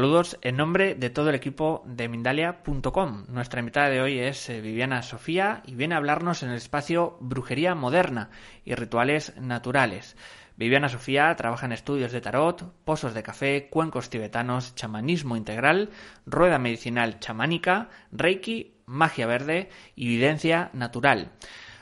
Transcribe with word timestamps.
saludos 0.00 0.38
en 0.40 0.56
nombre 0.56 0.94
de 0.94 1.10
todo 1.10 1.28
el 1.28 1.34
equipo 1.34 1.82
de 1.84 2.08
Mindalia.com. 2.08 3.26
Nuestra 3.28 3.60
invitada 3.60 3.90
de 3.90 4.00
hoy 4.00 4.18
es 4.18 4.48
eh, 4.48 4.62
Viviana 4.62 5.02
Sofía 5.02 5.62
y 5.66 5.74
viene 5.74 5.94
a 5.94 5.98
hablarnos 5.98 6.42
en 6.42 6.48
el 6.48 6.56
espacio 6.56 7.18
Brujería 7.20 7.74
Moderna 7.74 8.30
y 8.64 8.74
Rituales 8.74 9.36
Naturales. 9.38 10.16
Viviana 10.56 10.88
Sofía 10.88 11.36
trabaja 11.36 11.66
en 11.66 11.72
estudios 11.72 12.12
de 12.12 12.22
tarot, 12.22 12.72
pozos 12.86 13.12
de 13.12 13.22
café, 13.22 13.68
cuencos 13.68 14.08
tibetanos, 14.08 14.74
chamanismo 14.74 15.36
integral, 15.36 15.90
rueda 16.24 16.58
medicinal 16.58 17.18
chamánica, 17.20 17.90
reiki, 18.10 18.72
magia 18.86 19.26
verde 19.26 19.68
y 19.96 20.06
evidencia 20.06 20.70
natural. 20.72 21.30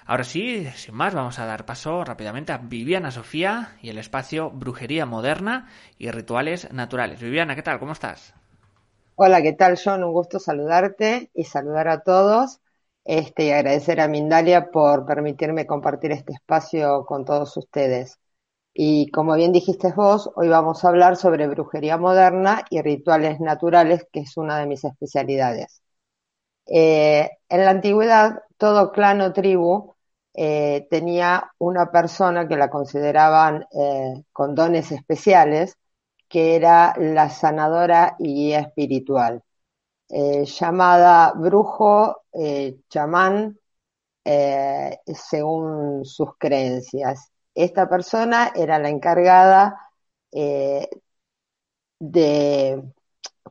Ahora 0.09 0.25
sí, 0.25 0.65
sin 0.75 0.95
más, 0.95 1.15
vamos 1.15 1.39
a 1.39 1.45
dar 1.45 1.67
paso 1.67 2.03
rápidamente 2.03 2.51
a 2.53 2.57
Viviana 2.57 3.11
Sofía 3.11 3.77
y 3.83 3.91
el 3.91 3.99
espacio 3.99 4.51
Brujería 4.51 5.05
Moderna 5.05 5.69
y 5.99 6.11
Rituales 6.11 6.73
Naturales. 6.73 7.21
Viviana, 7.21 7.55
¿qué 7.55 7.63
tal? 7.63 7.79
¿Cómo 7.79 7.93
estás? 7.93 8.33
Hola, 9.17 9.43
¿qué 9.43 9.53
tal, 9.53 9.79
John? 9.83 10.03
Un 10.05 10.13
gusto 10.13 10.39
saludarte 10.39 11.31
y 11.35 11.45
saludar 11.45 11.89
a 11.89 12.01
todos. 12.01 12.61
Este, 13.05 13.45
y 13.45 13.51
agradecer 13.51 14.01
a 14.01 14.09
Mindalia 14.09 14.71
por 14.71 15.05
permitirme 15.05 15.67
compartir 15.67 16.13
este 16.13 16.33
espacio 16.33 17.05
con 17.05 17.27
todos 17.27 17.55
ustedes. 17.59 18.19
Y 18.73 19.11
como 19.11 19.35
bien 19.37 19.53
dijiste 19.53 19.93
vos, 19.95 20.31
hoy 20.37 20.49
vamos 20.49 20.85
a 20.85 20.89
hablar 20.89 21.17
sobre 21.17 21.49
brujería 21.49 21.99
moderna 21.99 22.65
y 22.71 22.81
rituales 22.81 23.41
naturales, 23.41 24.07
que 24.11 24.21
es 24.21 24.39
una 24.39 24.59
de 24.59 24.67
mis 24.67 24.85
especialidades. 24.85 25.83
Eh, 26.67 27.31
en 27.49 27.65
la 27.65 27.71
antigüedad, 27.71 28.43
todo 28.59 28.93
clan 28.93 29.21
o 29.23 29.33
tribu 29.35 29.97
eh, 30.41 30.87
tenía 30.89 31.53
una 31.59 31.91
persona 31.91 32.47
que 32.47 32.57
la 32.57 32.71
consideraban 32.71 33.67
eh, 33.73 34.23
con 34.33 34.55
dones 34.55 34.93
especiales, 34.93 35.77
que 36.29 36.55
era 36.55 36.95
la 36.97 37.29
sanadora 37.29 38.15
y 38.21 38.35
guía 38.35 38.61
espiritual, 38.61 39.43
eh, 40.11 40.45
llamada 40.47 41.33
brujo, 41.35 42.23
chamán, 42.89 43.59
según 45.07 46.05
sus 46.05 46.37
creencias. 46.39 47.33
Esta 47.55 47.89
persona 47.89 48.53
era 48.55 48.79
la 48.79 48.91
encargada 48.91 49.91
de, 51.99 52.83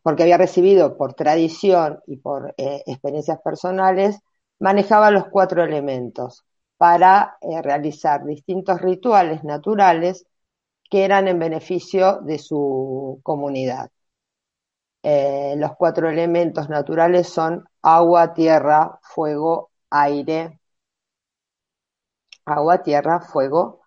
porque 0.04 0.24
había 0.24 0.38
recibido 0.38 0.98
por 0.98 1.14
tradición 1.16 2.00
y 2.08 2.18
por 2.18 2.54
experiencias 2.58 3.42
personales, 3.42 4.20
manejaba 4.60 5.12
los 5.12 5.28
cuatro 5.30 5.64
elementos, 5.64 6.47
para 6.78 7.38
eh, 7.42 7.62
realizar 7.62 8.26
distintos 8.26 8.82
rituales 8.82 9.44
naturales 9.44 10.26
que 10.90 11.06
eran 11.06 11.28
en 11.30 11.40
beneficio 11.40 12.20
de 12.24 12.40
su 12.40 13.20
comunidad. 13.24 13.92
Eh, 15.04 15.56
los 15.58 15.76
cuatro 15.76 16.08
elementos 16.10 16.70
naturales 16.70 17.28
son 17.30 17.66
agua, 17.82 18.34
tierra, 18.36 19.00
fuego, 19.02 19.72
aire. 19.90 20.60
Agua, 22.46 22.82
tierra, 22.84 23.20
fuego 23.22 23.82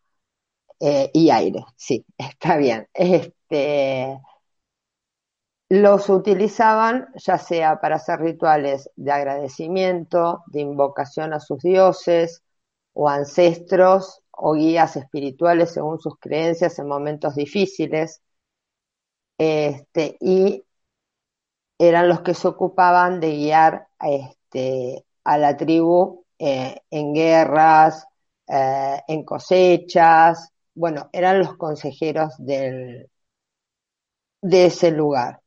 eh, 0.80 1.10
y 1.14 1.30
aire. 1.30 1.64
Sí, 1.76 2.04
está 2.18 2.56
bien. 2.58 2.88
Este, 2.94 4.20
los 5.70 6.08
utilizaban 6.10 7.08
ya 7.14 7.38
sea 7.38 7.80
para 7.80 7.96
hacer 7.96 8.20
rituales 8.20 8.90
de 8.96 9.10
agradecimiento, 9.12 10.42
de 10.48 10.60
invocación 10.60 11.32
a 11.32 11.40
sus 11.40 11.60
dioses, 11.62 12.42
o 12.92 13.08
ancestros 13.08 14.22
o 14.32 14.54
guías 14.54 14.96
espirituales 14.96 15.72
según 15.72 16.00
sus 16.00 16.18
creencias 16.18 16.78
en 16.78 16.88
momentos 16.88 17.34
difíciles. 17.34 18.22
Este, 19.38 20.16
y 20.20 20.64
eran 21.78 22.08
los 22.08 22.22
que 22.22 22.34
se 22.34 22.48
ocupaban 22.48 23.20
de 23.20 23.30
guiar 23.36 23.88
este, 24.00 25.04
a 25.24 25.38
la 25.38 25.56
tribu 25.56 26.24
eh, 26.38 26.76
en 26.90 27.14
guerras, 27.14 28.06
eh, 28.46 29.00
en 29.08 29.24
cosechas, 29.24 30.52
bueno, 30.74 31.08
eran 31.12 31.38
los 31.38 31.56
consejeros 31.56 32.34
del, 32.38 33.10
de 34.42 34.66
ese 34.66 34.90
lugar. 34.90 35.40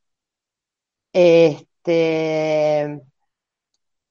Este, 1.13 3.01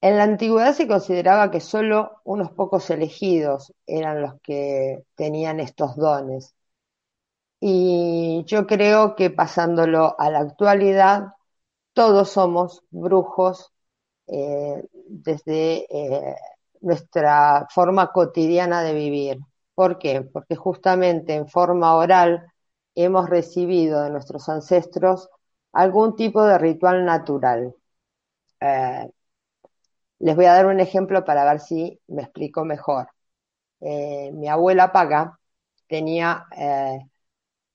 en 0.03 0.19
la 0.19 0.25
antigüedad 0.25 0.75
se 0.75 0.87
consideraba 0.89 1.51
que 1.51 1.61
solo 1.61 2.21
unos 2.25 2.51
pocos 2.53 2.91
elegidos 2.91 3.73
eran 3.87 4.21
los 4.23 4.35
que 4.43 5.05
tenían 5.17 5.61
estos 5.61 5.97
dones. 5.97 6.55
Y 7.61 8.45
yo 8.47 8.67
creo 8.67 9.15
que 9.15 9.31
pasándolo 9.31 10.17
a 10.19 10.31
la 10.31 10.41
actualidad, 10.41 11.29
todos 11.95 12.31
somos 12.31 12.83
brujos 12.91 13.73
eh, 14.29 14.85
desde 15.09 15.87
eh, 15.91 16.37
nuestra 16.83 17.67
forma 17.71 18.13
cotidiana 18.13 18.83
de 18.83 18.95
vivir. 18.95 19.39
¿Por 19.75 19.99
qué? 19.99 20.23
Porque 20.23 20.57
justamente 20.57 21.35
en 21.35 21.49
forma 21.49 21.97
oral 21.97 22.47
hemos 22.97 23.31
recibido 23.31 24.03
de 24.05 24.11
nuestros 24.11 24.49
ancestros 24.49 25.29
algún 25.73 26.17
tipo 26.17 26.45
de 26.45 26.59
ritual 26.59 27.05
natural. 27.07 27.75
Eh, 28.61 29.11
les 30.23 30.37
voy 30.37 30.47
a 30.47 30.55
dar 30.55 30.67
un 30.67 30.81
ejemplo 30.81 31.25
para 31.25 31.45
ver 31.45 31.61
si 31.61 32.01
me 32.09 32.23
explico 32.23 32.65
mejor. 32.65 33.09
Eh, 33.81 34.31
mi 34.35 34.49
abuela 34.49 34.93
Paga 34.93 35.39
tenía 35.89 36.47
eh, 36.57 37.01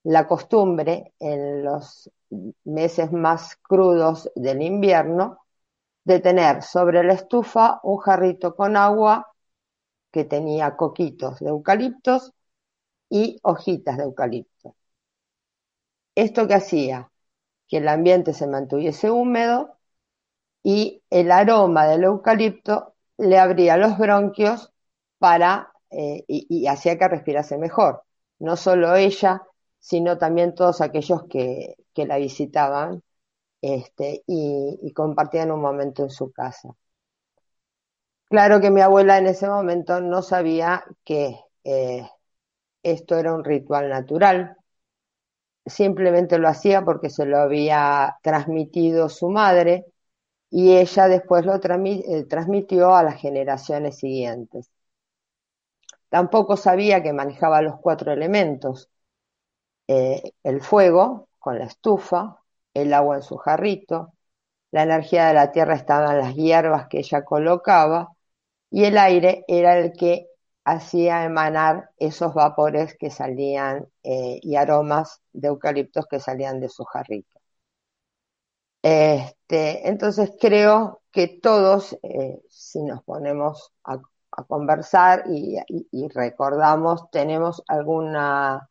la 0.03 0.27
costumbre 0.27 1.13
en 1.19 1.63
los 1.63 2.11
meses 2.65 3.11
más 3.11 3.57
crudos 3.57 4.31
del 4.35 4.61
invierno 4.61 5.39
de 6.05 6.19
tener 6.21 6.63
sobre 6.63 7.03
la 7.03 7.13
estufa 7.13 7.81
un 7.83 7.97
jarrito 7.97 8.55
con 8.55 8.77
agua 8.77 9.27
que 10.11 10.25
tenía 10.25 10.77
coquitos 10.77 11.39
de 11.39 11.49
eucaliptos 11.49 12.33
y 13.09 13.39
hojitas 13.43 13.97
de 13.97 14.03
eucalipto. 14.03 14.75
¿Esto 16.15 16.47
que 16.47 16.55
hacía? 16.55 17.11
Que 17.67 17.77
el 17.77 17.87
ambiente 17.89 18.33
se 18.33 18.47
mantuviese 18.47 19.11
húmedo 19.11 19.76
y 20.67 21.01
el 21.09 21.31
aroma 21.31 21.87
del 21.87 22.03
eucalipto 22.03 22.95
le 23.17 23.39
abría 23.39 23.77
los 23.77 23.97
bronquios 23.97 24.73
para 25.17 25.71
eh, 25.89 26.25
y, 26.27 26.67
hacía 26.67 26.97
que 26.97 27.07
respirase 27.07 27.57
mejor. 27.57 28.03
No 28.39 28.57
solo 28.57 28.93
ella, 28.97 29.43
sino 29.79 30.17
también 30.17 30.55
todos 30.55 30.81
aquellos 30.81 31.23
que, 31.29 31.77
la 31.95 32.17
visitaban 32.17 33.01
este, 33.61 34.23
y, 34.27 34.91
compartían 34.93 35.51
un 35.51 35.61
momento 35.61 36.03
en 36.03 36.09
su 36.09 36.33
casa. 36.33 36.75
Claro 38.25 38.59
que 38.59 38.69
mi 38.69 38.81
abuela 38.81 39.17
en 39.17 39.27
ese 39.27 39.47
momento 39.47 40.01
no 40.01 40.21
sabía 40.21 40.83
que 41.05 41.39
eh, 41.63 42.05
esto 42.83 43.15
era 43.15 43.33
un 43.33 43.45
ritual 43.45 43.87
natural, 43.87 44.57
simplemente 45.65 46.37
lo 46.39 46.49
hacía 46.49 46.83
porque 46.83 47.09
se 47.09 47.25
lo 47.25 47.37
había 47.37 48.17
transmitido 48.21 49.07
su 49.07 49.29
madre 49.29 49.85
y 50.49 50.75
ella 50.77 51.07
después 51.07 51.45
lo 51.45 51.55
eh, 51.55 52.25
transmitió 52.29 52.95
a 52.95 53.03
las 53.03 53.19
generaciones 53.21 53.97
siguientes. 53.99 54.69
Tampoco 56.09 56.57
sabía 56.57 57.01
que 57.01 57.13
manejaba 57.13 57.61
los 57.61 57.79
cuatro 57.79 58.11
elementos, 58.11 58.89
eh, 59.87 60.33
el 60.43 60.61
fuego 60.61 61.29
con 61.39 61.59
la 61.59 61.65
estufa, 61.65 62.37
el 62.73 62.93
agua 62.93 63.17
en 63.17 63.23
su 63.23 63.37
jarrito, 63.37 64.13
la 64.71 64.83
energía 64.83 65.27
de 65.27 65.33
la 65.35 65.51
tierra 65.51 65.75
estaba 65.75 66.13
en 66.13 66.19
las 66.19 66.35
hierbas 66.35 66.87
que 66.89 66.99
ella 66.99 67.25
colocaba 67.25 68.13
y 68.71 68.85
el 68.85 68.97
aire 68.97 69.45
era 69.47 69.77
el 69.79 69.93
que 69.93 70.27
hacía 70.65 71.25
emanar 71.25 71.91
esos 71.97 72.33
vapores 72.35 72.95
que 72.99 73.11
salían 73.11 73.87
eh, 74.03 74.39
y 74.43 74.55
aromas 74.57 75.21
de 75.33 75.49
eucaliptos 75.49 76.07
que 76.07 76.19
salían 76.19 76.59
de 76.61 76.69
su 76.69 76.83
jarrito. 76.85 77.39
Este, 78.89 79.89
entonces 79.89 80.31
creo 80.39 81.01
que 81.11 81.27
todos, 81.27 81.97
eh, 82.03 82.41
si 82.49 82.81
nos 82.83 83.03
ponemos 83.03 83.73
a, 83.83 83.99
conversar 84.47 85.23
y, 85.27 85.57
recordamos, 86.09 87.09
tenemos 87.11 87.63
alguna, 87.67 88.69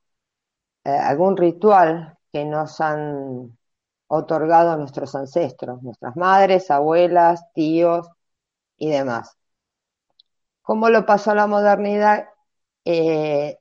eh, 0.85 0.91
algún 0.91 1.37
ritual 1.37 2.19
que 2.33 2.45
nos 2.47 2.81
han 2.81 3.59
otorgado 4.09 4.77
nuestros 4.79 5.15
ancestros, 5.17 5.83
nuestras 5.83 6.17
madres, 6.17 6.71
abuelas, 6.71 7.53
tíos 7.55 8.09
y 8.79 8.91
demás. 8.91 9.37
¿Cómo 10.63 10.89
lo 10.91 11.07
pasó 11.07 11.35
la 11.35 11.47
modernidad? 11.47 12.29
Eh, 12.85 13.59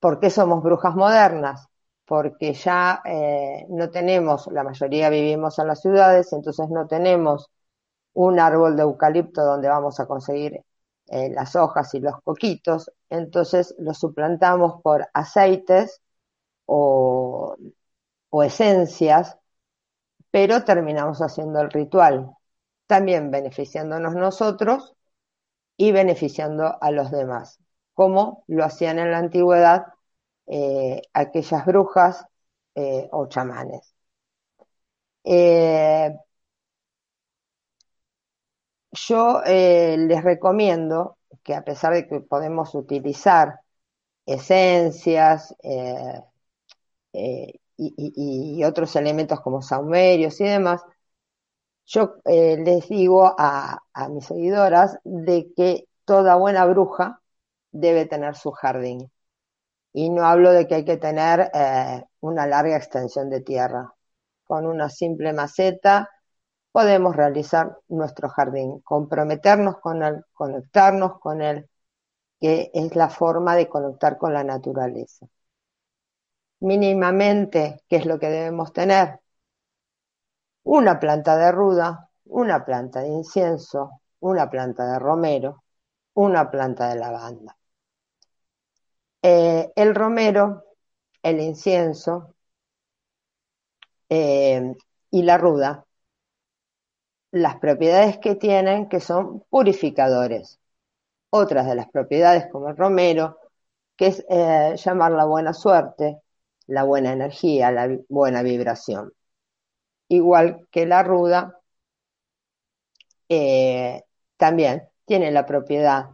¿Por 0.00 0.20
qué 0.20 0.30
somos 0.30 0.62
brujas 0.62 0.94
modernas? 0.96 1.71
Porque 2.12 2.52
ya 2.52 3.00
eh, 3.06 3.64
no 3.70 3.88
tenemos, 3.90 4.46
la 4.48 4.64
mayoría 4.64 5.08
vivimos 5.08 5.58
en 5.58 5.66
las 5.68 5.80
ciudades, 5.80 6.30
entonces 6.34 6.68
no 6.68 6.86
tenemos 6.86 7.48
un 8.14 8.38
árbol 8.38 8.76
de 8.76 8.82
eucalipto 8.82 9.42
donde 9.42 9.68
vamos 9.68 9.98
a 9.98 10.06
conseguir 10.06 10.62
eh, 11.08 11.30
las 11.30 11.56
hojas 11.56 11.94
y 11.94 12.00
los 12.00 12.20
coquitos, 12.22 12.92
entonces 13.08 13.74
lo 13.78 13.94
suplantamos 13.94 14.82
por 14.82 15.08
aceites 15.14 16.02
o, 16.66 17.56
o 18.30 18.42
esencias, 18.42 19.38
pero 20.30 20.64
terminamos 20.64 21.20
haciendo 21.22 21.62
el 21.62 21.70
ritual, 21.70 22.30
también 22.86 23.30
beneficiándonos 23.30 24.14
nosotros 24.14 24.94
y 25.78 25.92
beneficiando 25.92 26.76
a 26.82 26.90
los 26.90 27.10
demás, 27.10 27.58
como 27.94 28.44
lo 28.48 28.64
hacían 28.64 28.98
en 28.98 29.12
la 29.12 29.18
antigüedad 29.18 29.86
eh, 30.46 31.02
aquellas 31.12 31.64
brujas 31.66 32.26
eh, 32.74 33.08
o 33.12 33.26
chamanes. 33.28 33.94
Eh, 35.24 36.12
yo 38.92 39.42
les 39.44 40.22
recomiendo 40.24 41.18
que 41.42 41.54
a 41.54 41.64
pesar 41.64 41.94
de 41.94 42.06
que 42.06 42.20
podemos 42.20 42.74
utilizar 42.74 43.60
esencias 44.26 45.54
y, 47.76 48.64
otros 48.64 48.96
elementos 48.96 49.40
como 49.40 49.62
saumerios 49.62 50.40
y 50.40 50.44
demás, 50.44 50.82
yo 51.86 52.16
les 52.26 52.88
digo 52.88 53.34
a, 53.38 53.82
mis 54.10 54.26
seguidoras 54.26 54.98
de 55.04 55.52
que 55.56 55.88
toda 56.04 56.36
buena 56.36 56.64
bruja 56.66 57.20
debe 57.72 58.06
tener 58.06 58.36
su 58.36 58.52
jardín. 58.52 59.10
Y 59.92 60.10
no 60.10 60.24
hablo 60.26 60.52
de 60.52 60.66
que 60.66 60.76
hay 60.76 60.84
que 60.84 60.96
tener 60.96 61.50
eh, 61.54 62.04
una 62.20 62.46
larga 62.46 62.76
extensión 62.76 63.30
de 63.30 63.40
tierra. 63.42 63.94
Con 64.44 64.66
una 64.66 64.88
simple 64.88 65.32
maceta 65.32 66.08
podemos 66.72 67.16
realizar 67.16 67.78
nuestro 67.88 68.28
jardín, 68.30 68.80
comprometernos 68.80 69.78
con 69.80 70.02
él, 70.02 70.24
conectarnos 70.32 71.20
con 71.20 71.42
él, 71.42 71.68
que 72.40 72.70
es 72.74 72.96
la 72.96 73.10
forma 73.10 73.56
de 73.56 73.68
conectar 73.68 74.18
con 74.18 74.34
la 74.34 74.44
naturaleza. 74.44 75.26
Mínimamente, 76.60 77.82
¿qué 77.88 77.96
es 77.96 78.06
lo 78.06 78.18
que 78.18 78.28
debemos 78.30 78.72
tener? 78.72 79.20
una 80.64 80.98
planta 81.00 81.36
de 81.36 81.52
ruda, 81.52 82.10
una 82.24 82.64
planta 82.64 83.00
de 83.00 83.08
incienso, 83.08 84.00
una 84.20 84.48
planta 84.50 84.86
de 84.92 84.98
romero, 84.98 85.64
una 86.14 86.50
planta 86.50 86.88
de 86.88 86.96
lavanda. 86.96 87.56
Eh, 89.22 89.72
el 89.76 89.94
romero, 89.94 90.64
el 91.22 91.40
incienso 91.40 92.34
eh, 94.08 94.74
y 95.10 95.22
la 95.22 95.38
ruda, 95.38 95.86
las 97.32 97.56
propiedades 97.56 98.18
que 98.18 98.34
tienen 98.36 98.88
que 98.88 99.00
son 99.00 99.40
purificadores. 99.50 100.60
Otras 101.30 101.66
de 101.66 101.74
las 101.76 101.88
propiedades 101.90 102.46
como 102.52 102.68
el 102.70 102.76
romero, 102.76 103.38
que 103.96 104.08
es 104.08 104.24
eh, 104.28 104.76
llamar 104.76 105.12
la 105.12 105.24
buena 105.26 105.54
suerte, 105.54 106.20
la 106.66 106.84
buena 106.84 107.12
energía, 107.12 107.70
la 107.72 107.88
buena 108.08 108.42
vibración 108.42 109.12
igual 110.08 110.68
que 110.70 110.86
la 110.86 111.02
ruda, 111.02 111.58
también 114.36 114.88
tiene 115.06 115.30
la 115.30 115.46
propiedad 115.46 116.10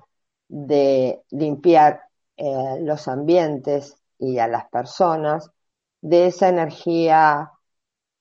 de 0.48 1.22
limpiar 1.30 2.07
eh, 2.38 2.78
los 2.82 3.08
ambientes 3.08 3.96
y 4.18 4.38
a 4.38 4.48
las 4.48 4.68
personas 4.70 5.50
de 6.00 6.26
esa 6.28 6.48
energía 6.48 7.52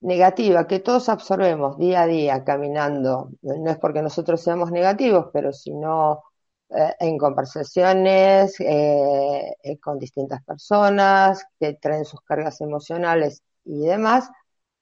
negativa 0.00 0.66
que 0.66 0.80
todos 0.80 1.08
absorbemos 1.08 1.78
día 1.78 2.02
a 2.02 2.06
día 2.06 2.44
caminando. 2.44 3.30
No 3.42 3.70
es 3.70 3.78
porque 3.78 4.02
nosotros 4.02 4.42
seamos 4.42 4.70
negativos, 4.72 5.28
pero 5.32 5.52
sino 5.52 6.24
eh, 6.70 6.94
en 7.00 7.18
conversaciones 7.18 8.56
con 9.82 9.98
distintas 9.98 10.42
personas 10.44 11.44
que 11.58 11.74
traen 11.74 12.04
sus 12.04 12.20
cargas 12.22 12.60
emocionales 12.60 13.42
y 13.64 13.80
demás, 13.86 14.30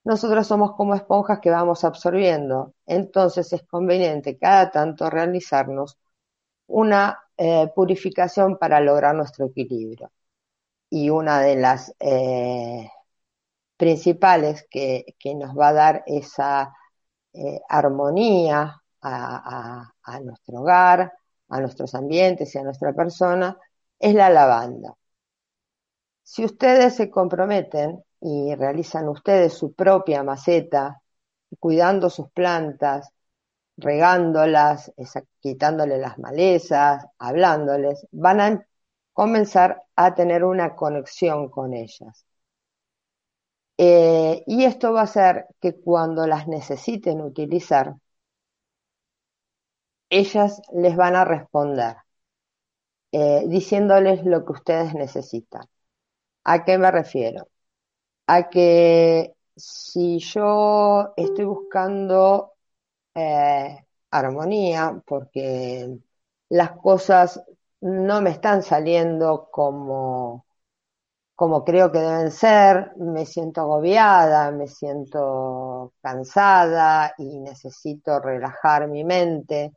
nosotros 0.06 0.46
somos 0.46 0.74
como 0.76 0.94
esponjas 0.94 1.40
que 1.40 1.50
vamos 1.50 1.82
absorbiendo. 1.84 2.74
Entonces 2.86 3.52
es 3.52 3.64
conveniente 3.64 4.38
cada 4.38 4.70
tanto 4.70 5.10
realizarnos 5.10 5.98
una 6.68 7.18
eh, 7.36 7.68
purificación 7.74 8.58
para 8.58 8.80
lograr 8.80 9.14
nuestro 9.14 9.46
equilibrio. 9.46 10.10
Y 10.90 11.10
una 11.10 11.40
de 11.40 11.56
las 11.56 11.94
eh, 12.00 12.90
principales 13.76 14.66
que, 14.70 15.04
nos 15.36 15.56
va 15.58 15.68
a 15.68 15.72
dar 15.72 16.04
esa 16.06 16.74
eh, 17.32 17.60
armonía 17.68 18.82
a, 19.02 19.92
a 20.02 20.20
nuestro 20.20 20.60
hogar, 20.60 21.12
a 21.48 21.60
nuestros 21.60 21.94
ambientes 21.94 22.54
y 22.54 22.58
a 22.58 22.62
nuestra 22.64 22.92
persona, 22.94 23.58
es 23.98 24.14
la 24.14 24.30
lavanda. 24.30 24.96
Si 26.22 26.44
ustedes 26.44 26.96
se 26.96 27.08
comprometen 27.10 28.04
y 28.20 28.54
realizan 28.54 29.08
ustedes 29.08 29.54
su 29.54 29.72
propia 29.74 30.22
maceta, 30.22 31.00
cuidando 31.60 32.10
sus 32.10 32.30
plantas, 32.32 33.12
regándolas, 33.76 34.92
quitándole 35.40 35.98
las 35.98 36.18
malezas, 36.18 37.06
hablándoles, 37.18 38.06
van 38.12 38.40
a 38.40 38.66
comenzar 39.12 39.82
a 39.96 40.14
tener 40.14 40.44
una 40.44 40.74
conexión 40.76 41.48
con 41.50 41.74
ellas. 41.74 42.24
Eh, 43.78 44.42
y 44.46 44.64
esto 44.64 44.92
va 44.92 45.00
a 45.02 45.04
hacer 45.04 45.46
que 45.60 45.74
cuando 45.80 46.26
las 46.26 46.46
necesiten 46.48 47.20
utilizar, 47.22 47.94
ellas 50.10 50.60
les 50.72 50.96
van 50.96 51.14
a 51.16 51.24
responder, 51.24 51.96
eh, 53.12 53.44
diciéndoles 53.48 54.24
lo 54.24 54.44
que 54.44 54.52
ustedes 54.52 54.94
necesitan. 54.94 55.66
¿A 56.44 56.64
qué 56.64 56.78
me 56.78 56.90
refiero? 56.90 57.48
a 58.26 58.48
que 58.50 59.34
si 59.56 60.18
yo 60.20 61.14
estoy 61.16 61.44
buscando 61.46 62.54
eh, 63.16 63.86
armonía, 64.12 65.02
porque 65.06 65.98
las 66.50 66.72
cosas 66.78 67.42
no 67.82 68.22
me 68.22 68.30
están 68.30 68.62
saliendo 68.64 69.48
como, 69.52 70.46
como 71.34 71.64
creo 71.64 71.92
que 71.92 71.98
deben 72.00 72.30
ser, 72.32 72.92
me 72.96 73.26
siento 73.26 73.62
agobiada, 73.62 74.50
me 74.52 74.68
siento 74.68 75.94
cansada 76.02 77.14
y 77.18 77.40
necesito 77.40 78.20
relajar 78.20 78.88
mi 78.88 79.04
mente 79.04 79.74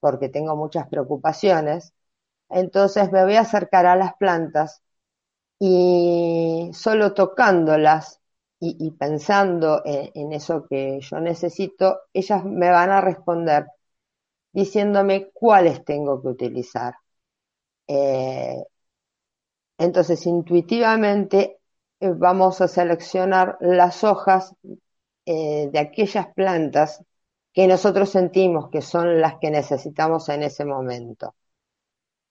porque 0.00 0.28
tengo 0.30 0.56
muchas 0.56 0.88
preocupaciones, 0.88 1.94
entonces 2.50 3.12
me 3.12 3.24
voy 3.24 3.36
a 3.36 3.42
acercar 3.42 3.86
a 3.86 3.96
las 3.96 4.14
plantas 4.16 4.82
y 5.60 6.70
solo 6.74 7.14
tocándolas 7.14 8.21
y, 8.64 8.90
pensando 8.92 9.82
en, 9.84 10.32
eso 10.32 10.66
que 10.68 11.00
yo 11.00 11.20
necesito, 11.20 12.02
ellas 12.12 12.44
me 12.44 12.70
van 12.70 12.90
a 12.90 13.00
responder 13.00 13.66
diciéndome 14.52 15.30
cuáles 15.32 15.84
tengo 15.84 16.22
que 16.22 16.28
utilizar. 16.28 16.94
Eh, 17.88 18.56
Entonces, 19.78 20.26
intuitivamente 20.26 21.58
eh, 22.00 22.10
vamos 22.16 22.60
a 22.60 22.68
seleccionar 22.68 23.56
las 23.60 24.04
hojas 24.04 24.54
eh, 25.26 25.68
de 25.72 25.78
aquellas 25.78 26.28
plantas 26.34 27.02
que 27.52 27.66
nosotros 27.66 28.10
sentimos 28.10 28.70
que 28.70 28.82
son 28.82 29.20
las 29.20 29.36
que 29.40 29.50
necesitamos 29.50 30.28
en 30.30 30.42
ese 30.44 30.64
momento. 30.64 31.34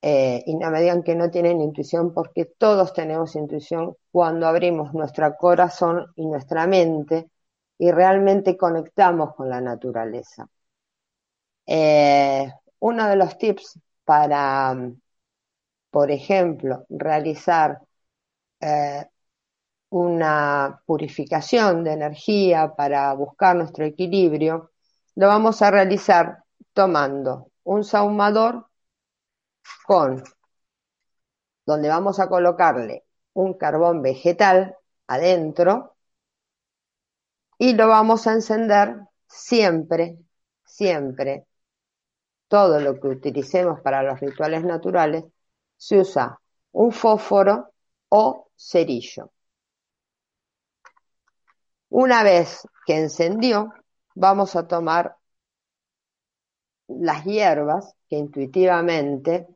Eh, 0.04 0.44
y 0.48 0.56
no 0.56 0.72
me 0.72 0.82
digan 0.82 1.04
que 1.04 1.16
no 1.16 1.30
tienen 1.30 1.62
intuición 1.62 2.14
porque 2.14 2.46
todos 2.46 2.94
tenemos 2.94 3.36
intuición 3.36 3.96
cuando 4.12 4.48
abrimos 4.48 4.94
nuestro 4.94 5.36
corazón 5.38 6.12
y 6.16 6.26
nuestra 6.26 6.66
mente 6.68 7.30
y 7.78 7.92
realmente 7.92 8.58
conectamos 8.58 9.36
con 9.36 9.50
la 9.50 9.62
naturaleza. 9.62 10.48
Eh, 11.66 12.52
uno 12.80 13.08
de 13.08 13.16
los 13.16 13.38
tips 13.38 13.80
para, 14.04 14.76
por 15.90 16.12
ejemplo, 16.12 16.86
realizar 16.90 17.80
eh, 18.62 19.06
una 19.90 20.82
purificación 20.86 21.84
de 21.84 21.94
energía 21.94 22.74
para 22.76 23.14
buscar 23.14 23.56
nuestro 23.56 23.86
equilibrio, 23.86 24.72
lo 25.16 25.28
vamos 25.28 25.62
a 25.62 25.72
realizar 25.72 26.44
tomando 26.74 27.50
un 27.64 27.84
saumador 27.84 28.68
con 29.86 30.24
donde 31.66 31.90
vamos 31.90 32.20
a 32.20 32.28
colocarle 32.28 33.06
un 33.34 33.54
carbón 33.58 34.02
vegetal 34.02 34.76
adentro 35.08 35.96
y 37.58 37.74
lo 37.74 37.88
vamos 37.88 38.28
a 38.28 38.34
encender 38.34 38.96
siempre, 39.28 40.18
siempre. 40.66 41.46
Todo 42.48 42.80
lo 42.80 43.00
que 43.00 43.08
utilicemos 43.08 43.80
para 43.82 44.04
los 44.04 44.20
rituales 44.20 44.64
naturales 44.64 45.26
se 45.78 46.00
usa 46.00 46.40
un 46.72 46.92
fósforo 46.92 47.72
o 48.10 48.50
cerillo. 48.56 49.32
Una 51.90 52.24
vez 52.24 52.68
que 52.86 52.98
encendió, 52.98 53.74
vamos 54.16 54.56
a 54.56 54.68
tomar 54.68 55.18
las 57.00 57.26
hierbas 57.26 57.96
que 58.10 58.18
intuitivamente 58.18 59.48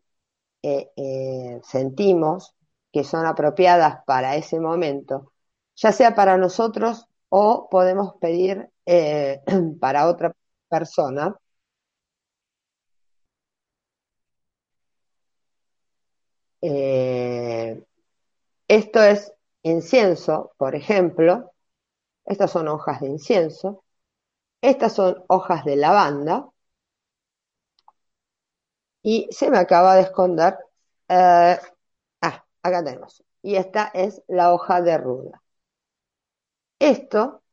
eh, 0.63 0.91
eh, 0.95 1.61
sentimos 1.63 2.55
que 2.91 3.03
son 3.03 3.25
apropiadas 3.27 4.03
para 4.05 4.35
ese 4.35 4.59
momento, 4.59 5.33
ya 5.75 5.91
sea 5.91 6.15
para 6.15 6.37
nosotros 6.37 7.07
o 7.29 7.69
podemos 7.69 8.15
pedir 8.19 8.69
eh, 8.85 9.41
para 9.79 10.07
otra 10.09 10.35
persona. 10.69 11.35
esto 18.67 19.03
es 19.03 19.31
incienso, 19.63 20.53
por 20.57 20.75
ejemplo. 20.75 21.53
Estas 22.25 22.51
son 22.51 22.67
hojas 22.69 23.01
de 23.01 23.07
incienso. 23.09 23.83
Estas 24.61 24.93
son 24.93 25.23
hojas 25.27 25.65
de 25.65 25.75
lavanda 25.75 26.49
y 29.05 29.27
se 29.31 29.51
me 29.51 29.59
acaba 29.59 29.95
de 29.95 30.01
esconder. 30.01 30.57
Eh, 31.09 31.59
ah, 32.21 32.45
acá 32.63 32.83
tenemos. 32.83 33.23
Y 33.43 33.55
esta 33.55 33.91
es 33.93 34.23
la 34.27 34.51
hoja 34.53 34.81
de 34.81 34.97
ruda. 34.97 35.43
Esto 36.79 37.43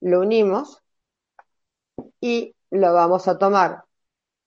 lo 0.00 0.20
unimos 0.20 0.82
y 2.20 2.54
lo 2.70 2.92
vamos 2.92 3.28
a 3.28 3.38
tomar 3.38 3.84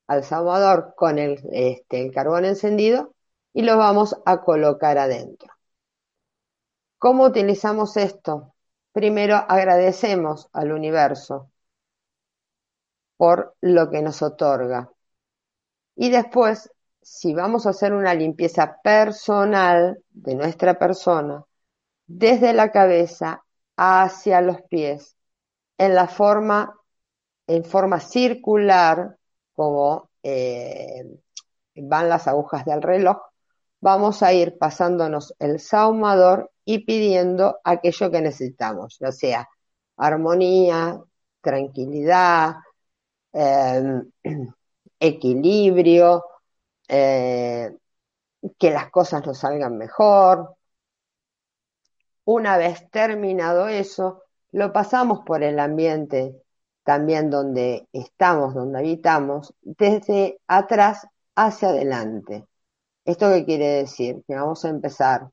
al 0.08 0.24
sahumador 0.24 0.94
con 0.96 1.18
el, 1.20 1.42
este, 1.52 2.02
el 2.06 2.14
carbón 2.14 2.46
encendido 2.46 3.16
y 3.54 3.64
lo 3.64 3.78
vamos 3.78 4.16
a 4.26 4.42
colocar 4.44 5.00
adentro. 5.00 5.52
¿Cómo 7.00 7.26
utilizamos 7.26 7.98
esto? 7.98 8.54
Primero 8.92 9.38
agradecemos 9.48 10.50
al 10.54 10.72
universo 10.72 11.52
por 13.18 13.56
lo 13.62 13.90
que 13.90 14.02
nos 14.04 14.22
otorga. 14.22 14.93
Y 15.96 16.10
después, 16.10 16.70
si 17.02 17.34
vamos 17.34 17.66
a 17.66 17.72
hacer 17.72 17.94
una 17.94 18.14
limpieza 18.14 18.78
personal 18.84 20.02
de 20.10 20.36
nuestra 20.36 20.78
persona, 20.78 21.44
desde 22.06 22.54
la 22.54 22.72
cabeza 22.72 23.44
hacia 23.78 24.42
los 24.42 24.62
pies, 24.64 25.16
en 25.78 25.96
la 25.96 26.08
forma, 26.08 26.74
en 27.48 27.64
forma 27.66 28.00
circular, 28.00 29.18
como 29.54 30.10
eh, 30.24 31.20
van 31.76 32.10
las 32.10 32.28
agujas 32.28 32.66
del 32.66 32.82
reloj, 32.82 33.18
vamos 33.82 34.24
a 34.24 34.34
ir 34.34 34.58
pasándonos 34.58 35.36
el 35.40 35.60
saumador 35.60 36.52
y 36.66 36.86
pidiendo 36.86 37.60
aquello 37.64 38.10
que 38.12 38.22
necesitamos, 38.22 38.98
ya 39.00 39.12
sea 39.12 39.50
armonía, 39.98 41.00
tranquilidad, 41.42 42.56
eh, 43.34 44.02
equilibrio, 45.04 46.24
eh, 46.88 47.76
que 48.60 48.72
las 48.72 48.90
cosas 48.92 49.26
nos 49.26 49.40
salgan 49.40 49.78
mejor. 49.78 50.56
Una 52.26 52.58
vez 52.58 52.90
terminado 52.92 53.68
eso, 53.68 54.24
lo 54.52 54.72
pasamos 54.74 55.22
por 55.26 55.44
el 55.44 55.60
ambiente 55.60 56.42
también 56.84 57.30
donde 57.30 57.88
estamos, 57.94 58.54
donde 58.54 58.80
habitamos, 58.80 59.54
desde 59.62 60.40
atrás 60.48 61.08
hacia 61.36 61.70
adelante. 61.70 62.46
¿Esto 63.06 63.30
qué 63.32 63.46
quiere 63.46 63.68
decir? 63.70 64.24
Que 64.28 64.36
vamos 64.36 64.66
a 64.66 64.70
empezar 64.70 65.30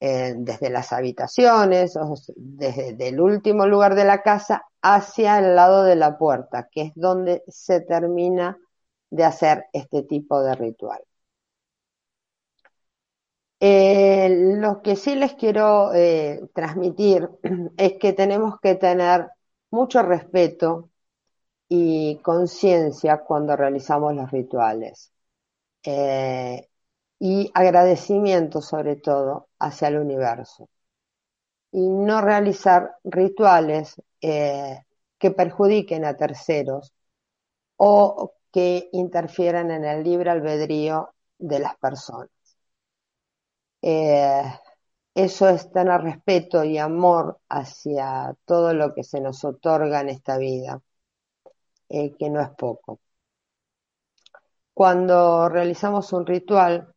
eh, 0.00 0.34
desde 0.36 0.70
las 0.70 0.92
habitaciones, 0.92 1.96
o 1.96 2.14
desde 2.36 3.08
el 3.08 3.20
último 3.20 3.66
lugar 3.66 3.94
de 3.94 4.04
la 4.04 4.22
casa 4.22 4.64
hacia 4.82 5.38
el 5.38 5.56
lado 5.56 5.84
de 5.84 5.96
la 5.96 6.18
puerta, 6.18 6.68
que 6.70 6.82
es 6.82 6.92
donde 6.94 7.42
se 7.48 7.80
termina 7.80 8.58
de 9.10 9.24
hacer 9.24 9.64
este 9.72 10.02
tipo 10.02 10.42
de 10.42 10.54
ritual. 10.54 11.00
Eh, 13.60 14.28
lo 14.58 14.82
que 14.82 14.96
sí 14.96 15.14
les 15.14 15.34
quiero 15.34 15.92
eh, 15.94 16.40
transmitir 16.54 17.28
es 17.78 17.94
que 17.98 18.12
tenemos 18.12 18.60
que 18.60 18.74
tener 18.74 19.28
mucho 19.70 20.02
respeto 20.02 20.90
y 21.68 22.18
conciencia 22.22 23.18
cuando 23.24 23.56
realizamos 23.56 24.14
los 24.14 24.30
rituales. 24.30 25.12
Y 27.18 27.50
agradecimiento 27.54 28.60
sobre 28.60 28.96
todo 28.96 29.48
hacia 29.58 29.88
el 29.88 29.98
universo. 29.98 30.68
Y 31.72 31.88
no 31.88 32.20
realizar 32.22 32.96
rituales 33.04 33.96
eh, 34.20 34.82
que 35.18 35.30
perjudiquen 35.30 36.04
a 36.04 36.16
terceros 36.16 36.92
o 37.76 38.34
que 38.52 38.88
interfieran 38.92 39.70
en 39.70 39.84
el 39.84 40.02
libre 40.04 40.30
albedrío 40.30 41.14
de 41.38 41.58
las 41.60 41.76
personas. 41.78 42.30
Eh, 43.82 44.42
eso 45.14 45.48
es 45.48 45.70
tener 45.72 46.00
respeto 46.02 46.64
y 46.64 46.78
amor 46.78 47.40
hacia 47.48 48.34
todo 48.44 48.74
lo 48.74 48.94
que 48.94 49.04
se 49.04 49.20
nos 49.20 49.44
otorga 49.44 50.00
en 50.00 50.10
esta 50.10 50.38
vida, 50.38 50.80
eh, 51.88 52.14
que 52.18 52.30
no 52.30 52.40
es 52.40 52.50
poco. 52.50 53.00
Cuando 54.74 55.48
realizamos 55.48 56.12
un 56.12 56.26
ritual, 56.26 56.94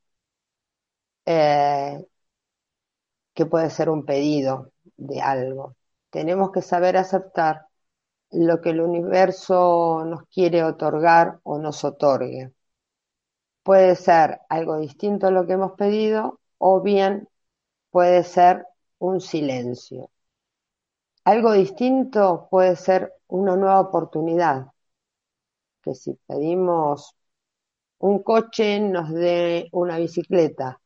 que 3.34 3.46
puede 3.46 3.70
ser 3.70 3.90
un 3.90 4.06
pedido 4.06 4.72
de 4.98 5.22
algo, 5.22 5.76
tenemos 6.10 6.52
que 6.52 6.62
saber 6.62 6.98
aceptar 6.98 7.68
lo 8.32 8.62
que 8.62 8.72
el 8.72 8.82
universo 8.82 10.04
nos 10.06 10.24
quiere 10.28 10.64
otorgar 10.64 11.40
o 11.44 11.60
nos 11.60 11.84
otorgue. 11.84 12.52
Puede 13.64 13.96
ser 13.96 14.42
algo 14.50 14.78
distinto 14.80 15.28
a 15.28 15.32
lo 15.32 15.46
que 15.46 15.54
hemos 15.54 15.74
pedido 15.74 16.40
o 16.58 16.82
bien 16.82 17.30
puede 17.92 18.24
ser 18.24 18.66
un 19.00 19.22
silencio. 19.22 20.10
Algo 21.26 21.54
distinto 21.54 22.48
puede 22.50 22.76
ser 22.76 23.14
una 23.28 23.56
nueva 23.56 23.80
oportunidad, 23.82 24.68
que 25.82 25.94
si 25.96 26.14
pedimos 26.28 27.16
un 28.00 28.24
coche 28.24 28.80
nos 28.80 29.12
dé 29.12 29.70
una 29.72 29.98
bicicleta 29.98 30.80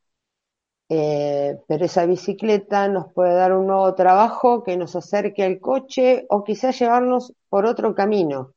eh, 0.96 1.58
pero 1.68 1.86
esa 1.86 2.06
bicicleta 2.06 2.88
nos 2.88 3.12
puede 3.14 3.34
dar 3.34 3.52
un 3.54 3.66
nuevo 3.68 3.96
trabajo 3.96 4.64
que 4.64 4.78
nos 4.78 4.96
acerque 4.96 5.44
al 5.44 5.60
coche 5.60 6.28
o 6.30 6.44
quizás 6.44 6.78
llevarnos 6.80 7.34
por 7.50 7.66
otro 7.66 7.96
camino, 7.96 8.54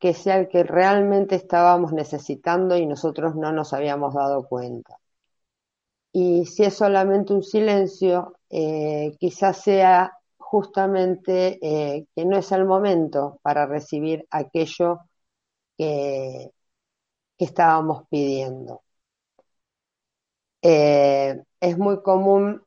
que 0.00 0.14
sea 0.14 0.38
el 0.38 0.48
que 0.48 0.62
realmente 0.64 1.36
estábamos 1.36 1.92
necesitando 1.92 2.76
y 2.76 2.86
nosotros 2.86 3.36
no 3.36 3.52
nos 3.52 3.72
habíamos 3.72 4.14
dado 4.14 4.46
cuenta. 4.48 4.98
Y 6.12 6.46
si 6.46 6.64
es 6.64 6.74
solamente 6.74 7.32
un 7.34 7.42
silencio, 7.42 8.36
eh, 8.50 9.16
quizás 9.18 9.62
sea 9.62 10.12
justamente 10.38 11.58
eh, 11.62 12.06
que 12.14 12.24
no 12.24 12.36
es 12.38 12.52
el 12.52 12.64
momento 12.64 13.38
para 13.42 13.66
recibir 13.66 14.26
aquello 14.30 15.00
que 15.76 16.50
estábamos 17.38 18.04
pidiendo. 18.10 18.82
Es 21.60 21.78
muy 21.78 22.02
común 22.02 22.62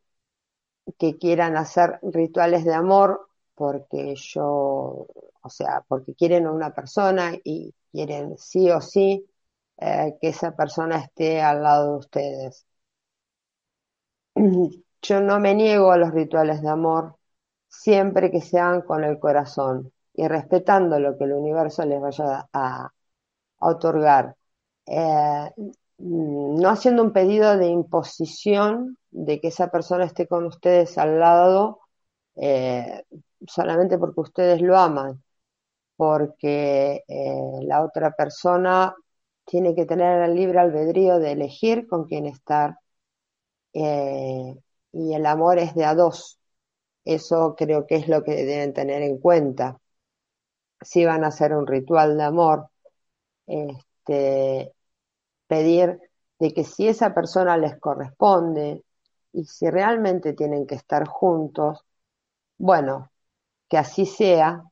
que 0.97 1.17
quieran 1.17 1.57
hacer 1.57 1.99
rituales 2.03 2.65
de 2.65 2.73
amor 2.73 3.29
porque 3.55 4.15
yo, 4.15 4.41
o 5.41 5.49
sea, 5.49 5.83
porque 5.87 6.15
quieren 6.15 6.45
a 6.47 6.51
una 6.51 6.73
persona 6.73 7.33
y 7.43 7.73
quieren 7.91 8.37
sí 8.37 8.69
o 8.71 8.81
sí 8.81 9.25
eh, 9.77 10.17
que 10.21 10.29
esa 10.29 10.55
persona 10.55 10.97
esté 10.99 11.41
al 11.41 11.63
lado 11.63 11.93
de 11.93 11.97
ustedes. 11.99 12.65
Yo 15.01 15.21
no 15.21 15.39
me 15.39 15.55
niego 15.55 15.91
a 15.91 15.97
los 15.97 16.11
rituales 16.13 16.61
de 16.61 16.69
amor 16.69 17.15
siempre 17.69 18.31
que 18.31 18.41
sean 18.41 18.81
con 18.81 19.03
el 19.03 19.19
corazón 19.19 19.93
y 20.13 20.27
respetando 20.27 20.99
lo 20.99 21.17
que 21.17 21.25
el 21.25 21.33
universo 21.33 21.85
les 21.85 22.01
vaya 22.01 22.49
a, 22.53 22.91
otorgar. 23.59 24.35
Eh, 24.87 25.51
no 25.99 26.69
haciendo 26.69 27.03
un 27.03 27.13
pedido 27.13 27.57
de 27.57 27.67
imposición 27.67 28.97
de 29.11 29.39
que 29.41 29.49
esa 29.49 29.69
persona 29.69 30.05
esté 30.05 30.27
con 30.27 30.45
ustedes 30.45 30.97
al 30.97 31.19
lado 31.19 31.81
eh, 32.35 33.03
solamente 33.47 33.97
porque 33.97 34.21
ustedes 34.21 34.61
lo 34.61 34.77
aman, 34.77 35.23
porque 35.95 37.03
eh, 37.07 37.59
la 37.63 37.83
otra 37.83 38.11
persona 38.11 38.95
tiene 39.45 39.75
que 39.75 39.85
tener 39.85 40.23
el 40.23 40.35
libre 40.35 40.59
albedrío 40.59 41.19
de 41.19 41.33
elegir 41.33 41.87
con 41.87 42.05
quién 42.05 42.25
estar 42.27 42.75
y 44.91 45.13
el 45.13 45.25
amor 45.25 45.59
es 45.59 45.75
de 45.75 45.85
a 45.85 45.95
dos. 45.95 46.39
Eso 47.05 47.55
creo 47.57 47.87
que 47.87 47.95
es 47.95 48.07
lo 48.07 48.23
que 48.23 48.33
deben 48.45 48.73
tener 48.73 49.01
en 49.03 49.19
cuenta. 49.19 49.79
Si 50.81 51.05
van 51.05 51.23
a 51.23 51.27
hacer 51.27 51.53
un 51.53 51.67
ritual 51.67 52.17
de 52.17 52.23
amor, 52.23 52.69
este, 53.47 54.73
pedir 55.49 55.99
de 56.39 56.53
que 56.53 56.63
si 56.63 56.87
esa 56.87 57.13
persona 57.13 57.57
les 57.57 57.77
corresponde 57.79 58.85
y 59.33 59.45
si 59.45 59.69
realmente 59.69 60.33
tienen 60.33 60.67
que 60.67 60.75
estar 60.75 61.07
juntos, 61.07 61.85
bueno, 62.57 63.11
que 63.69 63.77
así 63.77 64.05
sea 64.05 64.63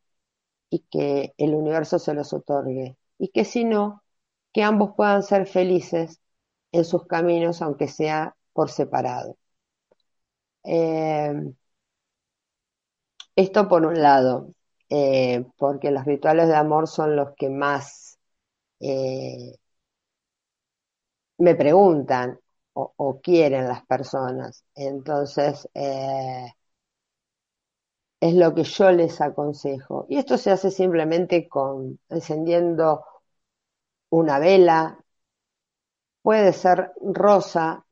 y 0.69 0.81
que 0.91 1.33
el 1.37 1.55
universo 1.55 1.99
se 1.99 2.13
los 2.13 2.33
otorgue. 2.33 2.97
Y 3.19 3.29
que 3.29 3.45
si 3.45 3.65
no, 3.65 4.03
que 4.53 4.63
ambos 4.63 4.91
puedan 4.95 5.23
ser 5.23 5.47
felices 5.47 6.21
en 6.71 6.85
sus 6.85 7.07
caminos, 7.07 7.61
aunque 7.61 7.87
sea 7.87 8.35
por 8.53 8.69
separado. 8.71 9.37
Eh, 10.63 11.33
esto 13.35 13.67
por 13.67 13.85
un 13.85 14.01
lado, 14.01 14.53
eh, 14.89 15.45
porque 15.57 15.91
los 15.91 16.05
rituales 16.05 16.47
de 16.47 16.55
amor 16.55 16.87
son 16.87 17.15
los 17.15 17.29
que 17.37 17.49
más 17.49 18.19
eh, 18.79 19.55
me 21.37 21.55
preguntan 21.55 22.39
o, 22.73 23.19
quieren 23.21 23.67
las 23.67 23.85
personas. 23.85 24.63
Entonces, 24.75 25.67
es 28.19 28.33
lo 28.35 28.53
que 28.53 28.63
yo 28.63 28.91
les 28.91 29.19
aconsejo. 29.21 30.05
Y 30.09 30.17
esto 30.19 30.37
se 30.37 30.51
hace 30.51 30.69
simplemente 30.71 31.47
con 31.49 31.99
encendiendo 32.09 33.03
una 34.09 34.39
vela, 34.39 34.99
puede 36.21 36.53
ser 36.53 36.91
rosa, 37.01 37.85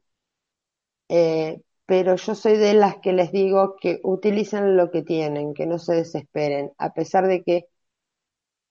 eh, 1.10 1.62
pero 1.86 2.16
yo 2.16 2.36
soy 2.36 2.58
de 2.58 2.74
las 2.74 2.98
que 2.98 3.14
les 3.14 3.32
digo 3.32 3.76
que 3.80 4.00
utilicen 4.04 4.76
lo 4.78 4.92
que 4.92 5.04
tienen, 5.04 5.54
que 5.54 5.66
no 5.68 5.80
se 5.80 5.96
desesperen, 5.96 6.72
a 6.78 6.94
pesar 6.94 7.28
de 7.28 7.44
que 7.44 7.68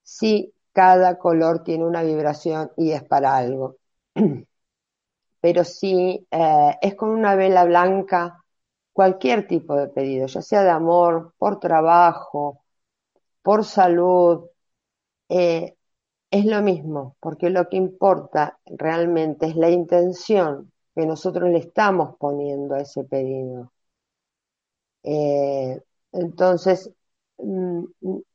sí, 0.02 0.54
cada 0.72 1.18
color 1.18 1.62
tiene 1.64 1.84
una 1.84 2.02
vibración 2.02 2.70
y 2.76 2.92
es 2.92 3.02
para 3.04 3.36
algo. 3.36 3.76
Pero 5.44 5.62
si 5.62 6.26
eh, 6.30 6.78
es 6.80 6.94
con 6.94 7.10
una 7.10 7.34
vela 7.36 7.66
blanca, 7.66 8.42
cualquier 8.94 9.46
tipo 9.46 9.76
de 9.76 9.88
pedido, 9.88 10.26
ya 10.26 10.40
sea 10.40 10.62
de 10.64 10.70
amor, 10.70 11.34
por 11.36 11.60
trabajo, 11.60 12.64
por 13.42 13.64
salud, 13.66 14.46
eh, 15.28 15.76
es 16.30 16.46
lo 16.46 16.62
mismo, 16.62 17.16
porque 17.20 17.50
lo 17.50 17.68
que 17.68 17.76
importa 17.76 18.58
realmente 18.66 19.46
es 19.46 19.56
la 19.56 19.70
intención 19.70 20.72
que 20.94 21.06
nosotros 21.06 21.50
le 21.50 21.58
estamos 21.58 22.16
poniendo 22.18 22.74
a 22.76 22.80
ese 22.80 23.04
pedido. 23.04 23.72
Eh, 25.02 25.80
entonces, 26.12 26.90
mm, 27.38 27.84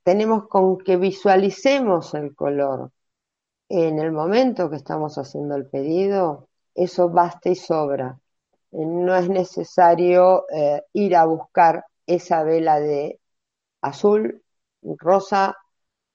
tenemos 0.03 0.47
con 0.47 0.77
que 0.77 0.97
visualicemos 0.97 2.13
el 2.13 2.35
color. 2.35 2.91
En 3.69 3.99
el 3.99 4.11
momento 4.11 4.69
que 4.69 4.77
estamos 4.77 5.17
haciendo 5.17 5.55
el 5.55 5.67
pedido, 5.67 6.48
eso 6.83 7.09
basta 7.09 7.49
y 7.49 7.55
sobra. 7.55 8.19
Eh, 8.71 8.85
no 8.85 9.15
es 9.15 9.29
necesario 9.29 10.45
eh, 10.51 10.83
ir 10.93 11.15
a 11.15 11.25
buscar 11.25 11.85
esa 12.07 12.43
vela 12.43 12.79
de 12.79 13.19
azul, 13.81 14.43
rosa 14.81 15.57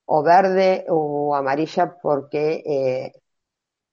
o 0.07 0.23
verde 0.23 0.87
o 0.89 1.35
amarilla 1.37 1.97
porque 2.03 3.13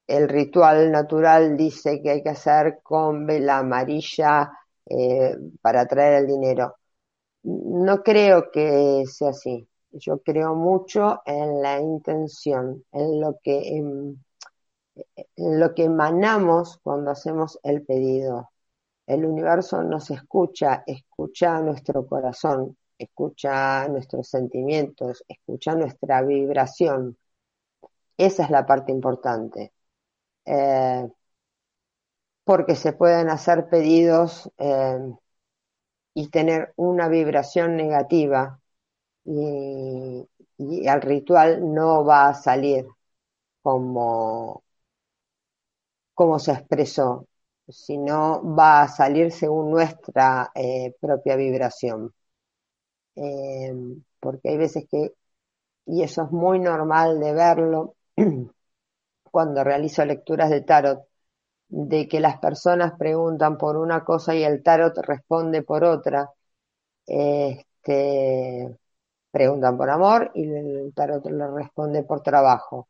el 0.08 0.30
ritual 0.30 0.92
natural 0.92 1.58
dice 1.58 2.02
que 2.02 2.12
hay 2.12 2.24
que 2.24 2.30
hacer 2.30 2.80
con 2.84 3.26
vela 3.26 3.60
amarilla 3.60 4.52
eh, 4.86 5.36
para 5.62 5.86
traer 5.88 6.24
el 6.24 6.28
dinero. 6.28 6.76
No 7.44 8.04
creo 8.04 8.52
que 8.52 9.04
sea 9.08 9.30
así. 9.30 9.68
Yo 9.92 10.20
creo 10.20 10.56
mucho 10.56 11.22
en 11.26 11.62
la 11.62 11.80
intención, 11.80 12.84
en 12.92 13.22
lo 13.22 13.40
que, 13.44 13.78
en, 13.78 14.24
lo 15.38 15.74
que 15.74 15.86
emanamos 15.86 16.80
cuando 16.84 17.12
hacemos 17.12 17.60
el 17.64 17.84
pedido. 17.84 18.52
El 19.08 19.26
universo 19.26 19.84
nos 19.84 20.12
escucha, 20.12 20.84
escucha 20.88 21.60
nuestro 21.62 22.06
corazón, 22.08 22.78
escucha 22.98 23.88
nuestros 23.90 24.28
sentimientos, 24.30 25.24
escucha 25.28 25.76
nuestra 25.76 26.22
vibración. 26.24 27.18
Esa 28.18 28.44
es 28.44 28.50
la 28.52 28.66
parte 28.66 28.92
importante. 28.92 29.74
Eh, 30.46 31.08
porque 32.44 32.76
se 32.76 32.94
pueden 32.94 33.30
hacer 33.30 33.70
pedidos 33.70 34.52
eh, 34.58 35.00
y 36.14 36.30
tener 36.30 36.74
una 36.76 37.08
vibración 37.08 37.76
negativa 37.76 38.60
y, 39.26 40.28
al 40.88 41.02
ritual 41.02 41.74
no 41.74 42.06
va 42.06 42.30
a 42.30 42.34
salir 42.34 42.88
como, 43.62 44.64
como 46.22 46.38
se 46.38 46.52
expresó, 46.52 47.28
sino 47.68 48.44
va 48.56 48.84
a 48.84 48.88
salir 48.88 49.32
según 49.32 49.72
nuestra 49.72 50.52
eh, 50.54 50.96
propia 51.02 51.36
vibración. 51.36 52.14
porque 54.20 54.50
hay 54.50 54.58
veces 54.58 54.86
que, 54.90 55.14
y 55.86 56.04
eso 56.04 56.24
es 56.24 56.32
muy 56.32 56.60
normal 56.60 57.20
de 57.20 57.34
verlo, 57.34 57.96
cuando 59.24 59.64
realizo 59.64 60.06
lecturas 60.06 60.50
de 60.50 60.62
tarot, 60.62 61.08
de 61.70 62.08
que 62.08 62.20
las 62.22 62.40
personas 62.40 62.94
preguntan 63.00 63.58
por 63.58 63.78
una 63.78 64.04
cosa 64.06 64.36
y 64.36 64.44
el 64.44 64.64
tarot 64.64 64.98
responde 65.00 65.64
por 65.64 65.84
otra. 65.86 66.30
Este, 67.08 68.78
preguntan 69.32 69.78
por 69.78 69.90
amor 69.92 70.32
y 70.36 70.44
el 70.52 70.94
tarot 70.96 71.26
le 71.28 71.48
responde 71.52 72.04
por 72.04 72.22
trabajo. 72.24 72.90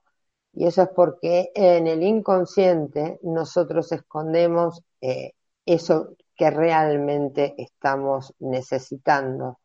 Y 0.54 0.66
eso 0.68 0.84
es 0.84 0.90
porque 0.90 1.52
en 1.56 1.88
el 1.88 2.04
inconsciente 2.04 3.20
nosotros 3.24 3.92
escondemos 3.92 4.82
eh, 5.02 5.34
eso 5.66 6.16
que 6.36 6.50
realmente 6.50 7.56
estamos 7.58 8.34
necesitando 8.40 9.60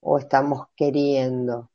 o 0.00 0.18
estamos 0.18 0.66
queriendo. 0.76 1.70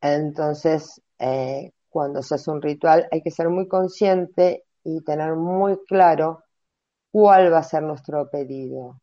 Entonces, 0.00 1.00
eh, 1.18 1.72
cuando 1.88 2.22
se 2.22 2.34
hace 2.36 2.50
un 2.50 2.62
ritual 2.62 3.08
hay 3.12 3.22
que 3.22 3.30
ser 3.30 3.48
muy 3.48 3.68
consciente 3.68 4.64
y 4.84 5.02
tener 5.02 5.34
muy 5.36 5.78
claro 5.86 6.44
cuál 7.12 7.52
va 7.52 7.58
a 7.58 7.62
ser 7.62 7.82
nuestro 7.84 8.28
pedido, 8.30 9.00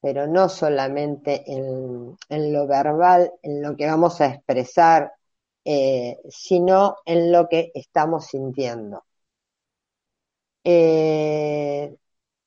pero 0.00 0.26
no 0.26 0.48
solamente 0.48 1.44
en, 1.46 2.16
lo 2.52 2.66
verbal, 2.66 3.32
en 3.42 3.62
lo 3.62 3.76
que 3.76 3.86
vamos 3.86 4.20
a 4.20 4.26
expresar, 4.28 5.12
eh, 5.64 6.18
sino 6.30 6.96
en 7.04 7.32
lo 7.32 7.48
que 7.48 7.70
estamos 7.74 8.26
sintiendo. 8.26 9.04
Eh, 10.64 11.96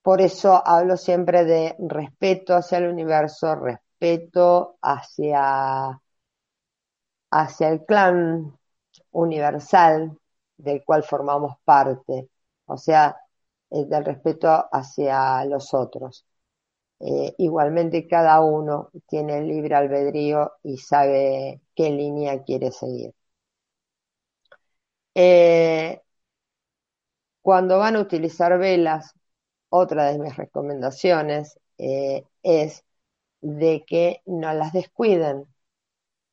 por 0.01 0.21
eso 0.21 0.61
hablo 0.65 0.97
siempre 0.97 1.45
de 1.45 1.75
respeto 1.79 2.55
hacia 2.55 2.79
el 2.79 2.87
universo, 2.89 3.55
respeto 3.55 4.77
hacia, 4.81 5.99
hacia 7.31 7.69
el 7.69 7.85
clan, 7.85 8.57
universal 9.11 10.17
del 10.57 10.83
cual 10.85 11.03
formamos 11.03 11.57
parte, 11.65 12.29
o 12.65 12.77
sea, 12.77 13.17
del 13.69 14.05
respeto 14.05 14.49
hacia 14.71 15.45
los 15.45 15.73
otros. 15.73 16.25
Eh, 16.99 17.35
igualmente 17.37 18.07
cada 18.07 18.41
uno 18.41 18.89
tiene 19.07 19.37
el 19.39 19.47
libre 19.47 19.75
albedrío 19.75 20.53
y 20.63 20.77
sabe 20.77 21.61
qué 21.75 21.89
línea 21.91 22.43
quiere 22.43 22.71
seguir. 22.71 23.13
Eh, 25.15 26.01
cuando 27.41 27.79
van 27.79 27.95
a 27.95 28.01
utilizar 28.01 28.57
velas 28.59 29.13
otra 29.69 30.05
de 30.11 30.19
mis 30.19 30.35
recomendaciones 30.37 31.59
eh, 31.77 32.25
es 32.43 32.83
de 33.41 33.83
que 33.87 34.21
no 34.25 34.53
las 34.53 34.73
descuiden. 34.73 35.45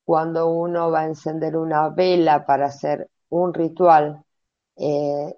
Cuando 0.05 0.49
uno 0.49 0.91
va 0.91 1.03
a 1.03 1.07
encender 1.07 1.57
una 1.57 1.89
vela 1.91 2.47
para 2.47 2.67
hacer 2.67 3.11
un 3.31 3.55
ritual, 3.55 4.25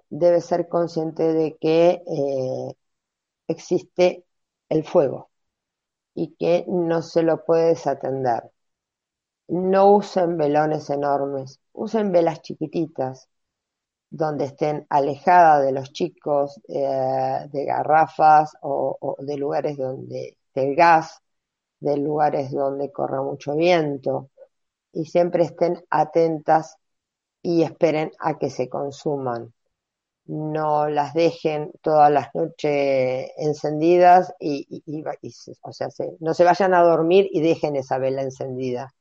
debe 0.09 0.41
ser 0.41 0.69
consciente 0.69 1.23
de 1.33 1.57
que 1.57 2.01
existe 3.47 4.25
el 4.73 4.83
fuego 4.83 5.29
y 6.15 6.35
que 6.35 6.65
no 6.67 7.01
se 7.01 7.23
lo 7.23 7.43
puede 7.45 7.69
desatender. 7.69 8.51
No 9.47 9.93
usen 9.95 10.37
velones 10.37 10.89
enormes, 10.89 11.59
usen 11.73 12.11
velas 12.11 12.41
chiquititas, 12.41 13.29
donde 14.09 14.45
estén 14.45 14.85
alejadas 14.89 15.65
de 15.65 15.71
los 15.71 15.91
chicos, 15.91 16.59
eh, 16.67 17.47
de 17.51 17.65
garrafas 17.65 18.53
o, 18.61 19.15
de 19.19 19.37
lugares 19.37 19.77
donde 19.77 20.37
esté 20.47 20.75
gas, 20.75 21.19
de 21.79 21.97
lugares 21.97 22.51
donde 22.51 22.91
corra 22.91 23.21
mucho 23.21 23.55
viento, 23.55 24.29
y 24.93 25.05
siempre 25.05 25.43
estén 25.45 25.83
atentas 25.89 26.77
y 27.41 27.63
esperen 27.63 28.11
a 28.19 28.37
que 28.37 28.49
se 28.49 28.69
consuman. 28.69 29.53
No 30.25 30.87
las 30.87 31.13
dejen 31.13 31.71
todas 31.81 32.11
las 32.11 32.33
noches 32.33 33.29
encendidas 33.37 34.33
y, 34.39 34.83
o 35.61 35.73
sea, 35.73 35.89
no 36.19 36.33
se 36.33 36.43
vayan 36.45 36.73
a 36.73 36.81
dormir 36.83 37.27
y 37.31 37.41
dejen 37.41 37.75
esa 37.75 37.97
vela 37.97 38.21
encendida. 38.21 38.93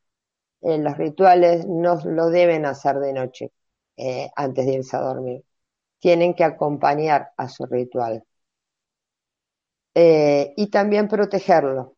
Eh, 0.62 0.78
los 0.78 0.96
rituales 0.98 1.66
no 1.66 1.96
lo 2.04 2.30
deben 2.30 2.66
hacer 2.66 2.98
de 3.00 3.12
noche 3.14 3.52
eh, 3.96 4.30
antes 4.36 4.66
de 4.66 4.74
irse 4.74 4.96
a 4.96 5.00
dormir. 5.02 5.44
Tienen 6.00 6.34
que 6.34 6.44
acompañar 6.44 7.32
a 7.36 7.48
su 7.48 7.66
ritual. 7.66 8.24
Eh, 9.94 10.52
y 10.56 10.66
también 10.68 11.08
protegerlo. 11.08 11.96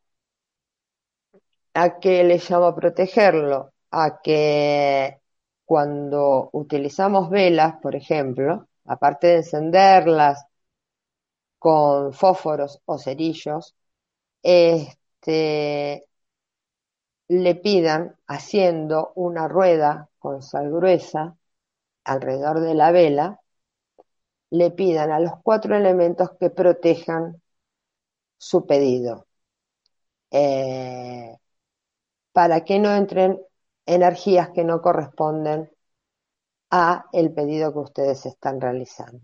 ¿A 1.75 1.99
qué 2.01 2.25
le 2.25 2.39
llamo 2.39 2.75
protegerlo? 2.75 3.73
A 3.91 4.21
que 4.23 5.21
cuando 5.65 6.51
utilizamos 6.53 7.31
velas, 7.31 7.77
por 7.83 7.97
ejemplo, 7.97 8.69
aparte 8.85 9.27
de 9.29 9.37
encenderlas 9.39 10.47
con 11.59 12.13
fósforos 12.13 12.81
o 12.85 12.99
cerillos, 12.99 13.75
este, 14.43 16.07
le 17.29 17.55
pidan 17.55 18.17
haciendo 18.27 19.13
una 19.15 19.47
rueda 19.47 20.09
con 20.19 20.43
sal 20.43 20.71
gruesa 20.71 21.37
alrededor 22.05 22.61
de 22.61 22.75
la 22.75 22.93
vela, 22.93 23.41
le 24.51 24.71
pidan 24.71 25.11
a 25.13 25.21
los 25.21 25.33
cuatro 25.43 25.77
elementos 25.77 26.31
que 26.41 26.49
protejan 26.49 27.43
su 28.39 28.67
pedido, 28.67 29.27
eh, 30.31 31.37
para 32.33 32.65
que 32.65 32.79
no 32.79 32.95
entren 32.95 33.41
energías 33.87 34.51
que 34.51 34.65
no 34.65 34.83
corresponden 34.83 35.71
a 36.77 37.07
el 37.13 37.33
pedido 37.33 37.73
que 37.73 37.79
ustedes 37.79 38.27
están 38.27 38.61
realizando. 38.61 39.21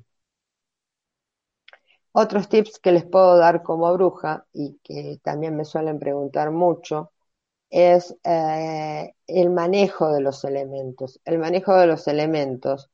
Otros 2.12 2.48
tips 2.48 2.78
que 2.78 2.92
les 2.92 3.04
puedo 3.04 3.36
dar 3.38 3.62
como 3.62 3.92
bruja 3.92 4.46
y 4.52 4.78
que 4.84 5.18
también 5.22 5.56
me 5.56 5.64
suelen 5.64 5.98
preguntar 5.98 6.50
mucho 6.52 7.12
es 7.70 8.16
eh, 8.24 9.14
el 9.26 9.50
manejo 9.50 10.12
de 10.12 10.20
los 10.22 10.44
elementos. 10.44 11.20
El 11.24 11.38
manejo 11.38 11.74
de 11.76 11.86
los 11.88 12.08
elementos 12.08 12.90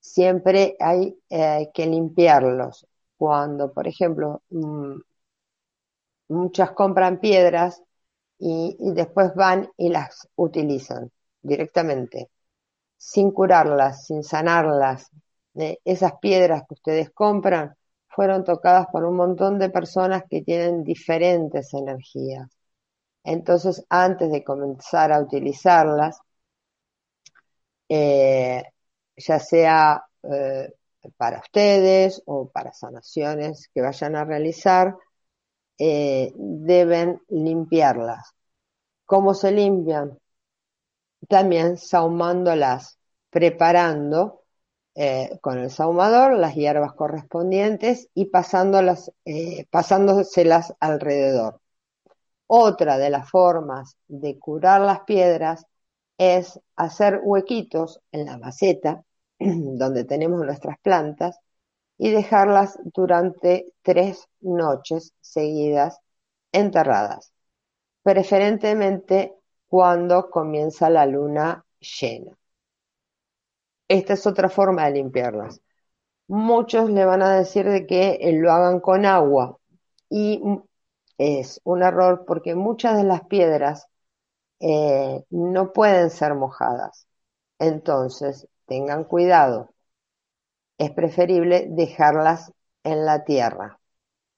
siempre 0.00 0.76
hay 0.80 1.18
eh, 1.30 1.70
que 1.74 1.86
limpiarlos. 1.86 2.86
Cuando, 3.18 3.72
por 3.72 3.88
ejemplo, 3.88 4.42
mm, 4.50 5.00
muchas 6.28 6.72
compran 6.72 7.20
piedras 7.20 7.82
y, 8.38 8.76
después 8.80 9.34
van 9.34 9.70
y 9.76 9.90
las 9.90 10.28
utilizan 10.36 11.10
directamente, 11.42 12.30
sin 13.00 13.32
curarlas, 13.32 14.06
sin 14.06 14.22
sanarlas. 14.24 15.10
esas 15.84 16.12
piedras 16.20 16.62
que 16.68 16.74
ustedes 16.74 17.10
compran 17.10 17.74
fueron 18.08 18.44
tocadas 18.44 18.86
por 18.92 19.04
un 19.04 19.16
montón 19.16 19.58
de 19.58 19.70
personas 19.70 20.24
que 20.30 20.42
tienen 20.42 20.84
diferentes 20.84 21.74
energías 21.74 22.48
entonces, 23.24 23.84
antes 23.88 24.30
de 24.30 24.44
comenzar 24.44 25.12
a 25.12 25.20
utilizarlas, 25.20 26.18
eh, 27.88 28.62
ya 29.16 29.38
sea 29.40 30.04
eh, 30.22 30.72
para 31.16 31.40
ustedes 31.40 32.22
o 32.26 32.48
para 32.50 32.72
sanaciones 32.72 33.68
que 33.74 33.82
vayan 33.82 34.16
a 34.16 34.24
realizar, 34.24 34.96
eh, 35.78 36.32
deben 36.36 37.22
limpiarlas. 37.30 38.34
¿Cómo 39.06 39.34
se 39.34 39.52
limpian? 39.52 40.19
También 41.28 41.76
sahumándolas, 41.76 42.98
preparando 43.30 44.42
con 45.40 45.58
el 45.58 45.70
sahumador 45.70 46.34
las 46.36 46.54
hierbas 46.54 46.92
correspondientes 46.92 48.08
y 48.12 48.26
pasándolas, 48.26 49.12
pasándoselas 49.70 50.74
alrededor. 50.80 51.60
Otra 52.46 52.98
de 52.98 53.10
las 53.10 53.30
formas 53.30 53.96
de 54.08 54.38
curar 54.38 54.80
las 54.80 55.00
piedras 55.00 55.64
es 56.18 56.60
hacer 56.76 57.20
huequitos 57.22 58.00
en 58.12 58.26
la 58.26 58.36
maceta 58.36 59.04
donde 59.38 60.04
tenemos 60.04 60.44
nuestras 60.44 60.78
plantas 60.80 61.38
y 61.96 62.10
dejarlas 62.10 62.78
durante 62.92 63.72
tres 63.82 64.26
noches 64.40 65.14
seguidas 65.20 66.00
enterradas, 66.52 67.32
preferentemente 68.02 69.34
cuando 69.70 70.30
comienza 70.30 70.90
la 70.90 71.06
luna 71.06 71.64
llena. 71.80 72.36
Esta 73.88 74.14
es 74.14 74.26
otra 74.26 74.48
forma 74.48 74.86
de 74.86 74.92
limpiarlas. 74.92 75.60
Muchos 76.28 76.90
le 76.90 77.04
van 77.04 77.22
a 77.22 77.36
decir 77.36 77.68
de 77.68 77.86
que 77.86 78.18
lo 78.34 78.52
hagan 78.52 78.80
con 78.80 79.06
agua 79.06 79.58
y 80.10 80.42
es 81.18 81.60
un 81.64 81.82
error 81.82 82.24
porque 82.26 82.54
muchas 82.54 82.96
de 82.96 83.04
las 83.04 83.24
piedras 83.26 83.86
eh, 84.60 85.24
no 85.30 85.72
pueden 85.72 86.10
ser 86.10 86.34
mojadas. 86.34 87.06
Entonces, 87.58 88.48
tengan 88.66 89.04
cuidado. 89.04 89.70
Es 90.78 90.90
preferible 90.92 91.66
dejarlas 91.70 92.52
en 92.84 93.04
la 93.06 93.24
tierra 93.24 93.78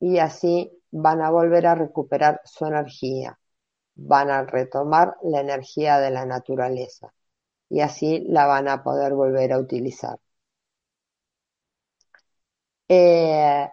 y 0.01 0.19
así 0.19 0.73
van 0.91 1.23
a 1.23 1.31
volver 1.31 1.67
a 1.67 1.75
recuperar 1.77 2.41
su 2.45 2.67
energía. 2.67 3.39
Van 3.95 4.31
a 4.31 4.43
retomar 4.45 5.17
la 5.23 5.41
energía 5.41 5.99
de 5.99 6.11
la 6.11 6.27
naturaleza 6.27 7.13
y 7.71 7.81
así 7.81 8.25
la 8.29 8.47
van 8.47 8.69
a 8.69 8.83
poder 8.85 9.15
volver 9.15 9.53
a 9.53 9.59
utilizar. 9.59 10.19
Eh, 12.89 13.69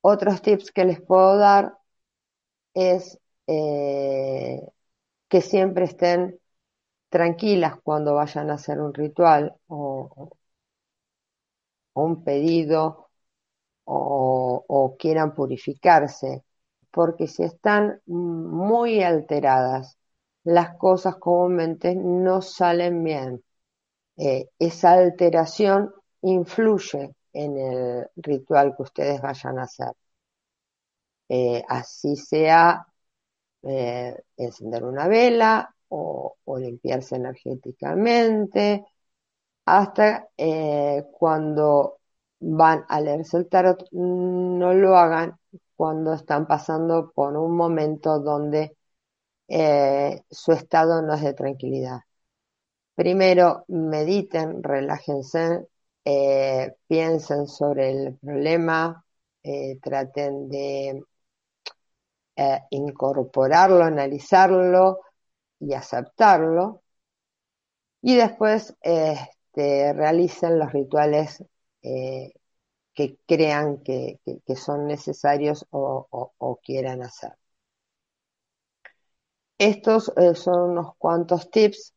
otros 0.00 0.42
tips 0.42 0.70
que 0.72 0.84
les 0.84 1.00
puedo 1.00 1.36
dar 1.38 1.78
es 2.74 3.18
eh, 3.46 4.60
que 5.28 5.40
siempre 5.42 5.84
estén 5.86 6.40
tranquilas 7.10 7.76
cuando 7.82 8.14
vayan 8.16 8.50
a 8.50 8.54
hacer 8.54 8.80
un 8.80 8.94
ritual 8.94 9.56
o, 9.68 10.30
un 11.94 12.22
pedido 12.24 13.10
o, 13.84 14.64
o, 14.68 14.96
quieran 14.98 15.34
purificarse, 15.34 16.44
porque 16.92 17.26
si 17.28 17.42
están 17.44 18.00
muy 18.06 19.02
alteradas, 19.02 19.98
las 20.44 20.76
cosas 20.76 21.16
comúnmente 21.16 21.94
no 21.96 22.42
salen 22.42 23.04
bien. 23.04 23.44
Eh, 24.16 24.48
esa 24.58 24.92
alteración 24.94 25.92
influye 26.22 27.14
en 27.32 27.58
el 27.58 28.06
ritual 28.16 28.74
que 28.76 28.82
ustedes 28.84 29.20
vayan 29.22 29.58
a 29.58 29.64
hacer. 29.64 29.92
Eh, 31.28 31.62
así 31.68 32.16
sea 32.16 32.86
eh, 33.62 34.16
encender 34.36 34.84
una 34.84 35.08
vela 35.08 35.74
o, 35.88 36.36
limpiarse 36.58 37.16
energéticamente, 37.16 38.84
hasta 39.66 40.28
cuando 41.12 41.98
van 42.40 42.84
a 42.88 43.00
leerse 43.00 43.38
el 43.38 43.48
tarot, 43.48 43.88
no 43.92 44.74
lo 44.74 44.96
hagan 44.96 45.38
cuando 45.82 46.12
están 46.14 46.46
pasando 46.46 47.10
por 47.12 47.36
un 47.36 47.56
momento 47.56 48.20
donde 48.20 48.76
su 50.30 50.52
estado 50.52 51.02
no 51.02 51.14
es 51.14 51.22
de 51.22 51.34
tranquilidad. 51.34 52.02
Primero 52.94 53.64
mediten, 53.66 54.62
relájense, 54.62 55.66
eh, 56.04 56.72
piensen 56.86 57.48
sobre 57.48 57.90
el 57.90 58.16
problema, 58.18 59.04
eh, 59.42 59.80
traten 59.82 60.48
de 60.48 61.02
eh, 62.36 62.60
incorporarlo, 62.70 63.82
analizarlo 63.82 65.00
y 65.58 65.74
aceptarlo. 65.74 66.82
Y 68.02 68.14
después 68.14 68.76
este, 68.82 69.92
realicen 69.94 70.60
los 70.60 70.72
rituales 70.72 71.42
que 72.94 73.18
crean 73.26 73.82
que, 73.82 74.20
son 74.56 74.86
necesarios 74.86 75.66
o, 75.70 76.60
quieran 76.62 77.02
hacer. 77.02 77.32
Estos 79.58 80.12
eh, 80.16 80.34
son 80.34 80.72
unos 80.72 80.96
cuantos 80.98 81.50
tips. 81.50 81.94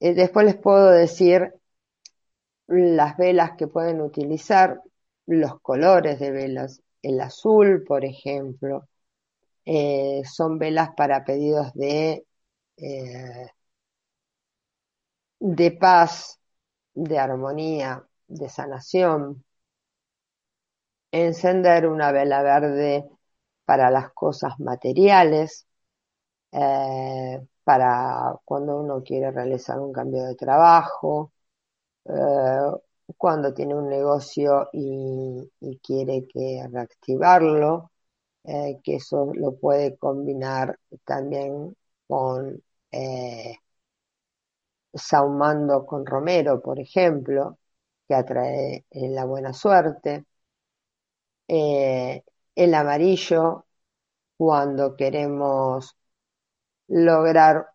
Eh, 0.00 0.14
después 0.14 0.46
les 0.46 0.56
puedo 0.56 0.90
decir 0.90 1.54
las 2.68 3.16
velas 3.16 3.52
que 3.56 3.66
pueden 3.66 4.00
utilizar, 4.00 4.82
los 5.26 5.60
colores 5.60 6.18
de 6.20 6.30
velas. 6.30 6.82
El 7.02 7.20
azul, 7.20 7.84
por 7.84 8.04
ejemplo, 8.04 8.88
eh, 9.64 10.22
son 10.24 10.58
velas 10.58 10.90
para 10.96 11.24
pedidos 11.24 11.72
de, 11.74 12.26
de 15.40 15.70
paz, 15.72 16.40
de 16.94 17.18
armonía, 17.18 18.06
de 18.28 18.48
sanación, 18.48 19.44
encender 21.12 21.86
una 21.86 22.12
vela 22.12 22.42
verde 22.42 23.04
para 23.64 23.90
las 23.90 24.12
cosas 24.12 24.58
materiales, 24.60 25.66
eh, 26.52 27.40
para 27.64 28.34
cuando 28.44 28.80
uno 28.80 29.02
quiere 29.02 29.30
realizar 29.30 29.78
un 29.80 29.92
cambio 29.92 30.24
de 30.24 30.34
trabajo, 30.36 31.32
eh, 32.06 32.12
cuando 33.16 33.54
tiene 33.54 33.74
un 33.74 33.88
negocio 33.88 34.68
y, 34.72 35.50
quiere 35.82 36.26
que 36.28 36.66
reactivarlo, 36.70 37.92
eh, 38.44 38.80
que 38.84 38.96
eso 38.96 39.32
lo 39.34 39.56
puede 39.56 39.96
combinar 39.98 40.78
también 41.04 41.76
con 42.06 42.62
saumando 44.94 45.86
con 45.86 46.04
romero, 46.06 46.60
por 46.60 46.78
ejemplo, 46.80 47.58
que 48.06 48.14
atrae 48.14 48.84
la 48.90 49.24
buena 49.24 49.52
suerte. 49.52 50.26
Eh, 51.48 52.22
el 52.54 52.74
amarillo 52.74 53.66
cuando 54.36 54.96
queremos 54.96 55.96
lograr 56.88 57.68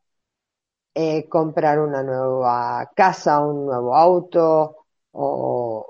eh, 0.94 1.28
comprar 1.30 1.80
una 1.80 2.04
nueva 2.04 2.92
casa, 2.96 3.40
un 3.42 3.66
nuevo 3.66 3.96
auto 3.96 4.78
o, 5.12 5.90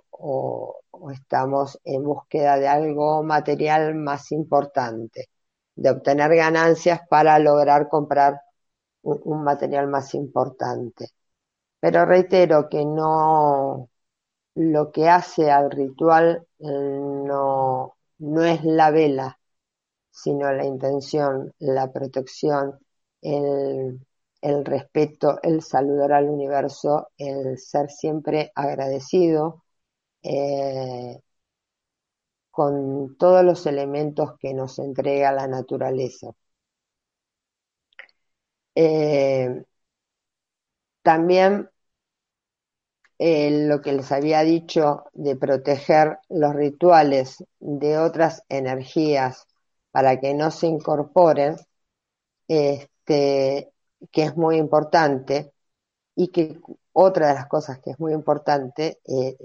estamos 1.11 1.79
en 1.83 2.03
búsqueda 2.03 2.57
de 2.57 2.67
algo 2.67 3.23
material 3.23 3.95
más 3.95 4.31
importante, 4.31 5.29
de 5.75 5.89
obtener 5.91 6.35
ganancias 6.35 7.01
para 7.09 7.39
lograr 7.39 7.89
comprar 7.89 8.41
un 9.03 9.43
material 9.43 9.87
más 9.87 10.13
importante. 10.15 11.09
Pero 11.79 12.05
reitero 12.05 12.69
que 12.69 12.85
no, 12.85 13.89
lo 14.55 14.91
que 14.91 15.09
hace 15.09 15.51
al 15.51 15.71
ritual 15.71 16.47
eh, 16.59 16.65
no, 16.65 17.95
no 18.19 18.43
es 18.43 18.63
la 18.63 18.91
vela, 18.91 19.39
sino 20.11 20.51
la 20.53 20.65
intención, 20.65 21.53
la 21.59 21.91
protección, 21.91 22.79
el, 23.21 23.99
respeto, 24.65 25.39
el 25.43 25.61
saludar 25.63 26.13
al 26.13 26.29
universo, 26.29 27.09
el 27.17 27.57
ser 27.59 27.89
siempre 27.91 28.51
agradecido 28.55 29.63
eh, 30.23 31.19
con 32.51 33.17
todos 33.17 33.43
los 33.43 33.65
elementos 33.65 34.37
que 34.39 34.53
nos 34.53 34.79
entrega 34.79 35.33
la 35.33 35.47
naturaleza. 35.47 36.31
Eh, 38.75 39.63
también 41.01 41.69
lo 43.19 43.81
que 43.81 43.93
les 43.93 44.11
había 44.11 44.41
dicho 44.41 45.05
de 45.13 45.35
proteger 45.35 46.19
los 46.29 46.53
rituales 46.53 47.43
de 47.59 47.97
otras 47.97 48.43
energías 48.49 49.47
para 49.91 50.19
que 50.19 50.33
no 50.33 50.51
se 50.51 50.67
incorporen, 50.67 51.55
este, 52.47 53.71
que 54.11 54.23
es 54.23 54.35
muy 54.35 54.57
importante, 54.57 55.53
y 56.15 56.29
que 56.29 56.59
otra 56.93 57.29
de 57.29 57.33
las 57.35 57.47
cosas 57.47 57.79
que 57.79 57.91
es 57.91 57.99
muy 57.99 58.13
importante, 58.13 58.99
eh, 59.05 59.37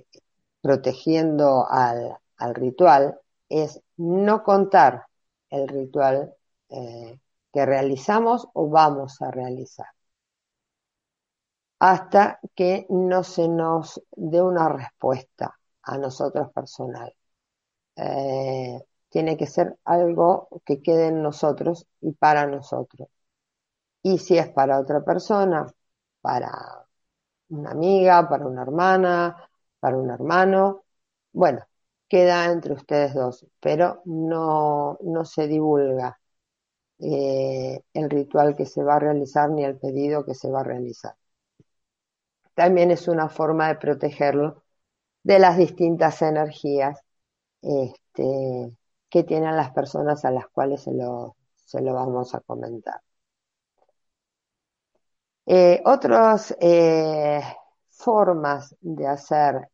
protegiendo 0.61 1.67
al, 1.69 2.19
ritual, 2.55 3.19
es 3.49 3.81
no 3.97 4.43
contar 4.43 5.07
el 5.51 5.69
ritual 5.69 6.35
eh, 6.71 7.19
que 7.53 7.67
realizamos 7.67 8.49
o 8.53 8.69
vamos 8.69 9.21
a 9.23 9.31
realizar 9.31 9.87
hasta 11.79 12.41
que 12.55 12.87
no 12.91 13.23
se 13.25 13.49
nos 13.49 14.03
dé 14.17 14.43
una 14.43 14.69
respuesta 14.69 15.59
a 15.83 15.99
nosotros 15.99 16.53
personal. 16.53 17.15
Eh, 17.97 18.81
tiene 19.11 19.37
que 19.37 19.47
ser 19.47 19.79
algo 19.85 20.49
que 20.65 20.83
quede 20.83 21.09
en 21.09 21.23
nosotros 21.23 21.87
y 22.01 22.13
para 22.13 22.47
nosotros. 22.47 23.09
Y 24.03 24.19
si 24.19 24.39
es 24.39 24.49
para 24.51 24.81
otra 24.81 25.03
persona, 25.05 25.67
para 26.21 26.87
una 27.51 27.71
amiga, 27.73 28.29
para 28.29 28.47
una 28.47 28.63
hermana, 28.63 29.49
para 29.81 29.97
un 29.99 30.11
hermano, 30.11 30.85
bueno, 31.33 31.67
queda 32.09 32.47
entre 32.53 32.75
ustedes 32.75 33.15
dos, 33.15 33.47
pero 33.61 34.03
no, 34.07 34.99
no 35.03 35.25
se 35.25 35.47
divulga 35.49 36.19
eh, 37.01 37.83
el 37.95 38.11
ritual 38.11 38.57
que 38.57 38.67
se 38.67 38.83
va 38.85 38.97
a 38.97 39.01
realizar 39.01 39.51
ni 39.51 39.65
el 39.65 39.79
pedido 39.79 40.25
que 40.25 40.35
se 40.35 40.51
va 40.51 40.61
a 40.61 40.65
realizar 40.65 41.15
también 42.59 42.91
es 42.91 43.07
una 43.07 43.29
forma 43.29 43.69
de 43.69 43.77
protegerlo 43.77 44.65
de 45.23 45.39
las 45.39 45.59
distintas 45.59 46.23
energías 46.23 47.01
este, 47.63 48.77
que 49.09 49.25
tienen 49.25 49.57
las 49.57 49.71
personas 49.73 50.25
a 50.25 50.33
las 50.33 50.49
cuales 50.49 50.83
se 50.83 50.93
lo, 50.93 51.37
vamos 51.95 52.35
a 52.35 52.41
comentar. 52.41 53.01
Eh, 55.47 55.81
otras 55.85 56.57
eh, 56.61 57.41
formas 57.91 58.75
de 58.81 59.07
hacer 59.07 59.69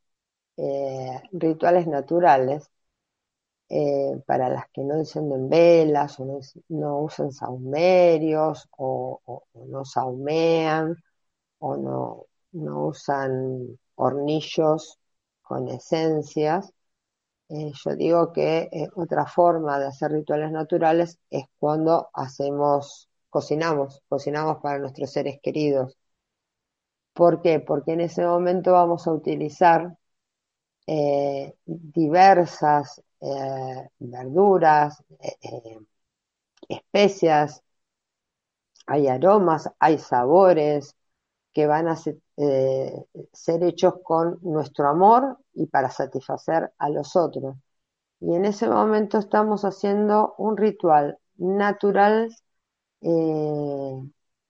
eh, 0.58 1.22
rituales 1.32 1.86
naturales 1.86 2.70
para 4.26 4.48
las 4.50 4.68
que 4.70 4.82
no 4.84 4.94
encienden 4.96 5.48
velas 5.48 6.20
o 6.20 6.40
no, 6.68 6.98
usan 7.00 7.32
saumerios 7.32 8.68
o, 8.76 9.20
o, 9.24 9.44
no 9.66 9.84
saumean 9.84 10.96
o 11.58 11.76
no, 11.76 12.26
no 12.54 12.86
usan 12.88 13.78
hornillos 13.96 14.98
con 15.42 15.68
esencias. 15.68 16.72
Eh, 17.50 17.72
yo 17.84 17.96
digo 17.96 18.32
que 18.32 18.68
eh, 18.72 18.88
otra 18.96 19.26
forma 19.26 19.78
de 19.78 19.86
hacer 19.88 20.12
rituales 20.12 20.50
naturales 20.52 21.18
es 21.30 21.44
cuando 21.58 22.10
hacemos, 22.14 23.08
cocinamos, 23.30 24.02
cocinamos 24.08 24.58
para 24.62 24.78
nuestros 24.80 25.12
seres 25.12 25.38
queridos. 25.42 25.96
¿Por 27.12 27.42
qué? 27.42 27.60
Porque 27.60 27.92
en 27.92 28.00
ese 28.02 28.24
momento 28.26 28.72
vamos 28.72 29.06
a 29.06 29.12
utilizar 29.12 29.96
eh, 30.86 31.54
diversas 31.66 33.02
verduras, 33.98 35.02
especias, 36.68 37.62
hay 38.86 39.08
aromas, 39.08 39.70
hay 39.78 39.98
sabores, 39.98 40.94
que 41.54 41.66
van 41.66 41.88
a 41.88 41.96
eh, 42.36 43.04
ser, 43.32 43.64
hechos 43.64 43.94
con 44.02 44.38
nuestro 44.42 44.88
amor 44.88 45.38
y 45.54 45.66
para 45.66 45.90
satisfacer 45.90 46.72
a 46.78 46.88
los 46.90 47.16
otros. 47.16 47.56
Y 48.20 48.34
en 48.34 48.44
ese 48.46 48.68
momento 48.68 49.18
estamos 49.18 49.64
haciendo 49.64 50.34
un 50.38 50.56
ritual 50.56 51.18
natural, 51.36 52.34
eh, 53.02 54.02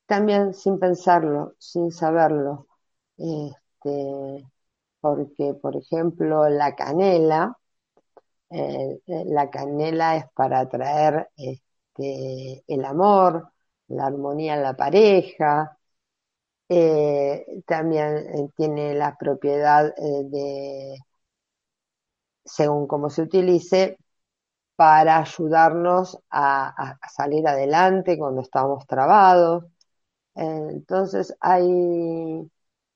también 0.07 0.55
sin 0.55 0.79
pensarlo, 0.79 1.55
sin 1.59 1.93
saberlo. 1.93 2.69
Este, 3.19 4.47
porque, 5.01 5.55
por 5.55 5.77
ejemplo, 5.77 6.49
la 6.49 6.75
canela, 6.77 7.59
eh, 8.51 9.01
la 9.07 9.51
canela 9.51 10.17
es 10.17 10.27
para 10.35 10.61
atraer 10.61 11.31
este, 11.37 12.65
el 12.67 12.85
amor, 12.85 13.53
la 13.89 14.07
armonía 14.07 14.55
en 14.55 14.63
la 14.63 14.75
pareja, 14.77 15.79
eh, 16.69 17.45
también 17.67 18.17
eh, 18.19 18.49
tiene 18.57 18.95
la 18.95 19.17
propiedad 19.17 19.87
eh, 19.89 20.25
de, 20.25 20.99
según 22.45 22.87
cómo 22.87 23.11
se 23.11 23.23
utilice, 23.23 23.99
para 24.77 25.19
ayudarnos 25.19 26.19
a, 26.31 26.97
salir 27.13 27.47
adelante 27.49 28.19
cuando 28.19 28.43
estamos 28.43 28.87
trabados. 28.87 29.65
entonces 30.37 31.37
hay 31.41 31.65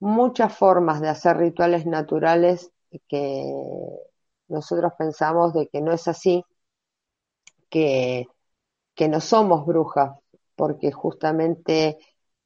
muchas 0.00 0.56
formas 0.56 1.00
de 1.00 1.08
hacer 1.08 1.36
rituales 1.38 1.86
naturales 1.86 2.72
que 3.08 3.44
nosotros 4.48 4.92
pensamos 4.98 5.54
de 5.54 5.68
que 5.68 5.80
no 5.80 5.92
es 5.92 6.08
así, 6.08 6.44
que, 7.68 8.26
que 8.94 9.08
no 9.08 9.20
somos 9.20 9.66
brujas, 9.66 10.12
porque 10.56 10.92
justamente 10.92 11.98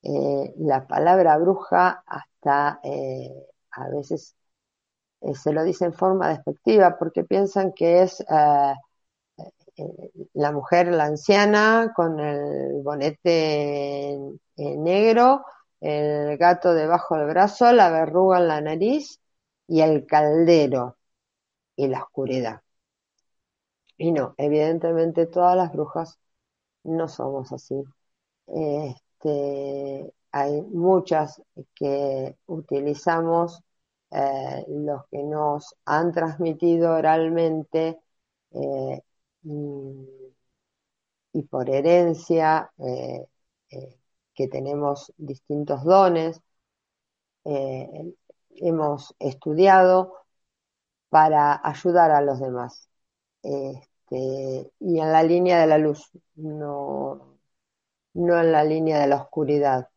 eh, 0.03 0.55
la 0.59 0.87
palabra 0.87 1.37
bruja 1.39 2.03
hasta 2.07 2.81
eh, 2.83 3.31
a 3.71 3.89
veces 3.89 4.35
eh, 5.23 5.35
se 5.35 5.53
lo 5.53 5.65
dice 5.65 5.87
en 5.87 5.95
forma 5.95 6.29
despectiva 6.31 6.99
porque 6.99 7.25
piensan 7.25 7.73
que 7.73 8.03
es 8.03 8.25
la 10.35 10.53
mujer, 10.53 10.89
la 10.89 11.05
anciana, 11.05 11.93
con 11.97 12.21
el 12.21 12.83
bonete 12.83 14.19
negro, 14.57 15.45
el 15.81 16.37
gato 16.39 16.75
debajo 16.75 17.17
del 17.17 17.29
brazo, 17.29 17.73
la 17.73 17.91
verruga 17.91 18.39
en 18.39 18.49
la 18.49 18.61
nariz 18.61 19.21
y 19.67 19.81
el 19.81 20.07
caldero 20.07 20.99
y 21.77 21.89
la 21.89 22.03
oscuridad. 22.05 22.63
Y 23.97 24.13
no, 24.13 24.35
evidentemente 24.39 25.27
todas 25.27 25.57
las 25.57 25.73
brujas 25.73 26.19
no 26.85 27.09
somos 27.09 27.53
así. 27.53 27.83
Este, 29.23 30.13
hay 30.33 30.63
muchas 30.63 31.41
que 31.75 32.37
utilizamos 32.47 33.63
eh, 34.11 34.65
los 34.69 35.07
que 35.09 35.23
nos 35.23 35.75
han 35.85 36.13
transmitido 36.13 36.95
oralmente 36.95 38.01
eh, 38.53 39.03
y, 41.33 41.43
por 41.51 41.69
herencia 41.71 42.71
eh, 42.79 43.27
que 44.35 44.49
tenemos 44.49 45.13
distintos 45.17 45.85
dones. 45.85 46.41
hemos 48.57 49.15
estudiado 49.19 50.15
para 51.11 51.61
ayudar 51.65 52.11
a 52.13 52.23
los 52.23 52.41
demás. 52.41 52.89
Este, 53.43 54.73
y 54.81 55.01
en 55.01 55.13
la 55.13 55.23
línea 55.23 55.61
de 55.61 55.67
la 55.67 55.79
luz, 55.79 56.11
no, 56.37 57.32
no 58.15 58.39
en 58.41 58.53
la 58.53 58.65
línea 58.65 59.01
de 59.01 59.09
la 59.09 59.17
oscuridad. 59.17 59.89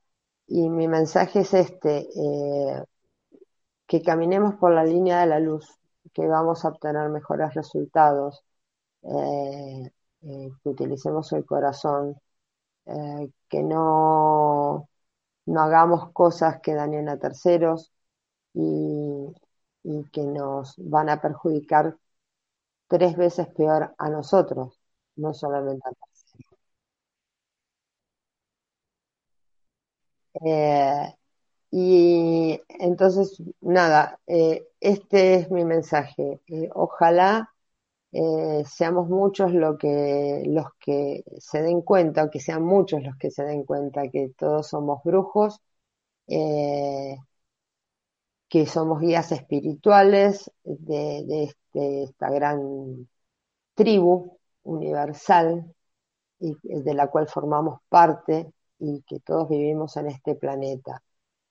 Y 0.48 0.70
mi 0.70 0.88
mensaje 0.88 1.42
es 1.42 1.54
este, 1.54 2.08
eh, 2.16 2.84
que 3.88 4.02
caminemos 4.02 4.56
por 4.56 4.74
la 4.74 4.84
línea 4.84 5.20
de 5.22 5.28
la 5.28 5.40
luz, 5.40 5.68
que 6.14 6.28
vamos 6.28 6.66
a 6.66 6.70
obtener 6.70 7.10
mejores 7.10 7.54
resultados, 7.54 8.44
eh, 9.04 9.92
eh, 10.24 10.52
que 10.64 10.70
utilicemos 10.70 11.32
el 11.34 11.46
corazón, 11.46 12.20
que 13.50 13.64
no, 13.64 14.90
no 15.46 15.62
hagamos 15.62 16.12
cosas 16.12 16.60
que 16.62 16.74
dañen 16.76 17.10
a 17.10 17.18
terceros 17.20 17.92
y, 18.54 19.34
que 20.12 20.24
nos 20.26 20.76
van 20.78 21.10
a 21.10 21.22
perjudicar 21.22 21.98
tres 22.88 23.16
veces 23.18 23.48
peor 23.50 23.96
a 23.98 24.10
nosotros, 24.10 24.80
no 25.16 25.34
solamente 25.34 25.88
a 25.90 25.94
Eh, 30.44 31.14
y 31.72 32.62
entonces, 32.80 33.42
nada, 33.62 34.20
eh, 34.28 34.68
este 34.80 35.36
es 35.36 35.52
mi 35.52 35.66
mensaje. 35.66 36.42
Eh, 36.48 36.70
ojalá 36.74 37.52
seamos 38.66 39.10
muchos 39.10 39.54
lo 39.54 39.78
que, 39.78 40.44
los 40.48 40.68
que 40.80 41.24
se 41.40 41.62
den 41.62 41.82
cuenta, 41.82 42.24
o 42.24 42.30
que 42.32 42.40
sean 42.40 42.64
muchos 42.64 43.04
los 43.04 43.18
que 43.18 43.30
se 43.32 43.44
den 43.44 43.66
cuenta 43.66 44.10
que 44.10 44.32
todos 44.38 44.68
somos 44.70 45.04
brujos, 45.04 45.62
que 48.50 48.66
somos 48.66 49.02
guías 49.02 49.32
espirituales 49.32 50.52
de, 50.64 51.44
este, 51.44 52.04
esta 52.04 52.30
gran 52.30 53.08
tribu 53.76 54.40
universal 54.64 55.74
y 56.40 56.56
de 56.64 56.94
la 56.94 57.08
cual 57.10 57.28
formamos 57.28 57.80
parte 57.90 58.54
y 58.80 59.02
que 59.04 59.20
todos 59.20 59.50
vivimos 59.50 59.98
en 59.98 60.08
este 60.08 60.36
planeta 60.36 61.04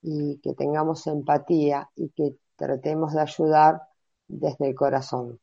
y 0.03 0.39
que 0.43 0.55
tengamos 0.55 1.07
empatía 1.07 1.91
y 1.97 2.11
que 2.11 2.37
tratemos 2.57 3.15
de 3.15 3.21
ayudar 3.23 3.83
desde 4.29 4.69
el 4.69 4.75
corazón, 4.75 5.41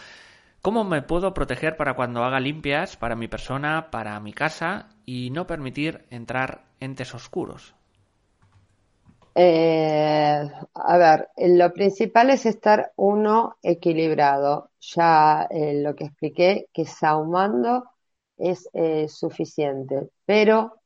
¿Cómo 0.61 0.83
me 0.83 1.01
puedo 1.01 1.33
proteger 1.33 1.77
para 1.77 1.95
cuando 1.95 2.23
haga 2.23 2.39
limpias 2.39 2.97
para 2.97 3.15
mi 3.15 3.27
persona, 3.27 3.91
para 3.91 4.19
mi 4.19 4.33
casa 4.33 4.89
y 5.05 5.29
no 5.31 5.47
permitir 5.47 6.05
entrar 6.09 6.63
entes 6.79 7.13
oscuros? 7.13 7.75
Eh, 9.35 10.51
a 10.75 10.97
ver, 10.97 11.29
lo 11.37 11.73
principal 11.73 12.29
es 12.29 12.45
estar 12.45 12.91
uno 12.95 13.57
equilibrado. 13.63 14.69
Ya 14.79 15.47
eh, 15.49 15.81
lo 15.81 15.95
que 15.95 16.05
expliqué, 16.05 16.67
que 16.73 16.85
saumando 16.85 17.85
es 18.37 18.69
suficiente, 19.07 20.09
pero 20.25 20.79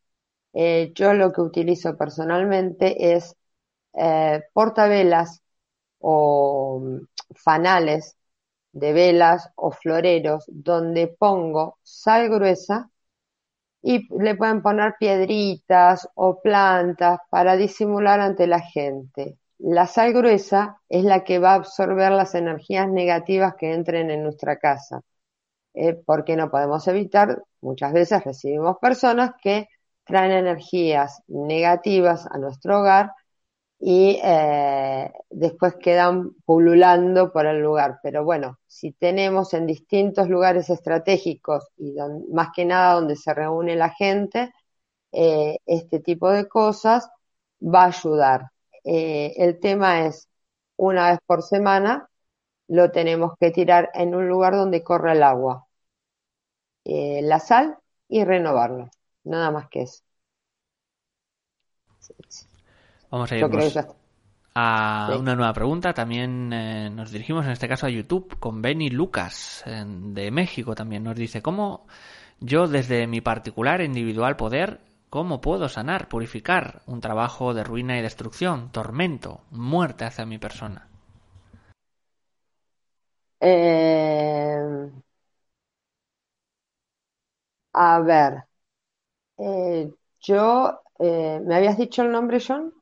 yo 0.54 1.14
lo 1.14 1.32
que 1.32 1.42
utilizo 1.42 1.98
personalmente 1.98 3.16
es 3.16 3.36
eh, 3.98 4.44
portavelas 4.54 5.42
o 6.00 6.80
mm, 6.82 7.00
fanales 7.36 8.18
de 8.72 8.94
velas 8.94 9.50
o 9.56 9.72
floreros 9.72 10.46
donde 10.48 11.08
pongo 11.08 11.80
sal 11.84 12.30
gruesa 12.30 12.90
y 13.82 14.08
le 14.22 14.36
pueden 14.36 14.62
poner 14.62 14.96
piedritas 15.00 16.08
o 16.16 16.42
plantas 16.42 17.20
para 17.30 17.56
disimular 17.56 18.20
ante 18.20 18.48
la 18.48 18.60
gente. 18.62 19.38
La 19.60 19.88
sal 19.88 20.14
gruesa 20.14 20.82
es 20.90 21.04
la 21.04 21.24
que 21.24 21.40
va 21.40 21.52
a 21.54 21.56
absorber 21.56 22.12
las 22.12 22.36
energías 22.36 22.90
negativas 22.90 23.56
que 23.56 23.74
entren 23.74 24.12
en 24.12 24.24
nuestra 24.24 24.60
casa, 24.60 25.02
eh, 25.74 25.96
porque 26.06 26.36
no 26.36 26.52
podemos 26.52 26.88
evitar, 26.88 27.44
muchas 27.62 27.94
veces 27.94 28.24
recibimos 28.24 28.78
personas 28.80 29.32
que 29.42 29.70
traen 30.06 30.32
energías 30.32 31.22
negativas 31.28 32.28
a 32.32 32.38
nuestro 32.38 32.80
hogar 32.82 33.12
y 33.80 34.20
eh, 34.24 35.12
después 35.30 35.76
quedan 35.76 36.32
pululando 36.46 37.32
por 37.32 37.46
el 37.46 37.62
lugar. 37.62 38.00
Pero 38.04 38.24
bueno, 38.24 38.60
si 38.68 38.92
tenemos 38.94 39.54
en 39.54 39.68
distintos 39.68 40.30
lugares 40.30 40.70
estratégicos 40.70 41.70
y 41.78 41.96
más 42.32 42.50
que 42.56 42.66
nada 42.66 42.94
donde 42.96 43.16
se 43.16 43.34
reúne 43.34 43.76
la 43.76 43.90
gente, 43.90 44.54
eh, 45.12 45.58
este 45.66 46.00
tipo 46.00 46.32
de 46.32 46.48
cosas 46.48 47.10
va 47.62 47.84
a 47.84 47.88
ayudar. 47.88 48.52
Eh, 48.84 49.34
el 49.38 49.60
tema 49.60 50.06
es, 50.08 50.30
una 50.78 51.12
vez 51.12 51.20
por 51.26 51.44
semana, 51.44 52.10
lo 52.68 52.92
tenemos 52.92 53.34
que 53.40 53.52
tirar 53.52 53.92
en 53.94 54.16
un 54.16 54.28
lugar 54.28 54.56
donde 54.56 54.84
corre 54.84 55.14
el 55.14 55.24
agua, 55.24 55.68
la 56.86 57.40
sal 57.40 57.78
y 58.08 58.24
renovarlo. 58.24 58.90
Nada 59.24 59.52
más 59.52 59.68
que 59.70 59.84
eso. 59.84 60.04
Vamos 63.10 63.32
a 63.32 63.38
ir 63.38 63.46
a 64.56 65.18
una 65.20 65.36
nueva 65.36 65.54
pregunta. 65.54 65.94
También 65.94 66.52
eh, 66.52 66.90
nos 66.90 67.12
dirigimos 67.12 67.46
en 67.46 67.52
este 67.52 67.68
caso 67.68 67.86
a 67.86 67.90
YouTube 67.90 68.38
con 68.40 68.62
Benny 68.62 68.90
Lucas 68.90 69.64
de 69.66 70.32
México 70.32 70.76
también. 70.76 71.04
Nos 71.04 71.16
dice, 71.16 71.42
¿cómo 71.42 71.88
yo 72.40 72.68
desde 72.68 73.08
mi 73.08 73.22
particular 73.22 73.82
individual 73.82 74.36
poder 74.36 74.82
¿Cómo 75.10 75.40
puedo 75.40 75.70
sanar, 75.70 76.10
purificar 76.10 76.82
un 76.86 77.00
trabajo 77.00 77.54
de 77.54 77.64
ruina 77.64 77.98
y 77.98 78.02
destrucción, 78.02 78.72
tormento, 78.74 79.40
muerte 79.52 80.04
hacia 80.04 80.26
mi 80.26 80.38
persona? 80.38 80.90
Eh, 83.40 84.92
a 87.74 88.00
ver, 88.02 88.44
eh, 89.38 89.94
yo, 90.20 90.82
¿me 91.00 91.56
habías 91.56 91.78
dicho 91.78 92.02
el 92.02 92.12
nombre, 92.12 92.40
John? 92.46 92.74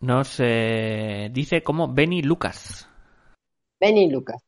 Nos 0.00 0.38
dice 0.38 1.62
como 1.62 1.92
Benny 1.92 2.22
Lucas. 2.22 2.88
Benny 3.78 4.10
Lucas. 4.10 4.42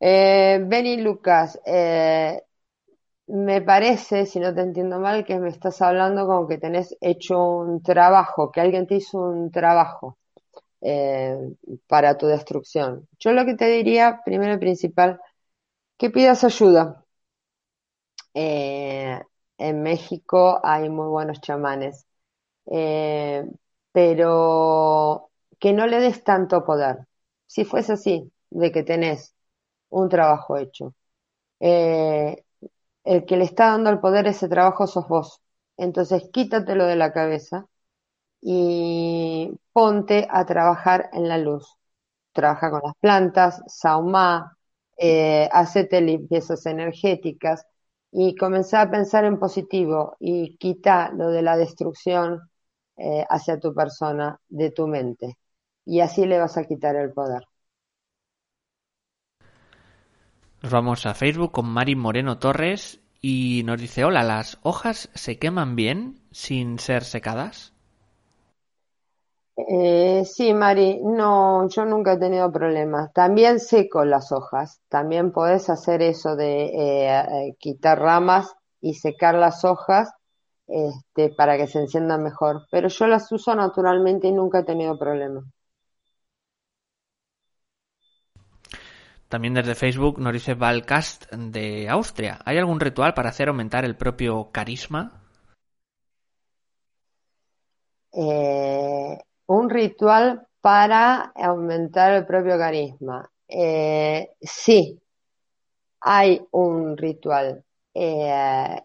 Benny 0.00 0.98
Lucas, 0.98 1.58
me 3.26 3.62
parece, 3.62 4.26
si 4.26 4.38
no 4.38 4.54
te 4.54 4.60
entiendo 4.60 4.98
mal, 4.98 5.24
que 5.24 5.38
me 5.38 5.48
estás 5.48 5.80
hablando 5.80 6.26
como 6.26 6.46
que 6.46 6.58
tenés 6.58 6.96
hecho 7.00 7.42
un 7.42 7.82
trabajo, 7.82 8.50
que 8.52 8.60
alguien 8.60 8.86
te 8.86 8.96
hizo 8.96 9.18
un 9.18 9.50
trabajo 9.50 10.18
eh, 10.82 11.36
para 11.86 12.18
tu 12.18 12.26
destrucción. 12.26 13.08
Yo 13.18 13.32
lo 13.32 13.46
que 13.46 13.54
te 13.54 13.66
diría, 13.68 14.20
primero 14.24 14.54
y 14.54 14.58
principal, 14.58 15.20
que 15.96 16.10
pidas 16.10 16.44
ayuda. 16.44 17.04
Eh, 18.34 19.20
en 19.58 19.82
México 19.82 20.60
hay 20.62 20.90
muy 20.90 21.06
buenos 21.08 21.40
chamanes, 21.40 22.04
eh, 22.66 23.44
pero 23.94 25.30
que 25.60 25.72
no 25.74 25.86
le 25.88 26.00
des 26.00 26.24
tanto 26.24 26.64
poder. 26.66 26.96
Si 27.46 27.64
fuese 27.66 27.94
así, 27.94 28.32
de 28.50 28.72
que 28.72 28.84
tenés 28.84 29.34
un 29.90 30.08
trabajo 30.10 30.58
hecho 30.58 30.94
el 33.04 33.24
que 33.26 33.36
le 33.36 33.44
está 33.44 33.68
dando 33.70 33.90
el 33.90 34.00
poder 34.00 34.26
ese 34.26 34.48
trabajo 34.48 34.86
sos 34.86 35.08
vos. 35.08 35.40
Entonces 35.76 36.28
quítatelo 36.32 36.86
de 36.86 36.96
la 36.96 37.12
cabeza 37.12 37.66
y 38.40 39.52
ponte 39.72 40.28
a 40.30 40.46
trabajar 40.46 41.10
en 41.12 41.28
la 41.28 41.38
luz. 41.38 41.66
Trabaja 42.32 42.70
con 42.70 42.82
las 42.84 42.94
plantas, 43.00 43.62
saumá, 43.68 44.58
eh, 44.98 45.48
hacete 45.52 46.00
limpiezas 46.00 46.66
energéticas 46.66 47.66
y 48.12 48.36
comenzá 48.36 48.82
a 48.82 48.90
pensar 48.90 49.24
en 49.24 49.38
positivo 49.38 50.16
y 50.20 50.56
quita 50.58 51.10
lo 51.12 51.30
de 51.30 51.42
la 51.42 51.56
destrucción 51.56 52.40
eh, 52.96 53.24
hacia 53.28 53.60
tu 53.60 53.74
persona 53.74 54.38
de 54.48 54.70
tu 54.70 54.86
mente. 54.86 55.38
Y 55.84 56.00
así 56.00 56.26
le 56.26 56.38
vas 56.38 56.56
a 56.56 56.64
quitar 56.64 56.96
el 56.96 57.12
poder. 57.12 57.42
Nos 60.62 60.72
vamos 60.72 61.04
a 61.04 61.14
Facebook 61.14 61.52
con 61.52 61.66
Mari 61.66 61.94
Moreno 61.94 62.38
Torres 62.38 63.00
y 63.20 63.62
nos 63.64 63.80
dice, 63.80 64.04
hola, 64.04 64.22
¿las 64.22 64.58
hojas 64.62 65.10
se 65.14 65.38
queman 65.38 65.76
bien 65.76 66.20
sin 66.30 66.78
ser 66.78 67.04
secadas? 67.04 67.74
Eh, 69.56 70.24
sí, 70.24 70.52
Mari, 70.52 71.00
no, 71.02 71.68
yo 71.68 71.84
nunca 71.84 72.14
he 72.14 72.18
tenido 72.18 72.50
problemas. 72.50 73.12
También 73.12 73.60
seco 73.60 74.04
las 74.04 74.32
hojas. 74.32 74.80
También 74.88 75.32
podés 75.32 75.70
hacer 75.70 76.02
eso 76.02 76.34
de 76.36 76.64
eh, 76.66 77.20
eh, 77.20 77.56
quitar 77.58 78.00
ramas 78.00 78.52
y 78.80 78.94
secar 78.94 79.34
las 79.36 79.64
hojas 79.64 80.12
este, 80.66 81.30
para 81.30 81.56
que 81.56 81.66
se 81.66 81.80
enciendan 81.80 82.22
mejor. 82.22 82.66
Pero 82.70 82.88
yo 82.88 83.06
las 83.06 83.30
uso 83.32 83.54
naturalmente 83.54 84.28
y 84.28 84.32
nunca 84.32 84.60
he 84.60 84.64
tenido 84.64 84.98
problemas. 84.98 85.44
También 89.28 89.54
desde 89.54 89.74
Facebook 89.74 90.20
nos 90.20 90.32
dice 90.32 90.54
Valcast 90.54 91.32
de 91.32 91.88
Austria. 91.88 92.38
¿Hay 92.44 92.56
algún 92.58 92.78
ritual 92.78 93.14
para 93.14 93.30
hacer 93.30 93.48
aumentar 93.48 93.84
el 93.84 93.96
propio 93.96 94.50
carisma? 94.52 95.20
Eh, 98.12 99.18
un 99.46 99.70
ritual 99.70 100.46
para 100.60 101.32
aumentar 101.34 102.12
el 102.12 102.26
propio 102.26 102.56
carisma. 102.56 103.28
Eh, 103.48 104.30
sí, 104.40 105.00
hay 106.00 106.40
un 106.52 106.96
ritual. 106.96 107.64
Eh, 107.92 108.82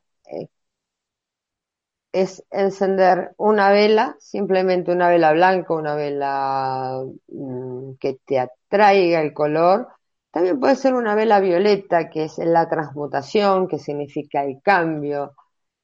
es 2.12 2.44
encender 2.52 3.34
una 3.38 3.72
vela, 3.72 4.16
simplemente 4.20 4.92
una 4.92 5.10
vela 5.10 5.34
blanca, 5.34 5.74
una 5.74 5.96
vela 5.96 7.04
mm, 7.28 7.94
que 8.00 8.20
te 8.26 8.40
atraiga 8.40 9.22
el 9.22 9.34
color 9.34 9.88
también 10.32 10.60
puede 10.60 10.76
ser 10.76 10.94
una 10.94 11.16
vela 11.16 11.40
violeta, 11.40 12.10
que 12.10 12.26
es 12.26 12.38
la 12.40 12.70
transmutación, 12.70 13.68
que 13.68 13.80
significa 13.80 14.44
el 14.44 14.62
cambio, 14.62 15.36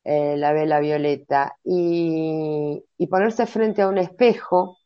eh, 0.03 0.38
la 0.38 0.53
vela 0.53 0.80
violeta, 0.80 1.57
y, 1.63 2.84
ponerse 3.09 3.45
frente 3.47 3.82
a 3.82 3.88
un 3.89 3.97
espejo 3.97 4.78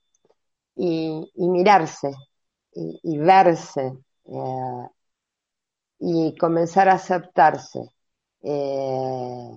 y, 0.75 1.29
mirarse 1.35 2.11
y, 2.73 3.17
verse 3.19 3.93
eh, 4.25 4.87
y 5.99 6.35
comenzar 6.37 6.89
a 6.89 6.93
aceptarse. 6.93 7.79
Eh, 8.41 9.49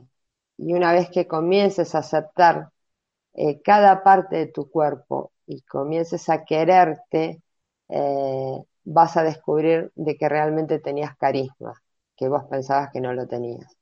y 0.62 0.74
una 0.74 0.92
vez 0.92 1.10
que 1.10 1.26
comiences 1.28 1.94
a 1.94 1.98
aceptar 1.98 2.70
cada 3.64 4.02
parte 4.02 4.36
de 4.36 4.46
tu 4.46 4.70
cuerpo 4.70 5.32
y 5.46 5.62
comiences 5.62 6.28
a 6.28 6.44
quererte, 6.44 7.42
vas 8.84 9.16
a 9.16 9.22
descubrir 9.24 9.90
de 9.96 10.16
que 10.16 10.28
realmente 10.28 10.78
tenías 10.78 11.16
carisma, 11.16 11.74
que 12.16 12.28
vos 12.28 12.44
pensabas 12.44 12.90
que 12.92 13.00
no 13.00 13.12
lo 13.12 13.26
tenías. 13.26 13.76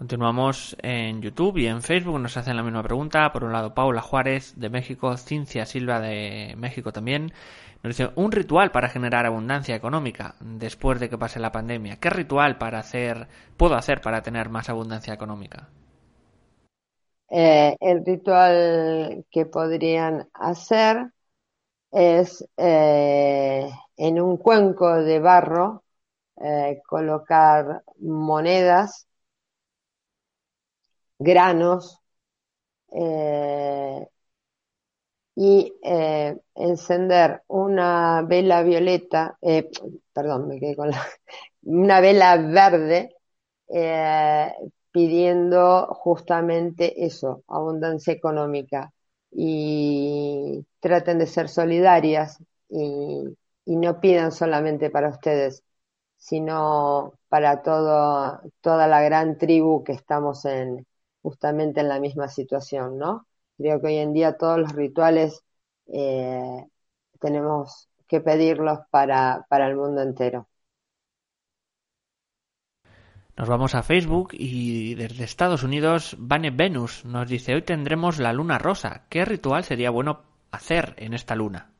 Continuamos 0.00 0.78
en 0.80 1.20
YouTube 1.20 1.58
y 1.58 1.66
en 1.66 1.82
Facebook, 1.82 2.18
nos 2.18 2.38
hacen 2.38 2.56
la 2.56 2.62
misma 2.62 2.82
pregunta. 2.82 3.30
Por 3.32 3.44
un 3.44 3.52
lado, 3.52 3.74
Paula 3.74 4.00
Juárez 4.00 4.58
de 4.58 4.70
México, 4.70 5.14
Cincia 5.18 5.66
Silva 5.66 6.00
de 6.00 6.54
México 6.56 6.90
también. 6.90 7.34
Nos 7.82 7.98
dice, 7.98 8.10
un 8.14 8.32
ritual 8.32 8.70
para 8.70 8.88
generar 8.88 9.26
abundancia 9.26 9.76
económica 9.76 10.36
después 10.40 11.00
de 11.00 11.10
que 11.10 11.18
pase 11.18 11.38
la 11.38 11.52
pandemia. 11.52 11.96
¿Qué 11.96 12.08
ritual 12.08 12.56
para 12.56 12.78
hacer, 12.78 13.28
puedo 13.58 13.74
hacer 13.74 14.00
para 14.00 14.22
tener 14.22 14.48
más 14.48 14.70
abundancia 14.70 15.12
económica? 15.12 15.68
Eh, 17.28 17.76
el 17.78 18.02
ritual 18.02 19.26
que 19.30 19.44
podrían 19.44 20.30
hacer 20.32 21.10
es 21.90 22.42
eh, 22.56 23.68
en 23.98 24.18
un 24.18 24.38
cuenco 24.38 24.94
de 24.94 25.20
barro 25.20 25.84
eh, 26.42 26.80
colocar 26.88 27.82
monedas, 27.98 29.06
granos 31.20 32.00
eh, 32.92 34.08
y 35.36 35.72
encender 36.54 37.42
una 37.48 38.22
vela 38.22 38.62
violeta, 38.62 39.38
perdón, 40.12 40.48
me 40.48 40.60
quedé 40.60 40.76
con 40.76 40.90
la, 40.90 41.06
una 41.62 42.00
vela 42.00 42.36
verde 42.36 43.16
pidiendo 44.92 45.86
justamente 45.94 47.04
eso, 47.04 47.44
abundancia 47.48 48.12
económica. 48.12 48.92
Y 49.32 50.66
traten 50.80 51.18
de 51.18 51.26
ser 51.26 51.48
solidarias 51.48 52.38
y, 52.68 53.24
no 53.66 54.00
pidan 54.00 54.32
solamente 54.32 54.90
para 54.90 55.10
ustedes, 55.10 55.62
sino 56.18 57.14
para 57.28 57.62
todo, 57.62 58.40
toda 58.60 58.86
la 58.88 59.02
gran 59.02 59.38
tribu 59.38 59.84
que 59.84 59.92
estamos 59.92 60.44
en, 60.44 60.86
justamente 61.22 61.80
en 61.80 61.88
la 61.88 62.00
misma 62.00 62.28
situación, 62.28 62.98
¿no? 62.98 63.26
Creo 63.58 63.80
que 63.80 63.88
hoy 63.88 63.96
en 63.96 64.12
día 64.12 64.36
todos 64.36 64.58
los 64.58 64.72
rituales 64.72 65.42
eh, 65.86 66.66
tenemos 67.20 67.88
que 68.08 68.20
pedirlos 68.20 68.80
para, 68.90 69.46
para 69.48 69.66
el 69.68 69.76
mundo 69.76 70.02
entero. 70.02 70.48
Nos 73.36 73.48
vamos 73.48 73.74
a 73.74 73.82
Facebook 73.82 74.30
y 74.32 74.94
desde 74.96 75.24
Estados 75.24 75.62
Unidos, 75.62 76.14
Vane 76.18 76.50
Venus 76.50 77.04
nos 77.06 77.26
dice, 77.28 77.54
hoy 77.54 77.62
tendremos 77.62 78.18
la 78.18 78.32
luna 78.34 78.58
rosa. 78.58 79.06
¿Qué 79.08 79.24
ritual 79.24 79.64
sería 79.64 79.90
bueno 79.90 80.20
hacer 80.50 80.94
en 80.98 81.14
esta 81.14 81.34
luna? 81.34 81.70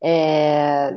Eh, 0.00 0.90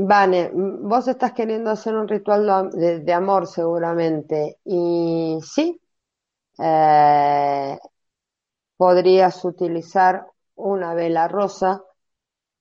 Vane, 0.00 0.50
vos 0.54 1.08
estás 1.08 1.32
queriendo 1.32 1.70
hacer 1.70 1.96
un 1.96 2.06
ritual 2.06 2.70
de, 2.70 3.12
amor 3.12 3.48
seguramente. 3.48 4.58
Y 4.64 5.38
sí, 5.42 5.80
eh, 6.58 7.78
podrías 8.76 9.44
utilizar 9.44 10.26
una 10.56 10.94
vela 10.94 11.28
rosa 11.28 11.82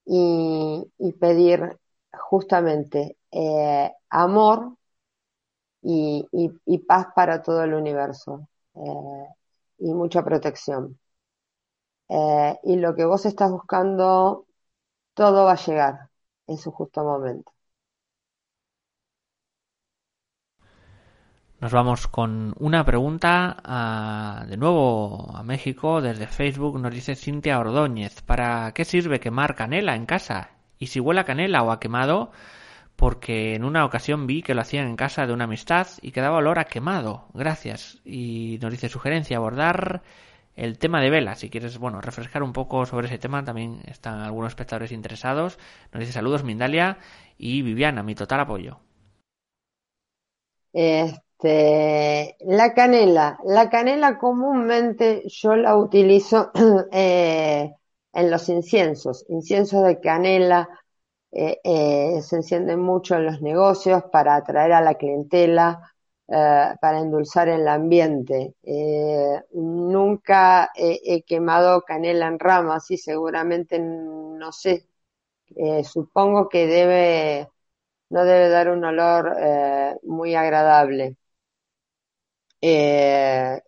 y 0.05 1.13
pedir 1.19 1.77
justamente 2.11 3.17
eh, 3.31 3.91
amor 4.09 4.77
y, 5.81 6.77
paz 6.87 7.07
para 7.15 7.41
todo 7.41 7.63
el 7.63 7.73
universo 7.73 8.47
eh, 8.75 9.27
y 9.79 9.93
mucha 9.93 10.23
protección. 10.23 10.99
Y 12.63 12.75
lo 12.77 12.95
que 12.95 13.05
vos 13.05 13.25
estás 13.25 13.51
buscando, 13.51 14.45
todo 15.13 15.45
va 15.45 15.53
a 15.53 15.55
llegar 15.55 16.06
en 16.47 16.57
su 16.57 16.71
justo 16.71 17.03
momento. 17.03 17.51
Nos 21.59 21.71
vamos 21.71 22.07
con 22.07 22.53
una 22.59 22.85
pregunta 22.85 23.57
ah, 23.63 24.45
de 24.47 24.57
nuevo 24.57 25.35
a 25.35 25.41
México 25.41 26.01
desde 26.01 26.27
Facebook. 26.27 26.79
Nos 26.79 26.93
dice 26.93 27.15
Cintia 27.15 27.59
Ordóñez, 27.59 28.21
¿para 28.21 28.71
qué 28.73 28.85
sirve 28.85 29.19
quemar 29.19 29.55
canela 29.55 29.95
en 29.95 30.05
casa? 30.05 30.51
Y 30.77 30.87
si 30.87 30.99
huele 30.99 31.21
a 31.21 31.23
canela 31.25 31.63
o 31.63 31.71
a 31.71 31.79
quemado, 31.79 32.31
porque 32.95 33.55
en 33.55 33.63
una 33.63 33.85
ocasión 33.85 34.27
vi 34.27 34.43
que 34.43 34.53
lo 34.53 34.61
hacían 34.61 34.87
en 34.87 34.95
casa 34.95 35.25
de 35.25 35.33
una 35.33 35.45
amistad 35.45 35.87
y 36.01 36.11
quedaba 36.11 36.37
olor 36.37 36.59
a 36.59 36.65
quemado. 36.65 37.25
Gracias. 37.33 38.01
Y 38.05 38.59
nos 38.61 38.71
dice 38.71 38.89
sugerencia, 38.89 39.37
abordar 39.37 40.03
el 40.57 40.79
tema 40.79 41.01
de 41.01 41.09
velas. 41.09 41.39
Si 41.39 41.49
quieres, 41.49 41.77
bueno, 41.77 42.01
refrescar 42.01 42.43
un 42.43 42.51
poco 42.51 42.85
sobre 42.85 43.07
ese 43.07 43.19
tema, 43.19 43.45
también 43.45 43.79
están 43.85 44.19
algunos 44.19 44.49
espectadores 44.49 44.91
interesados. 44.91 45.57
Nos 45.93 46.01
dice 46.01 46.11
saludos 46.13 46.43
Mindalia 46.43 46.97
y 47.37 47.61
Viviana, 47.61 48.03
mi 48.03 48.15
total 48.15 48.41
apoyo. 48.41 48.79
Este, 50.73 52.35
la 52.39 52.73
canela. 52.73 53.39
La 53.45 53.69
canela 53.69 54.17
comúnmente 54.17 55.23
yo 55.27 55.55
la 55.55 55.77
utilizo 55.77 56.51
eh, 56.91 57.73
en 58.13 58.31
los 58.31 58.49
inciensos. 58.49 59.25
Inciensos 59.29 59.83
de 59.83 59.99
canela 59.99 60.67
eh, 61.31 61.59
eh, 61.63 62.21
se 62.21 62.37
encienden 62.37 62.79
mucho 62.79 63.15
en 63.15 63.25
los 63.25 63.41
negocios 63.41 64.03
para 64.11 64.35
atraer 64.35 64.73
a 64.73 64.81
la 64.81 64.95
clientela, 64.95 65.93
para 66.27 66.99
endulzar 66.99 67.49
el 67.49 67.67
ambiente. 67.67 68.53
nunca 69.53 70.71
he 70.75 71.23
quemado 71.23 71.81
canela 71.81 72.27
en 72.27 72.39
ramas 72.39 72.91
y 72.91 72.97
seguramente 72.97 73.79
no 73.79 74.51
sé. 74.51 74.87
supongo 75.83 76.49
que 76.49 76.67
debe 76.67 77.49
no 78.09 78.23
debe 78.23 78.49
dar 78.49 78.69
un 78.69 78.83
olor 78.85 79.35
eh, 79.39 79.95
muy 80.03 80.35
agradable. 80.35 81.15
Eh, 82.61 83.59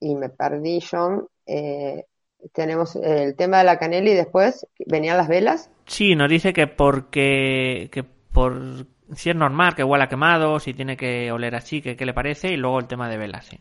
y 0.00 0.14
me 0.14 0.28
perdí, 0.28 0.80
John. 0.80 1.26
Eh, 1.46 2.04
tenemos 2.52 2.96
el 2.96 3.36
tema 3.36 3.58
de 3.58 3.64
la 3.64 3.78
canela 3.78 4.10
y 4.10 4.14
después 4.14 4.66
venían 4.86 5.16
las 5.16 5.28
velas. 5.28 5.70
Sí, 5.86 6.14
nos 6.14 6.28
dice 6.28 6.52
que 6.52 6.66
porque 6.66 7.88
que 7.90 8.04
por 8.04 8.86
si 9.14 9.30
es 9.30 9.36
normal 9.36 9.74
que 9.74 9.84
huela 9.84 10.08
quemado, 10.08 10.58
si 10.60 10.74
tiene 10.74 10.96
que 10.96 11.30
oler 11.32 11.54
así, 11.54 11.82
que 11.82 11.96
qué 11.96 12.06
le 12.06 12.14
parece 12.14 12.52
y 12.52 12.56
luego 12.56 12.78
el 12.78 12.86
tema 12.86 13.08
de 13.08 13.18
velas, 13.18 13.46
sí. 13.46 13.58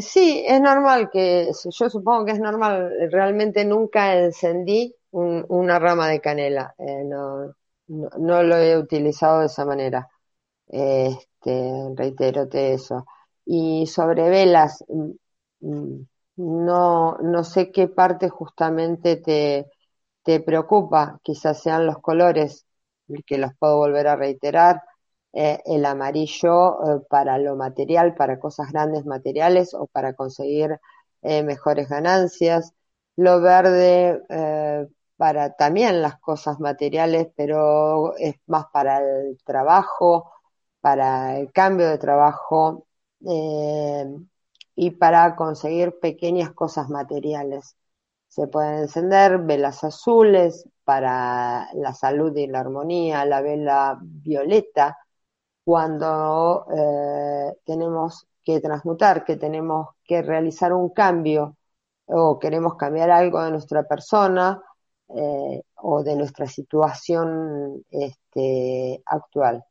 sí, 0.00 0.44
es 0.46 0.60
normal 0.60 1.10
que 1.12 1.50
yo 1.70 1.90
supongo 1.90 2.24
que 2.24 2.32
es 2.32 2.40
normal. 2.40 2.92
Realmente 3.10 3.64
nunca 3.64 4.16
encendí 4.16 4.94
una 5.10 5.78
rama 5.78 6.08
de 6.08 6.20
canela. 6.20 6.74
no, 6.78 7.54
no, 7.88 8.42
lo 8.42 8.56
he 8.56 8.78
utilizado 8.78 9.40
de 9.40 9.46
esa 9.46 9.64
manera. 9.64 10.08
Este, 10.68 11.72
reiterote 11.96 12.74
eso. 12.74 13.06
Y 13.44 13.86
sobre 13.86 14.30
velas, 14.30 14.84
mm, 14.88 16.00
no, 16.36 17.16
no 17.18 17.44
sé 17.44 17.70
qué 17.72 17.88
parte 17.88 18.28
justamente 18.28 19.16
te, 19.16 19.70
te 20.22 20.40
preocupa, 20.40 21.20
quizás 21.22 21.62
sean 21.62 21.86
los 21.86 21.98
colores, 22.00 22.66
que 23.26 23.38
los 23.38 23.52
puedo 23.58 23.76
volver 23.78 24.08
a 24.08 24.16
reiterar, 24.16 24.82
eh, 25.36 25.60
el 25.66 25.84
amarillo 25.84 26.98
eh, 26.98 27.00
para 27.10 27.38
lo 27.38 27.56
material, 27.56 28.14
para 28.14 28.38
cosas 28.38 28.70
grandes 28.70 29.04
materiales 29.04 29.74
o 29.74 29.86
para 29.88 30.14
conseguir 30.14 30.78
eh, 31.22 31.42
mejores 31.42 31.88
ganancias, 31.88 32.72
lo 33.16 33.40
verde 33.40 34.20
para 35.16 35.54
también 35.54 36.02
las 36.02 36.18
cosas 36.20 36.60
materiales, 36.60 37.28
pero 37.36 38.16
es 38.16 38.36
más 38.46 38.66
para 38.72 38.98
el 38.98 39.38
trabajo, 39.44 40.30
para 40.80 41.38
el 41.38 41.52
cambio 41.52 41.88
de 41.88 41.98
trabajo 41.98 42.86
y 44.76 44.90
para 44.92 45.36
conseguir 45.36 45.98
pequeñas 46.00 46.52
cosas 46.52 46.88
materiales. 46.90 47.76
Se 48.34 48.48
pueden 48.48 48.80
encender 48.80 49.38
velas 49.38 49.84
azules 49.84 50.68
para 50.84 51.68
la 51.74 51.94
salud 51.94 52.36
y 52.36 52.48
la 52.48 52.60
armonía, 52.60 53.24
la 53.24 53.40
vela 53.40 53.96
violeta 54.02 54.98
cuando 55.64 56.66
eh, 56.76 57.54
tenemos 57.64 58.26
que 58.44 58.60
transmutar, 58.60 59.24
que 59.24 59.36
tenemos 59.36 59.90
que 60.04 60.22
realizar 60.22 60.72
un 60.72 60.90
cambio 60.90 61.56
o 62.06 62.38
queremos 62.40 62.74
cambiar 62.76 63.10
algo 63.10 63.42
de 63.42 63.52
nuestra 63.52 63.84
persona, 63.84 64.60
eh, 65.08 65.62
o 65.76 66.02
de 66.02 66.16
nuestra 66.16 66.46
situación 66.48 67.84
este, 67.90 69.02
actual. 69.06 69.64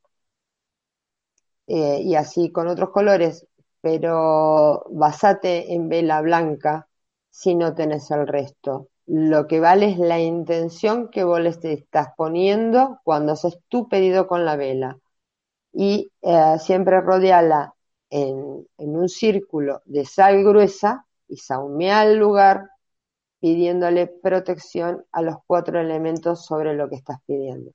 Eh, 1.66 2.00
y 2.02 2.14
así 2.14 2.50
con 2.50 2.68
otros 2.68 2.90
colores, 2.90 3.46
pero 3.82 4.84
basate 4.90 5.74
en 5.74 5.88
vela 5.90 6.22
blanca 6.22 6.88
si 7.34 7.56
no 7.56 7.74
tenés 7.74 8.12
el 8.12 8.28
resto. 8.28 8.90
Lo 9.06 9.48
que 9.48 9.58
vale 9.58 9.90
es 9.90 9.98
la 9.98 10.20
intención 10.20 11.10
que 11.10 11.24
vos 11.24 11.40
le 11.40 11.50
estás 11.50 12.08
poniendo 12.16 13.00
cuando 13.02 13.32
haces 13.32 13.58
tu 13.68 13.88
pedido 13.88 14.28
con 14.28 14.44
la 14.44 14.54
vela. 14.54 14.98
Y 15.72 16.12
eh, 16.22 16.56
siempre 16.60 17.00
rodeala 17.00 17.74
en, 18.08 18.64
un 18.78 19.08
círculo 19.08 19.82
de 19.84 20.04
sal 20.04 20.44
gruesa 20.44 21.06
y 21.26 21.38
saumea 21.38 22.04
el 22.04 22.18
lugar 22.18 22.70
pidiéndole 23.40 24.06
protección 24.06 25.04
a 25.10 25.20
los 25.20 25.36
cuatro 25.44 25.80
elementos 25.80 26.46
sobre 26.46 26.74
lo 26.74 26.88
que 26.88 26.96
estás 26.96 27.18
pidiendo. 27.26 27.72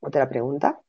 ¿Otra 0.00 0.28
pregunta? 0.28 0.80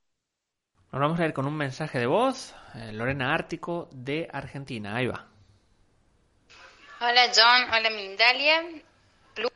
Nos 0.92 1.00
vamos 1.00 1.20
a 1.20 1.28
ir 1.28 1.34
con 1.34 1.46
un 1.46 1.56
mensaje 1.56 2.00
de 2.00 2.08
voz. 2.08 2.56
Eh, 2.74 2.92
Lorena 2.92 3.36
Ártico 3.36 3.88
de 3.94 4.28
Argentina. 4.34 4.96
Ahí 4.96 5.06
va. 5.06 5.35
Hola 7.02 7.30
John, 7.36 7.74
hola 7.74 7.90
Mindalia. 7.90 8.64
Plus. 9.34 9.52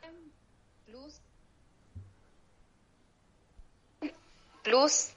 Plus. 4.62 5.12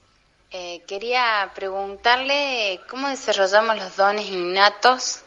Eh, 0.50 0.82
quería 0.86 1.52
preguntarle 1.54 2.80
cómo 2.88 3.08
desarrollamos 3.08 3.76
los 3.76 3.96
dones 3.96 4.26
innatos 4.30 5.22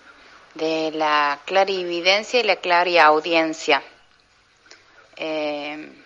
de 0.55 0.91
la 0.91 1.39
clarividencia 1.45 2.39
y 2.39 2.43
la 2.43 2.55
clariaudiencia. 2.55 3.83
Eh, 5.17 6.03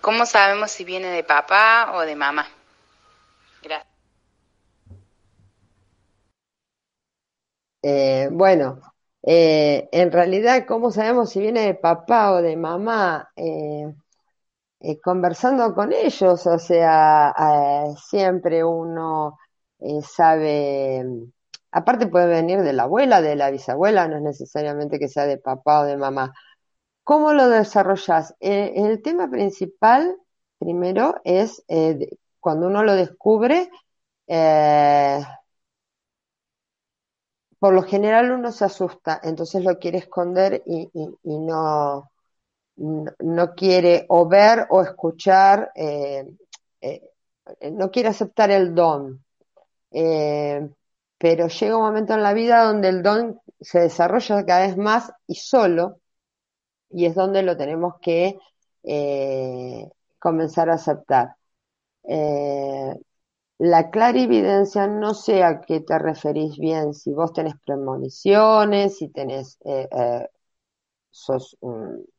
¿Cómo 0.00 0.24
sabemos 0.24 0.70
si 0.70 0.84
viene 0.84 1.08
de 1.08 1.22
papá 1.22 1.90
o 1.94 2.00
de 2.00 2.16
mamá? 2.16 2.48
Gracias. 3.62 3.92
Eh, 7.82 8.28
bueno, 8.32 8.80
eh, 9.26 9.88
en 9.92 10.12
realidad, 10.12 10.64
¿cómo 10.66 10.90
sabemos 10.90 11.30
si 11.30 11.40
viene 11.40 11.62
de 11.66 11.74
papá 11.74 12.32
o 12.32 12.42
de 12.42 12.56
mamá? 12.56 13.30
Eh, 13.36 13.92
conversando 15.02 15.74
con 15.74 15.92
ellos, 15.92 16.46
o 16.46 16.58
sea, 16.58 17.94
siempre 18.08 18.64
uno 18.64 19.38
sabe 20.02 21.04
Aparte 21.76 22.06
puede 22.06 22.26
venir 22.26 22.62
de 22.62 22.72
la 22.72 22.84
abuela, 22.84 23.20
de 23.20 23.36
la 23.36 23.50
bisabuela, 23.50 24.08
no 24.08 24.16
es 24.16 24.22
necesariamente 24.22 24.98
que 24.98 25.08
sea 25.08 25.26
de 25.26 25.36
papá 25.36 25.80
o 25.80 25.84
de 25.84 25.98
mamá. 25.98 26.32
¿Cómo 27.04 27.34
lo 27.34 27.50
desarrollas? 27.50 28.34
Eh, 28.40 28.72
el 28.76 29.02
tema 29.02 29.28
principal, 29.30 30.16
primero, 30.58 31.20
es 31.24 31.62
eh, 31.68 32.16
cuando 32.40 32.68
uno 32.68 32.82
lo 32.82 32.94
descubre, 32.94 33.70
eh, 34.26 35.20
por 37.58 37.72
lo 37.74 37.82
general 37.82 38.32
uno 38.32 38.52
se 38.52 38.64
asusta, 38.64 39.20
entonces 39.22 39.64
lo 39.64 39.78
quiere 39.78 39.98
esconder 39.98 40.62
y, 40.66 40.90
no, 41.24 42.10
no, 42.76 43.54
quiere 43.54 44.04
o 44.08 44.28
ver 44.28 44.66
o 44.70 44.82
escuchar, 44.82 45.72
no 47.72 47.90
quiere 47.90 48.08
aceptar 48.08 48.50
el 48.50 48.74
don 48.74 49.24
pero 51.18 51.48
llega 51.48 51.76
un 51.76 51.82
momento 51.82 52.14
en 52.14 52.22
la 52.22 52.34
vida 52.34 52.64
donde 52.64 52.88
el 52.88 53.02
don 53.02 53.40
se 53.60 53.80
desarrolla 53.80 54.44
cada 54.44 54.66
vez 54.66 54.76
más 54.76 55.12
y 55.26 55.36
solo, 55.36 56.00
y 56.90 57.06
es 57.06 57.14
donde 57.14 57.42
lo 57.42 57.56
tenemos 57.56 57.94
que 58.00 58.38
eh, 58.82 59.88
comenzar 60.18 60.70
a 60.70 60.74
aceptar. 60.74 61.36
Eh, 62.04 62.94
la 63.58 63.90
clarividencia 63.90 64.86
no 64.86 65.14
sé 65.14 65.42
a 65.44 65.60
qué 65.60 65.80
te 65.80 65.98
referís 65.98 66.58
bien, 66.58 66.94
si 66.94 67.12
vos 67.12 67.32
tenés 67.32 67.54
premoniciones, 67.64 68.98
si 68.98 69.08
tenés, 69.08 69.58
eh, 69.64 69.88
sos, 71.10 71.56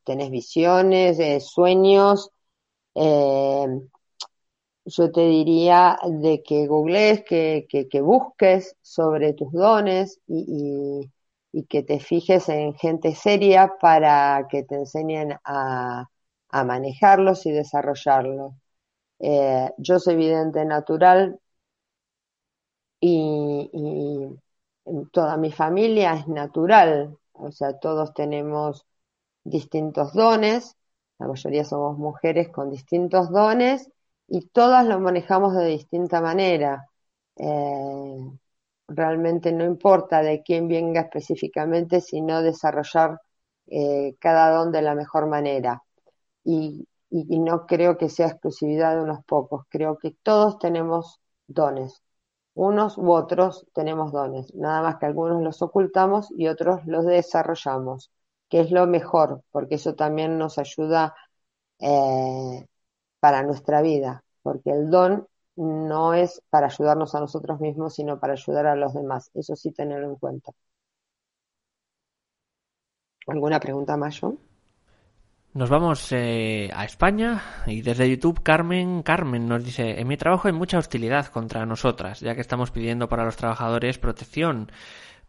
tenés 0.03 0.31
visiones, 0.31 1.17
sueños, 1.47 2.31
yo 4.87 5.11
te 5.11 5.21
diría 5.21 5.97
de 6.03 6.41
que 6.43 6.67
googlees, 6.67 7.23
que, 7.23 7.67
que, 7.69 8.01
busques 8.01 8.75
sobre 8.81 9.33
tus 9.33 9.51
dones 9.51 10.19
y, 10.27 11.11
y, 11.51 11.63
que 11.65 11.83
te 11.83 11.99
fijes 11.99 12.49
en 12.49 12.73
gente 12.75 13.13
seria 13.15 13.73
para 13.81 14.47
que 14.49 14.63
te 14.63 14.75
enseñen 14.75 15.33
a, 15.43 16.09
a 16.49 16.63
manejarlos 16.63 17.45
y 17.45 17.51
desarrollarlos. 17.51 18.53
Eh, 19.19 19.71
yo 19.77 19.99
soy 19.99 20.15
vidente 20.15 20.63
natural, 20.65 21.39
y, 22.99 24.37
toda 25.11 25.37
mi 25.37 25.51
familia 25.51 26.13
es 26.15 26.27
natural, 26.27 27.17
o 27.33 27.51
sea, 27.51 27.77
todos 27.79 28.13
tenemos 28.13 28.85
distintos 29.43 30.13
dones, 30.13 30.75
la 31.19 31.27
mayoría 31.27 31.65
somos 31.65 31.97
mujeres 31.97 32.49
con 32.49 32.69
distintos 32.71 33.31
dones 33.31 33.89
y 34.27 34.47
todas 34.47 34.85
lo 34.87 34.99
manejamos 34.99 35.55
de 35.55 35.65
distinta 35.67 36.21
manera. 36.21 36.87
Eh, 37.37 38.17
realmente 38.87 39.51
no 39.51 39.65
importa 39.65 40.21
de 40.21 40.43
quién 40.43 40.67
venga 40.67 41.01
específicamente, 41.01 42.01
sino 42.01 42.41
desarrollar 42.41 43.21
eh, 43.67 44.15
cada 44.19 44.51
don 44.51 44.71
de 44.71 44.81
la 44.81 44.95
mejor 44.95 45.27
manera. 45.27 45.83
Y, 46.43 46.87
y, 47.09 47.39
no 47.39 47.65
creo 47.67 47.97
que 47.97 48.09
sea 48.09 48.27
exclusividad 48.27 48.95
de 48.95 49.03
unos 49.03 49.23
pocos, 49.25 49.65
creo 49.69 49.97
que 49.97 50.11
todos 50.23 50.59
tenemos 50.59 51.21
dones. 51.47 52.03
Unos 52.53 52.97
u 52.97 53.11
otros 53.11 53.67
tenemos 53.73 54.11
dones, 54.11 54.53
nada 54.55 54.81
más 54.81 54.97
que 54.97 55.05
algunos 55.05 55.41
los 55.43 55.61
ocultamos 55.61 56.29
y 56.37 56.47
otros 56.47 56.81
los 56.85 57.05
desarrollamos, 57.05 58.11
que 58.49 58.61
es 58.61 58.71
lo 58.71 58.87
mejor, 58.87 59.43
porque 59.51 59.75
eso 59.75 59.95
también 59.95 60.37
nos 60.37 60.57
ayuda 60.57 61.15
eh, 61.79 62.65
para 63.19 63.43
nuestra 63.43 63.81
vida, 63.81 64.23
porque 64.43 64.71
el 64.71 64.89
don 64.89 65.27
no 65.55 66.13
es 66.13 66.41
para 66.49 66.67
ayudarnos 66.67 67.15
a 67.15 67.19
nosotros 67.19 67.59
mismos, 67.59 67.95
sino 67.95 68.19
para 68.19 68.33
ayudar 68.33 68.67
a 68.67 68.75
los 68.75 68.93
demás. 68.93 69.31
Eso 69.33 69.55
sí 69.55 69.71
tenerlo 69.71 70.07
en 70.09 70.15
cuenta. 70.17 70.51
¿Alguna 73.27 73.59
pregunta 73.59 73.97
más? 73.97 74.21
Nos 75.57 75.71
vamos 75.71 76.11
eh, 76.11 76.69
a 76.71 76.85
España 76.85 77.41
y 77.65 77.81
desde 77.81 78.07
YouTube 78.07 78.43
Carmen 78.43 79.01
Carmen 79.01 79.47
nos 79.47 79.65
dice 79.65 79.99
en 79.99 80.07
mi 80.07 80.15
trabajo 80.15 80.47
hay 80.47 80.53
mucha 80.53 80.77
hostilidad 80.77 81.25
contra 81.29 81.65
nosotras 81.65 82.19
ya 82.19 82.35
que 82.35 82.41
estamos 82.41 82.69
pidiendo 82.69 83.09
para 83.09 83.25
los 83.25 83.37
trabajadores 83.37 83.97
protección 83.97 84.71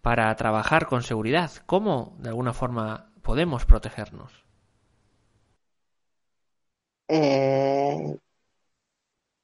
para 0.03 0.37
trabajar 0.37 0.85
con 0.85 1.03
seguridad. 1.03 1.51
¿Cómo 1.65 2.15
de 2.19 2.29
alguna 2.29 2.53
forma 2.53 3.11
podemos 3.23 3.65
protegernos? 3.65 4.45
Eh, 7.09 8.19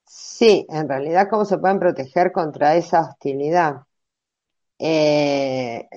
sí, 0.04 0.66
en 0.68 0.86
realidad 0.86 1.28
cómo 1.30 1.46
se 1.46 1.56
pueden 1.56 1.78
proteger 1.78 2.30
contra 2.30 2.76
esa 2.76 3.08
hostilidad. 3.08 3.86
Eh, 4.78 5.88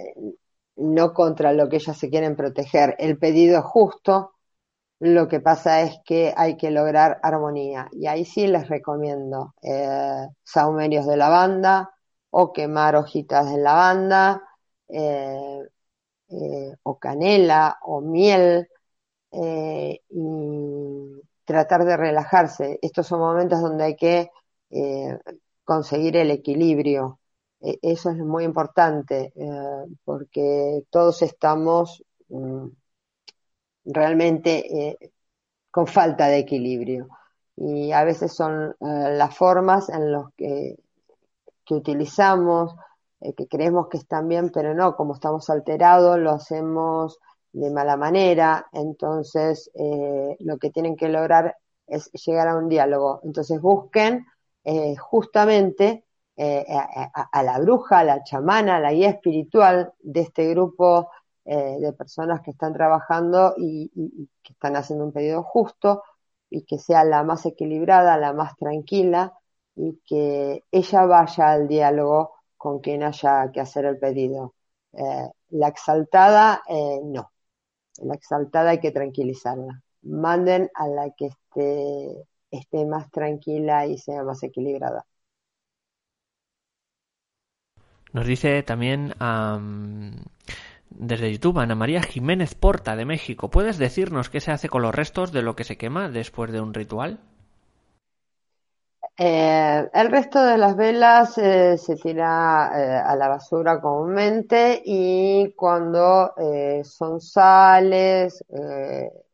no 0.78 1.14
contra 1.14 1.52
lo 1.52 1.68
que 1.68 1.76
ellas 1.76 1.98
se 1.98 2.10
quieren 2.10 2.38
proteger. 2.38 2.96
El 3.00 3.18
pedido 3.18 3.60
es 3.60 3.66
justo, 3.66 4.37
lo 5.00 5.28
que 5.28 5.40
pasa 5.40 5.82
es 5.82 6.00
que 6.06 6.34
hay 6.36 6.58
que 6.58 6.72
lograr 6.72 7.20
armonía. 7.24 7.88
Y 7.92 8.08
ahí 8.08 8.26
sí 8.26 8.48
les 8.48 8.68
recomiendo 8.68 9.54
eh, 9.62 10.28
saumerios 10.44 11.06
de 11.06 11.18
lavanda 11.18 11.92
o 12.32 12.52
quemar 12.54 12.96
hojitas 12.96 13.50
de 13.52 13.58
lavanda 13.60 14.44
eh, 14.90 15.62
eh, 16.30 16.74
o 16.84 17.00
canela 17.00 17.78
o 17.84 18.02
miel 18.02 18.68
y 19.32 20.00
tratar 21.46 21.86
de 21.86 21.98
relajarse. 21.98 22.80
Estos 22.82 23.08
son 23.08 23.20
momentos 23.20 23.62
donde 23.62 23.84
hay 23.84 23.96
que 23.96 24.32
conseguir 25.64 26.18
el 26.18 26.32
equilibrio. 26.32 27.20
E, 27.62 27.80
eso 27.82 28.10
es 28.12 28.18
muy 28.18 28.44
importante 28.46 29.34
porque 30.06 30.84
todos 30.90 31.22
estamos 31.22 32.04
mm, 32.30 32.68
realmente 33.88 34.90
eh, 34.90 35.12
con 35.72 35.88
falta 35.88 36.28
de 36.28 36.40
equilibrio. 36.40 37.08
Y 37.56 37.92
a 37.92 38.04
veces 38.04 38.34
son 38.34 38.76
eh, 38.80 39.16
las 39.16 39.36
formas 39.36 39.90
en 39.90 40.12
las 40.12 40.26
que, 40.36 40.76
que 41.66 41.74
utilizamos, 41.74 42.76
eh, 43.22 43.34
que 43.34 43.48
creemos 43.48 43.88
que 43.88 43.98
están 43.98 44.28
bien, 44.28 44.52
pero 44.54 44.74
no, 44.76 44.96
como 44.96 45.16
estamos 45.16 45.50
alterados, 45.50 46.20
lo 46.20 46.32
hacemos 46.32 47.20
de 47.54 47.72
mala 47.72 47.98
manera, 47.98 48.68
entonces 48.72 49.72
lo 50.40 50.58
que 50.60 50.70
tienen 50.70 50.96
que 50.96 51.10
lograr 51.10 51.56
es 51.88 52.12
llegar 52.12 52.48
a 52.50 52.56
un 52.56 52.70
diálogo. 52.70 53.20
Entonces 53.24 53.60
busquen 53.60 54.28
justamente 55.00 56.06
a, 56.38 57.44
la 57.44 57.58
bruja, 57.58 58.00
a 58.00 58.04
la 58.04 58.24
chamana, 58.24 58.76
a 58.76 58.80
la 58.80 58.92
guía 58.92 59.10
espiritual 59.10 59.92
de 60.02 60.22
este 60.22 60.50
grupo 60.50 61.10
eh, 61.50 61.78
de 61.80 61.94
personas 61.94 62.42
que 62.42 62.52
están 62.52 62.74
trabajando 62.74 63.54
y, 63.58 63.90
que 64.44 64.52
están 64.52 64.76
haciendo 64.76 65.06
un 65.06 65.14
pedido 65.14 65.44
justo 65.44 66.04
y 66.50 66.66
que 66.66 66.78
sea 66.78 67.06
la 67.06 67.24
más 67.24 67.46
equilibrada, 67.46 68.18
la 68.18 68.34
más 68.34 68.58
tranquila 68.58 69.34
y 69.74 70.02
que 70.06 70.66
ella 70.72 71.06
vaya 71.06 71.52
al 71.52 71.70
diálogo 71.70 72.34
con 72.58 72.80
quien 72.80 73.02
haya 73.04 73.50
que 73.54 73.62
hacer 73.62 73.86
el 73.86 73.98
pedido. 73.98 74.56
Eh, 74.92 75.30
la 75.52 75.70
exaltada, 75.70 76.64
eh, 76.68 77.00
no. 77.06 77.32
La 78.02 78.16
exaltada 78.16 78.72
hay 78.72 78.82
que 78.82 78.92
tranquilizarla. 78.92 79.82
Manden 80.02 80.70
a 80.74 80.88
la 80.88 81.12
que 81.12 81.28
esté, 81.28 82.28
esté 82.52 82.86
más 82.86 83.10
tranquila 83.10 83.86
y 83.86 83.98
sea 83.98 84.24
más 84.24 84.44
equilibrada. 84.44 85.06
Nos 88.12 88.26
dice 88.28 88.64
también 88.64 89.14
desde 90.90 91.32
YouTube, 91.32 91.60
Ana 91.60 91.76
María 91.76 92.02
Jiménez 92.02 92.56
Porta 92.56 92.96
de 92.96 93.06
México. 93.06 93.50
¿Puedes 93.50 93.78
decirnos 93.78 94.30
qué 94.30 94.40
se 94.40 94.52
hace 94.52 94.70
con 94.70 94.82
los 94.82 94.96
restos 94.96 95.32
de 95.32 95.42
lo 95.42 95.56
que 95.56 95.64
se 95.64 95.78
quema 95.78 96.10
después 96.10 96.52
de 96.52 96.62
un 96.62 96.74
ritual? 96.74 97.20
Eh, 99.20 99.90
el 99.94 100.12
resto 100.12 100.44
de 100.44 100.60
las 100.60 100.76
velas 100.76 101.40
eh, 101.40 101.80
se 101.80 101.96
tira 101.96 102.72
eh, 102.76 103.02
a 103.04 103.16
la 103.16 103.28
basura 103.28 103.82
comúnmente 103.82 104.80
y 104.86 105.54
cuando 105.56 106.36
son 106.84 107.20
sales, 107.20 108.44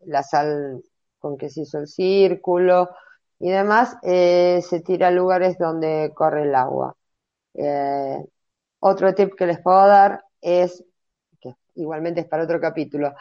la 0.06 0.24
sal 0.24 0.82
con 1.20 1.38
que 1.38 1.49
se 1.49 1.62
hizo 1.62 1.80
el 1.80 1.88
círculo 1.88 2.91
y 3.39 3.49
demás, 3.49 3.97
se 4.01 4.82
tira 4.86 5.10
a 5.10 5.12
lugares 5.12 5.58
donde 5.58 6.14
corre 6.16 6.43
el 6.43 6.56
agua. 6.56 6.95
otro 8.80 9.14
tip 9.14 9.36
que 9.36 9.47
les 9.47 9.60
puedo 9.60 9.86
dar 9.88 10.24
es 10.41 10.84
igualmente 11.76 12.21
es 12.21 12.28
para 12.28 12.43
otro 12.43 12.59
capítulo, 12.61 13.13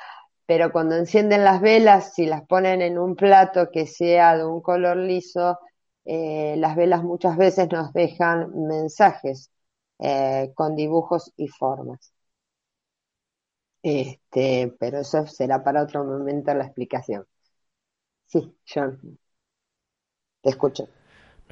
pero 0.47 0.73
cuando 0.73 0.97
encienden 0.97 1.45
las 1.45 1.61
velas, 1.61 2.15
si 2.15 2.27
las 2.27 2.47
ponen 2.47 2.83
en 2.83 2.99
un 2.99 3.17
plato 3.17 3.71
que 3.73 3.87
sea 3.87 4.37
de 4.37 4.45
un 4.47 4.61
color 4.63 4.97
liso, 4.99 5.59
eh, 6.05 6.57
las 6.59 6.77
velas 6.77 7.03
muchas 7.05 7.37
veces 7.37 7.69
nos 7.73 7.93
dejan 7.93 8.51
mensajes 8.69 9.51
eh, 10.01 10.53
con 10.55 10.77
dibujos 10.77 11.33
y 11.37 11.49
formas. 11.49 12.13
Este, 13.85 14.75
pero 14.81 14.99
eso 15.01 15.25
será 15.29 15.63
para 15.63 15.83
otro 15.85 16.05
momento 16.05 16.53
la 16.55 16.65
explicación. 16.65 17.27
Sí, 18.27 18.57
John, 18.67 19.19
te 20.41 20.51
escucho. 20.51 20.89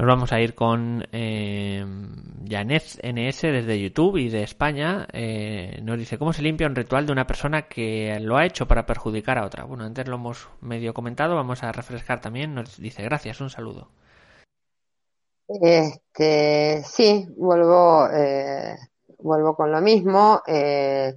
Nos 0.00 0.06
vamos 0.06 0.32
a 0.32 0.40
ir 0.40 0.54
con 0.54 1.06
eh, 1.12 1.84
NS 1.84 3.42
desde 3.42 3.78
YouTube 3.78 4.16
y 4.16 4.30
de 4.30 4.42
España. 4.42 5.06
Eh, 5.12 5.78
nos 5.82 5.98
dice, 5.98 6.16
¿cómo 6.16 6.32
se 6.32 6.40
limpia 6.40 6.68
un 6.68 6.74
ritual 6.74 7.04
de 7.04 7.12
una 7.12 7.26
persona 7.26 7.68
que 7.68 8.18
lo 8.18 8.38
ha 8.38 8.46
hecho 8.46 8.66
para 8.66 8.86
perjudicar 8.86 9.36
a 9.36 9.44
otra? 9.44 9.64
Bueno, 9.64 9.84
antes 9.84 10.08
lo 10.08 10.14
hemos 10.14 10.48
medio 10.62 10.94
comentado, 10.94 11.34
vamos 11.34 11.62
a 11.62 11.70
refrescar 11.70 12.18
también. 12.18 12.54
Nos 12.54 12.78
dice, 12.78 13.02
gracias, 13.02 13.42
un 13.42 13.50
saludo. 13.50 13.90
Este, 15.46 16.82
sí, 16.82 17.28
vuelvo, 17.36 18.08
eh, 18.10 18.78
vuelvo 19.18 19.54
con 19.54 19.70
lo 19.70 19.82
mismo. 19.82 20.40
Eh, 20.46 21.14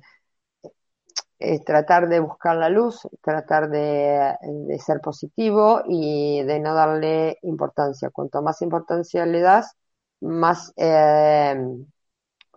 tratar 1.65 2.09
de 2.09 2.19
buscar 2.19 2.55
la 2.57 2.69
luz, 2.69 3.07
tratar 3.21 3.69
de, 3.69 4.35
ser 4.79 5.01
positivo 5.01 5.81
y 5.87 6.43
de 6.43 6.59
no 6.59 6.73
darle 6.73 7.37
importancia. 7.43 8.09
Cuanto 8.11 8.41
más 8.41 8.61
importancia 8.61 9.25
le 9.25 9.41
das, 9.41 9.75
más 10.21 10.73
eh, 10.77 11.55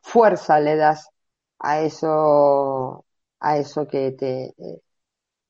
fuerza 0.02 0.60
le 0.60 0.76
das 0.76 1.08
a 1.58 1.80
eso, 1.80 3.04
a 3.40 3.58
eso 3.58 3.86
que 3.88 4.12
te, 4.12 4.54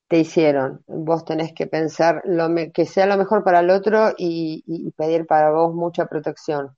te 0.09 0.19
hicieron. 0.19 0.83
Vos 0.87 1.25
tenés 1.25 1.53
que 1.53 1.67
pensar 1.67 2.23
lo 2.25 2.49
que 2.73 2.87
sea 2.87 3.07
lo 3.07 3.17
mejor 3.17 3.45
para 3.45 3.61
el 3.61 3.71
otro 3.71 4.13
y, 4.17 4.91
pedir 4.97 5.27
para 5.27 5.51
vos 5.53 5.75
mucha 5.75 6.07
protección, 6.07 6.77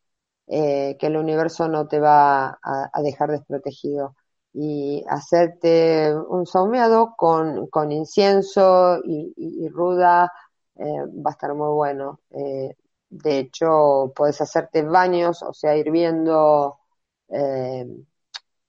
eh, 0.49 0.97
que 0.99 1.07
el 1.09 1.17
universo 1.17 1.69
no 1.69 1.89
te 1.89 2.01
va 2.01 2.59
a 2.63 3.03
dejar 3.03 3.31
desprotegido 3.31 4.17
y 4.61 5.05
hacerte 5.09 6.13
un 6.17 6.45
saumeado 6.47 7.15
con, 7.17 7.69
con 7.69 7.93
incienso 7.93 8.99
y, 9.05 9.69
ruda 9.69 10.33
eh, 10.77 10.83
va 11.25 11.31
a 11.31 11.33
estar 11.33 11.55
muy 11.55 11.69
bueno. 11.75 12.21
Eh, 12.31 12.75
de 13.09 13.39
hecho, 13.39 14.13
puedes 14.17 14.41
hacerte 14.41 14.83
baños, 14.83 15.43
o 15.45 15.53
sea, 15.55 15.77
hirviendo 15.77 16.81
eh, 17.29 17.87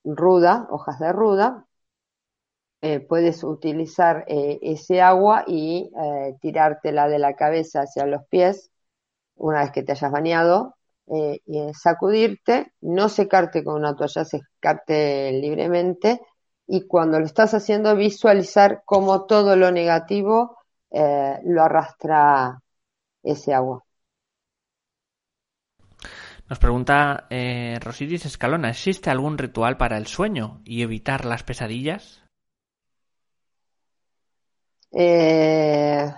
ruda, 0.03 0.67
hojas 0.71 0.99
de 0.99 1.11
ruda. 1.11 1.65
puedes 3.07 3.43
utilizar 3.43 4.25
ese 4.27 5.01
agua 5.01 5.43
y 5.47 5.91
tirártela 6.41 7.07
de 7.09 7.19
la 7.19 7.35
cabeza 7.35 7.81
hacia 7.81 8.05
los 8.05 8.25
pies 8.27 8.71
una 9.35 9.61
vez 9.61 9.71
que 9.71 9.83
te 9.83 9.93
hayas 9.93 10.11
bañado 10.11 10.75
eh, 11.11 11.71
sacudirte, 11.73 12.73
no 12.81 13.09
secarte 13.09 13.63
con 13.63 13.75
una 13.75 13.95
toalla, 13.95 14.25
secarte 14.25 15.31
libremente 15.31 16.21
y 16.67 16.85
cuando 16.85 17.19
lo 17.19 17.25
estás 17.25 17.53
haciendo 17.53 17.95
visualizar 17.95 18.83
cómo 18.85 19.25
todo 19.25 19.55
lo 19.55 19.71
negativo 19.71 20.57
eh, 20.91 21.39
lo 21.45 21.63
arrastra 21.63 22.61
ese 23.23 23.53
agua. 23.53 23.83
Nos 26.47 26.59
pregunta 26.59 27.27
eh, 27.29 27.77
Rosiris 27.81 28.25
Escalona, 28.25 28.69
¿existe 28.69 29.09
algún 29.09 29.37
ritual 29.37 29.77
para 29.77 29.97
el 29.97 30.07
sueño 30.07 30.61
y 30.63 30.81
evitar 30.81 31.25
las 31.25 31.43
pesadillas? 31.43 32.23
Eh, 34.91 36.11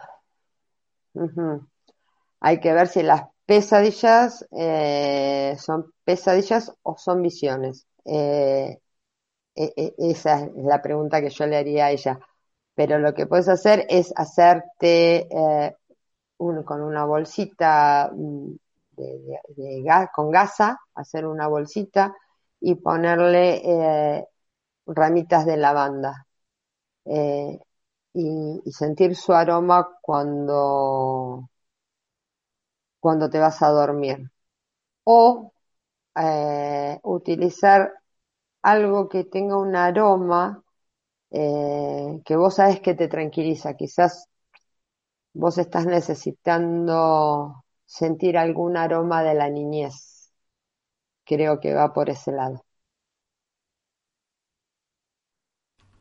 Hay 2.39 2.59
que 2.59 2.73
ver 2.73 2.87
si 2.87 3.03
las 3.03 3.23
pesadillas 3.51 4.47
eh, 4.51 5.57
son 5.59 5.91
pesadillas 6.05 6.71
o 6.83 6.95
son 6.97 7.21
visiones. 7.21 7.85
Eh, 8.05 8.79
e, 9.55 9.73
e, 9.75 9.93
esa 9.97 10.45
es 10.45 10.63
la 10.63 10.81
pregunta 10.81 11.19
que 11.19 11.29
yo 11.29 11.45
le 11.47 11.57
haría 11.57 11.87
a 11.87 11.91
ella. 11.91 12.17
Pero 12.75 12.97
lo 12.97 13.13
que 13.13 13.27
puedes 13.27 13.49
hacer 13.49 13.85
es 13.89 14.13
hacerte 14.15 15.27
con 16.37 16.81
una 16.81 17.03
bolsita 17.03 18.09
mm, 18.13 18.51
de, 18.91 20.07
con 20.15 20.31
gasa, 20.31 20.79
hacer 20.95 21.25
una 21.25 21.47
bolsita 21.47 22.15
y 22.61 22.75
ponerle 22.75 23.61
eh, 23.65 24.27
ramitas 24.85 25.45
de 25.45 25.57
lavanda 25.57 26.25
eh, 27.03 27.59
y, 28.13 28.61
sentir 28.71 29.17
su 29.17 29.33
aroma 29.33 29.89
cuando, 30.01 31.49
cuando 33.01 33.31
te 33.31 33.39
vas 33.39 33.63
a 33.63 33.69
dormir. 33.69 34.31
O 35.05 35.53
eh, 36.15 36.99
utilizar 37.03 37.93
algo 38.63 39.09
que 39.09 39.25
tenga 39.25 39.57
un 39.57 39.75
aroma 39.77 40.63
que 42.25 42.35
vos 42.35 42.55
sabes 42.55 42.79
que 42.81 42.93
te 42.95 43.07
tranquiliza. 43.07 43.75
Quizás 43.75 44.27
vos 45.33 45.57
estás 45.57 45.85
necesitando 45.85 47.63
sentir 47.85 48.37
algún 48.37 48.77
aroma 48.77 49.23
de 49.23 49.33
la 49.33 49.49
niñez. 49.49 50.31
Creo 51.25 51.59
que 51.59 51.73
va 51.73 51.93
por 51.93 52.09
ese 52.11 52.31
lado. 52.31 52.63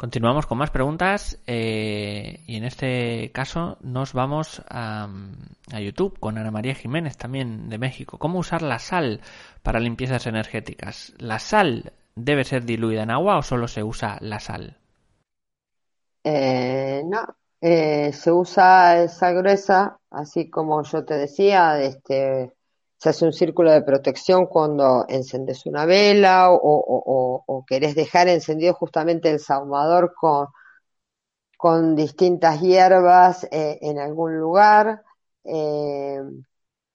Continuamos 0.00 0.46
con 0.46 0.56
más 0.56 0.70
preguntas 0.70 1.38
eh, 1.46 2.42
y 2.46 2.56
en 2.56 2.64
este 2.64 3.30
caso 3.32 3.76
nos 3.82 4.14
vamos 4.14 4.62
a, 4.70 5.10
YouTube 5.78 6.18
con 6.18 6.38
Ana 6.38 6.50
María 6.50 6.74
Jiménez 6.74 7.18
también 7.18 7.68
de 7.68 7.76
México. 7.76 8.16
¿Cómo 8.16 8.38
usar 8.38 8.62
la 8.62 8.78
sal 8.78 9.20
para 9.62 9.78
limpiezas 9.78 10.26
energéticas? 10.26 11.12
¿La 11.18 11.38
sal 11.38 11.92
debe 12.14 12.44
ser 12.44 12.64
diluida 12.64 13.02
en 13.02 13.10
agua 13.10 13.36
o 13.36 13.42
solo 13.42 13.68
se 13.68 13.82
usa 13.82 14.16
la 14.22 14.40
sal? 14.40 14.78
Eh, 16.24 17.02
no, 17.04 17.36
eh, 17.60 18.14
se 18.14 18.32
usa 18.32 19.06
sal 19.06 19.34
gruesa, 19.34 19.98
así 20.10 20.48
como 20.48 20.82
yo 20.82 21.04
te 21.04 21.18
decía, 21.18 21.78
este, 21.78 22.54
se 23.00 23.08
hace 23.10 23.24
un 23.26 23.32
círculo 23.32 23.72
de 23.72 23.82
protección 23.82 24.46
cuando 24.46 25.06
encendes 25.08 25.64
una 25.66 25.86
vela 25.86 26.48
o, 26.52 27.64
querés 27.66 27.94
dejar 27.94 28.28
encendido 28.28 28.74
justamente 28.74 29.30
el 29.30 29.40
sahumador 29.40 30.14
con, 30.14 30.48
con 31.56 31.96
distintas 31.96 32.60
hierbas 32.60 33.44
eh, 33.52 33.78
en 33.82 33.98
algún 33.98 34.38
lugar, 34.38 35.02
eh, 35.44 36.20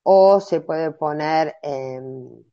o 0.04 0.40
se 0.42 0.62
puede 0.62 0.92
poner 0.92 1.56
en, 1.64 2.46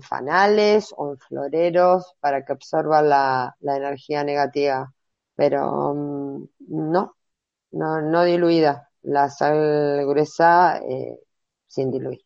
fanales 0.00 0.92
o 0.96 1.12
en 1.12 1.18
floreros 1.18 2.14
para 2.20 2.44
que 2.44 2.52
absorba 2.52 3.02
la, 3.02 3.56
energía 3.62 4.24
negativa. 4.24 4.92
Pero 5.34 5.94
mm, 5.94 6.48
no, 6.68 7.16
no, 7.72 8.02
no 8.02 8.24
diluida, 8.24 8.90
la 9.02 9.30
sal 9.30 10.04
gruesa 10.06 10.78
eh, 10.78 11.20
sin 11.68 11.90
diluir. 11.90 12.25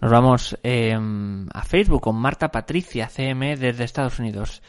Nos 0.00 0.10
vamos 0.10 0.58
em, 0.62 1.46
a 1.52 1.62
Facebook 1.62 2.00
con 2.00 2.16
Marta 2.16 2.50
Patricia, 2.50 3.08
CM, 3.08 3.56
desde 3.56 3.84
Estados 3.84 4.18
Unidos. 4.18 4.62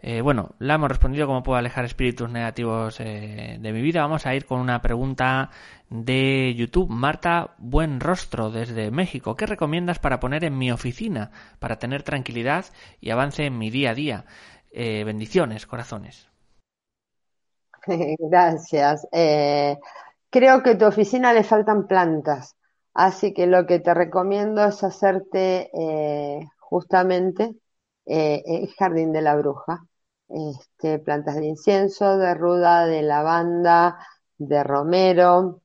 Eh, 0.00 0.20
bueno, 0.22 0.56
la 0.58 0.74
hemos 0.74 0.88
respondido 0.88 1.28
cómo 1.28 1.44
puedo 1.44 1.56
alejar 1.56 1.84
espíritus 1.84 2.28
negativos 2.28 2.98
eh, 2.98 3.58
de 3.60 3.72
mi 3.72 3.80
vida. 3.80 4.02
Vamos 4.02 4.26
a 4.26 4.34
ir 4.34 4.44
con 4.44 4.58
una 4.58 4.82
pregunta 4.82 5.50
de 5.88 6.52
YouTube. 6.56 6.90
Marta 6.90 7.54
Buen 7.58 8.00
Rostro, 8.00 8.50
desde 8.50 8.90
México. 8.90 9.36
¿Qué 9.36 9.46
recomiendas 9.46 10.00
para 10.00 10.18
poner 10.18 10.42
en 10.42 10.58
mi 10.58 10.72
oficina 10.72 11.30
para 11.60 11.78
tener 11.78 12.02
tranquilidad 12.02 12.64
y 13.00 13.10
avance 13.10 13.46
en 13.46 13.58
mi 13.58 13.70
día 13.70 13.90
a 13.90 13.94
día? 13.94 14.24
Eh, 14.72 15.04
bendiciones, 15.04 15.64
corazones. 15.64 16.28
Gracias. 18.18 19.06
Eh, 19.12 19.78
creo 20.28 20.60
que 20.60 20.70
a 20.70 20.78
tu 20.78 20.86
oficina 20.86 21.32
le 21.32 21.44
faltan 21.44 21.86
plantas, 21.86 22.56
así 22.94 23.32
que 23.34 23.46
lo 23.46 23.66
que 23.66 23.80
te 23.80 23.94
recomiendo 23.94 24.64
es 24.64 24.82
hacerte 24.84 25.70
eh, 25.74 26.40
justamente 26.58 27.54
el 28.04 28.68
jardín 28.74 29.12
de 29.12 29.22
la 29.22 29.36
bruja. 29.36 29.86
Este, 30.28 30.98
plantas 30.98 31.36
de 31.36 31.46
incienso, 31.46 32.16
de 32.18 32.34
ruda, 32.34 32.86
de 32.86 33.02
lavanda, 33.02 33.98
de 34.38 34.64
romero. 34.64 35.62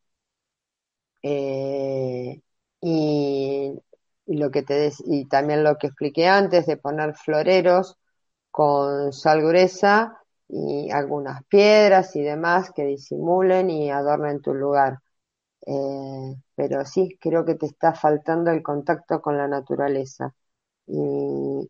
y, 2.81 3.73
lo 4.27 4.51
que 4.51 4.63
te 4.63 4.91
y 5.05 5.25
también 5.25 5.63
lo 5.63 5.77
que 5.77 5.87
expliqué 5.87 6.27
antes 6.27 6.65
de 6.65 6.77
poner 6.77 7.15
floreros 7.15 7.97
con 8.51 9.13
sal 9.13 9.41
gruesa 9.41 10.21
y 10.49 10.89
algunas 10.91 11.43
piedras 11.45 12.15
y 12.15 12.21
demás 12.23 12.71
que 12.75 12.85
disimulen 12.85 13.69
y 13.69 13.89
adornen 13.91 14.41
tu 14.41 14.53
lugar. 14.53 14.99
Eh, 15.67 16.35
pero 16.55 16.85
sí, 16.85 17.17
creo 17.21 17.45
que 17.45 17.55
te 17.55 17.65
está 17.67 17.93
faltando 17.93 18.51
el 18.51 18.63
contacto 18.63 19.21
con 19.21 19.37
la 19.37 19.47
naturaleza. 19.47 20.33
Y, 20.87 21.69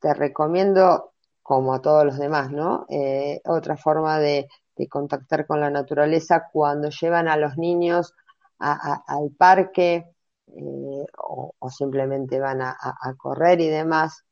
te 0.00 0.14
recomiendo, 0.14 1.12
como 1.42 1.74
a 1.74 1.80
todos 1.82 2.04
los 2.04 2.18
demás, 2.18 2.50
¿no? 2.52 2.86
Eh, 2.88 3.40
otra 3.44 3.76
forma 3.76 4.18
de, 4.20 4.48
contactar 4.90 5.46
con 5.46 5.60
la 5.60 5.70
naturaleza 5.70 6.48
cuando 6.52 6.90
llevan 6.90 7.28
a 7.28 7.36
los 7.36 7.56
niños 7.56 8.14
al 8.58 9.30
parque 9.38 10.06
eh, 10.48 11.06
o, 11.18 11.70
simplemente 11.70 12.40
van 12.40 12.62
a, 12.62 12.76
correr 13.16 13.60
y 13.60 13.68
demás 13.68 14.24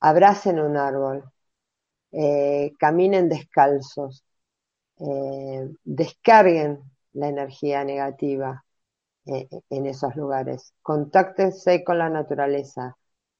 abracen 0.00 0.60
un 0.60 0.76
árbol, 0.76 1.24
caminen 2.78 3.28
descalzos, 3.28 4.24
descarguen 5.84 6.93
la 7.14 7.28
energía 7.28 7.84
negativa 7.84 8.64
eh, 9.26 9.48
en 9.70 9.86
esos 9.86 10.16
lugares, 10.16 10.74
contáctense 10.82 11.84
con 11.84 11.98
la 11.98 12.10
naturaleza, 12.10 12.96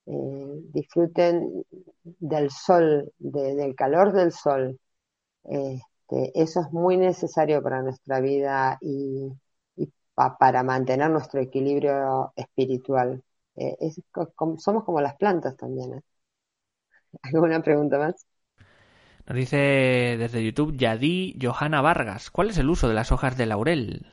disfruten 0.07 1.64
del 2.03 2.51
sol, 2.51 3.12
del 3.18 3.75
calor 3.75 4.12
del 4.12 4.33
sol. 4.33 4.79
Este, 5.45 6.33
eso 6.35 6.61
es 6.61 6.72
muy 6.72 6.97
necesario 6.99 7.62
para 7.62 7.83
nuestra 7.83 8.20
vida 8.20 8.79
y, 8.81 9.33
para 10.39 10.62
mantener 10.62 11.11
nuestro 11.11 11.41
equilibrio 11.41 12.33
espiritual. 12.37 13.22
somos 14.59 14.85
como 14.85 15.01
las 15.01 15.16
plantas 15.16 15.57
también. 15.57 16.03
¿Alguna 17.22 17.62
pregunta 17.62 17.99
más? 17.99 18.27
Nos 19.27 19.37
dice 19.37 19.57
desde 19.57 20.45
YouTube 20.45 20.77
Yadi 20.77 21.39
Johanna 21.41 21.81
Vargas. 21.81 22.31
¿Cuál 22.31 22.51
es 22.51 22.59
el 22.59 22.68
uso 22.68 22.89
de 22.89 22.95
las 22.95 23.12
hojas 23.12 23.37
de 23.37 23.47
laurel? 23.47 24.07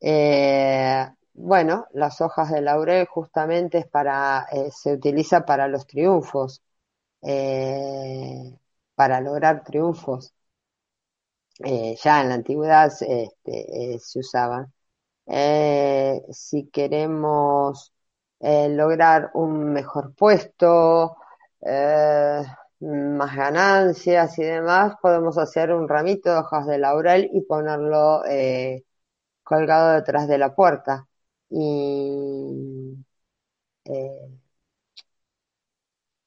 Eh, 0.00 1.06
bueno, 1.34 1.86
las 1.92 2.20
hojas 2.20 2.50
de 2.50 2.60
laurel 2.60 3.06
justamente 3.06 3.78
es 3.78 3.86
para, 3.86 4.46
eh, 4.52 4.70
se 4.70 4.92
utiliza 4.92 5.44
para 5.44 5.68
los 5.68 5.86
triunfos, 5.86 6.62
eh, 7.22 8.58
para 8.94 9.20
lograr 9.20 9.64
triunfos. 9.64 10.32
ya 11.58 12.20
en 12.20 12.28
la 12.28 12.34
antigüedad 12.34 12.92
este, 13.00 13.98
se 13.98 14.18
usaban. 14.18 14.72
si 16.30 16.68
queremos 16.70 17.92
eh, 18.40 18.68
lograr 18.68 19.30
un 19.34 19.72
mejor 19.72 20.14
puesto, 20.14 21.16
eh, 21.60 22.42
más 22.80 23.34
ganancias 23.36 24.38
y 24.38 24.44
demás, 24.44 24.94
podemos 25.02 25.38
hacer 25.38 25.72
un 25.72 25.88
ramito 25.88 26.30
de 26.32 26.38
hojas 26.38 26.66
de 26.66 26.78
laurel 26.78 27.30
y 27.32 27.42
ponerlo 27.42 28.24
eh, 28.26 28.84
colgado 29.44 29.94
detrás 29.94 30.28
de 30.28 30.38
la 30.38 30.54
puerta. 30.54 31.08
Y 31.50 32.96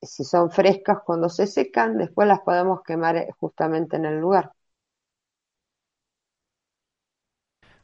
si 0.02 0.26
son 0.26 0.52
frescas 0.52 0.98
cuando 1.06 1.30
se 1.30 1.48
secan, 1.48 1.98
después 1.98 2.28
las 2.28 2.42
podemos 2.42 2.82
quemar 2.84 3.28
justamente 3.40 3.96
en 3.96 4.04
el 4.06 4.20
lugar. 4.20 4.52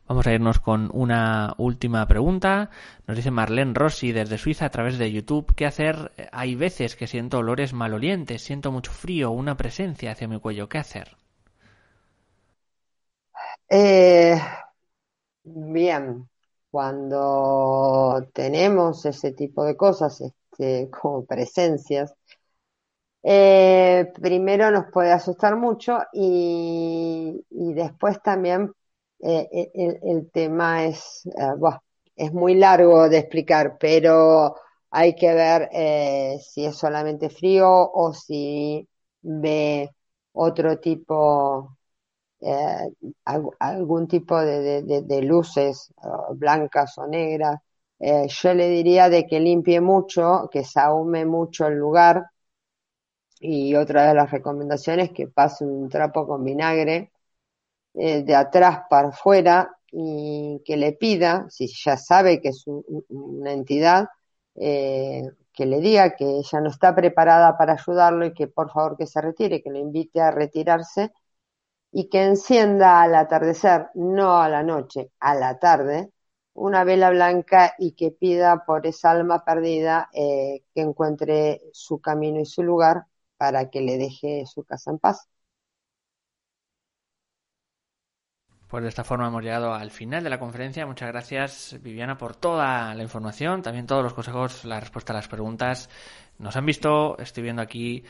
Vamos 0.08 0.26
a 0.26 0.34
irnos 0.34 0.60
con 0.60 0.90
una 0.94 1.54
última 1.60 2.08
pregunta. 2.08 2.72
Nos 3.06 3.18
dice 3.18 3.30
Marlene 3.30 3.76
Rossi 3.76 4.12
desde 4.12 4.40
Suiza 4.40 4.66
a 4.66 4.70
través 4.72 4.98
de 4.98 5.12
YouTube. 5.12 5.54
¿Qué 5.56 5.68
hacer? 5.68 6.12
Hay 6.32 6.56
veces 6.56 6.96
que 6.96 7.06
siento 7.08 7.38
olores 7.38 7.74
malolientes, 7.74 8.42
siento 8.42 8.72
mucho 8.72 8.92
frío, 8.92 9.30
una 9.30 9.58
presencia 9.58 10.12
hacia 10.12 10.28
mi 10.28 10.40
cuello. 10.40 10.70
¿Qué 10.70 10.80
hacer? 10.80 11.18
Eh, 13.70 14.40
bien, 15.44 16.30
cuando 16.72 18.28
tenemos 18.34 19.06
ese 19.06 19.32
tipo 19.34 19.64
de 19.66 19.76
cosas, 19.78 20.22
este, 20.22 20.90
como 20.90 21.26
presencias, 21.26 22.14
eh, 23.24 24.12
primero 24.22 24.72
nos 24.72 24.86
puede 24.92 25.12
asustar 25.12 25.56
mucho 25.58 26.00
y, 26.14 27.44
y 27.50 27.74
después 27.74 28.22
también 28.22 28.72
eh, 29.20 29.48
eh, 29.52 30.00
el, 30.04 30.30
tema 30.32 30.86
es, 30.86 31.26
eh, 31.26 31.80
es 32.16 32.34
muy 32.34 32.56
largo 32.56 33.10
de 33.10 33.20
explicar, 33.20 33.78
pero 33.80 34.56
hay 34.92 35.16
que 35.16 35.34
ver 35.34 35.70
si 36.42 36.66
es 36.66 36.78
solamente 36.78 37.30
frío 37.30 37.68
o 37.70 38.14
si 38.14 38.88
ve 39.22 39.90
otro 40.34 40.80
tipo, 40.80 41.78
algún 43.60 44.08
tipo 44.08 44.40
de, 44.40 45.22
luces 45.24 45.94
blancas 46.36 46.98
o 46.98 47.08
negras. 47.08 47.60
yo 48.00 48.54
le 48.54 48.70
diría 48.70 49.10
de 49.10 49.26
que 49.28 49.40
limpie 49.40 49.82
mucho, 49.82 50.50
que 50.52 50.64
sahume 50.64 51.26
mucho 51.26 51.68
el 51.68 51.76
lugar. 51.76 52.26
Y 53.40 53.76
otra 53.76 54.08
de 54.08 54.14
las 54.16 54.32
recomendaciones 54.32 55.12
que 55.12 55.28
pase 55.28 55.66
un 55.66 55.90
trapo 55.90 56.28
con 56.28 56.44
vinagre 56.44 57.12
eh, 57.98 58.24
de 58.24 58.36
atrás 58.36 58.82
para 58.90 59.10
afuera 59.10 59.72
y 59.92 60.62
que 60.66 60.78
le 60.78 60.94
pida, 60.94 61.46
si 61.50 61.68
ya 61.68 61.98
sabe 61.98 62.42
que 62.42 62.50
es 62.50 62.66
una 63.10 63.54
entidad, 63.54 64.08
eh, 64.56 65.24
que 65.54 65.66
le 65.66 65.80
diga 65.80 66.16
que 66.16 66.26
ella 66.26 66.62
no 66.62 66.70
está 66.70 66.94
preparada 66.96 67.58
para 67.58 67.74
ayudarlo 67.74 68.26
y 68.26 68.34
que 68.34 68.48
por 68.48 68.72
favor 68.72 68.98
que 68.98 69.08
se 69.08 69.22
retire, 69.22 69.62
que 69.64 69.72
le 69.72 69.80
invite 69.80 70.22
a 70.22 70.32
retirarse 70.32 71.14
y 71.92 72.10
que 72.10 72.24
encienda 72.26 73.02
al 73.02 73.16
atardecer, 73.16 73.88
no 73.96 74.38
a 74.42 74.50
la 74.50 74.64
noche, 74.64 75.12
a 75.20 75.36
la 75.36 75.60
tarde, 75.60 76.12
una 76.54 76.84
vela 76.84 77.10
blanca 77.12 77.74
y 77.80 77.94
que 77.94 78.12
pida 78.12 78.66
por 78.66 78.86
esa 78.88 79.12
alma 79.12 79.44
perdida 79.46 80.10
eh, 80.14 80.64
que 80.74 80.82
encuentre 80.82 81.62
su 81.74 82.00
camino 82.02 82.40
y 82.42 82.46
su 82.46 82.64
lugar 82.64 83.06
para 83.38 83.70
que 83.70 83.82
le 83.82 83.98
deje 83.98 84.46
su 84.46 84.64
casa 84.64 84.92
en 84.92 85.00
paz. 85.00 85.28
Pues 88.68 88.84
de 88.84 88.90
esta 88.90 89.04
forma 89.04 89.28
hemos 89.28 89.44
llegado 89.44 89.74
al 89.74 89.92
final 89.92 90.24
de 90.24 90.30
la 90.30 90.40
conferencia. 90.40 90.86
Muchas 90.86 91.10
gracias, 91.10 91.78
Viviana, 91.82 92.18
por 92.18 92.36
toda 92.36 92.94
la 92.96 93.04
información, 93.04 93.62
también 93.62 93.86
todos 93.86 94.04
los 94.04 94.14
consejos, 94.14 94.66
la 94.66 94.80
respuesta 94.80 95.14
a 95.14 95.18
las 95.18 95.28
preguntas. 95.28 95.90
Nos 96.40 96.56
han 96.56 96.66
visto, 96.66 97.18
estoy 97.20 97.44
viendo 97.44 97.62
aquí 97.62 98.04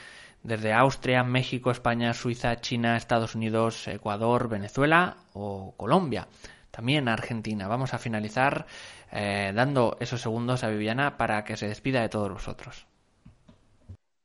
desde 0.44 0.74
Austria, 0.74 1.24
México, 1.24 1.72
España, 1.72 2.14
Suiza, 2.14 2.56
China, 2.62 2.96
Estados 2.96 3.36
Unidos, 3.36 3.88
Ecuador, 3.88 4.48
Venezuela 4.48 5.18
o 5.34 5.74
Colombia. 5.76 6.28
También 6.72 7.08
Argentina. 7.08 7.68
Vamos 7.68 7.94
a 7.94 7.98
finalizar 7.98 8.66
eh, 9.12 9.52
dando 9.56 9.98
esos 10.00 10.22
segundos 10.22 10.64
a 10.64 10.70
Viviana 10.70 11.18
para 11.18 11.44
que 11.44 11.58
se 11.58 11.68
despida 11.68 12.02
de 12.02 12.10
todos 12.10 12.32
vosotros. 12.32 12.86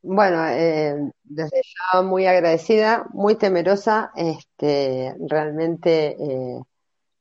Bueno, 0.02 0.46
eh, 0.48 1.12
desde 1.24 1.62
ya 1.92 2.02
muy 2.02 2.26
agradecida, 2.26 3.06
muy 3.12 3.36
temerosa, 3.36 4.10
este, 4.16 5.14
realmente 5.28 6.16
eh, 6.18 6.60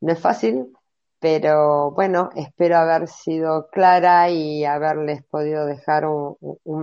no 0.01 0.11
es 0.13 0.19
fácil, 0.19 0.73
pero 1.19 1.91
bueno, 1.91 2.29
espero 2.35 2.77
haber 2.77 3.07
sido 3.09 3.69
clara 3.69 4.29
y 4.31 4.63
haberles 4.65 5.23
podido 5.25 5.65
dejar 5.65 6.05
un, 6.07 6.37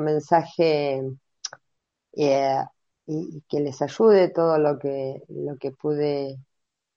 mensaje 0.04 1.02
eh, 2.16 2.58
y, 3.06 3.42
que 3.48 3.60
les 3.60 3.80
ayude 3.82 4.28
todo 4.30 4.58
lo 4.58 4.78
que, 4.78 5.22
lo 5.28 5.56
que 5.58 5.72
pude 5.72 6.38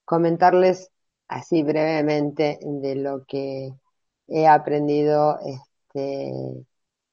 comentarles 0.06 0.92
así 1.28 1.64
brevemente 1.64 2.60
de 2.62 2.96
lo 2.96 3.26
que 3.26 3.72
he 4.28 4.48
aprendido 4.48 5.40
este, 5.46 6.34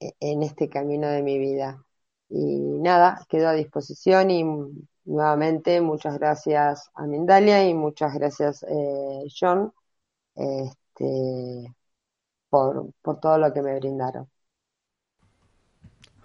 en 0.01 0.43
este 0.43 0.69
camino 0.69 1.09
de 1.09 1.23
mi 1.23 1.39
vida. 1.39 1.85
Y 2.29 2.59
nada, 2.61 3.25
quedo 3.29 3.49
a 3.49 3.53
disposición 3.53 4.31
y 4.31 4.45
nuevamente 5.05 5.81
muchas 5.81 6.19
gracias 6.19 6.91
a 6.95 7.07
Mindalia 7.07 7.69
y 7.69 7.75
muchas 7.75 8.15
gracias 8.15 8.65
eh, 8.69 9.25
John 9.39 9.73
este, 10.35 11.75
por, 12.51 12.91
por 13.03 13.21
todo 13.21 13.39
lo 13.39 13.53
que 13.53 13.63
me 13.63 13.79
brindaron. 13.79 14.29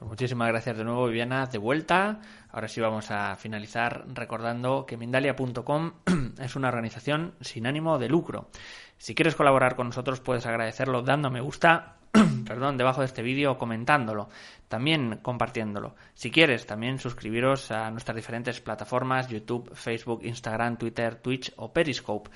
Muchísimas 0.02 0.48
gracias 0.48 0.78
de 0.78 0.84
nuevo, 0.84 1.06
Viviana, 1.06 1.46
de 1.46 1.60
vuelta. 1.60 2.22
Ahora 2.50 2.68
sí 2.68 2.82
vamos 2.82 3.12
a 3.12 3.36
finalizar 3.36 4.06
recordando 4.08 4.86
que 4.88 4.98
Mindalia.com 4.98 5.92
es 6.40 6.56
una 6.56 6.70
organización 6.70 7.36
sin 7.40 7.68
ánimo 7.68 8.00
de 8.00 8.10
lucro. 8.10 8.50
Si 8.98 9.14
quieres 9.14 9.36
colaborar 9.36 9.76
con 9.76 9.88
nosotros 9.88 10.20
puedes 10.20 10.48
agradecerlo 10.48 11.04
dando 11.04 11.30
me 11.30 11.40
gusta 11.40 12.01
perdón, 12.48 12.78
debajo 12.78 13.02
de 13.02 13.08
este 13.08 13.22
vídeo 13.22 13.58
comentándolo, 13.58 14.30
también 14.68 15.20
compartiéndolo. 15.22 15.96
Si 16.14 16.32
quieres, 16.32 16.66
también 16.66 17.00
suscribiros 17.00 17.72
a 17.72 17.90
nuestras 17.92 18.16
diferentes 18.16 18.60
plataformas, 18.60 19.28
YouTube, 19.28 19.74
Facebook, 19.74 20.22
Instagram, 20.24 20.78
Twitter, 20.78 21.16
Twitch 21.16 21.54
o 21.58 21.72
Periscope. 21.72 22.30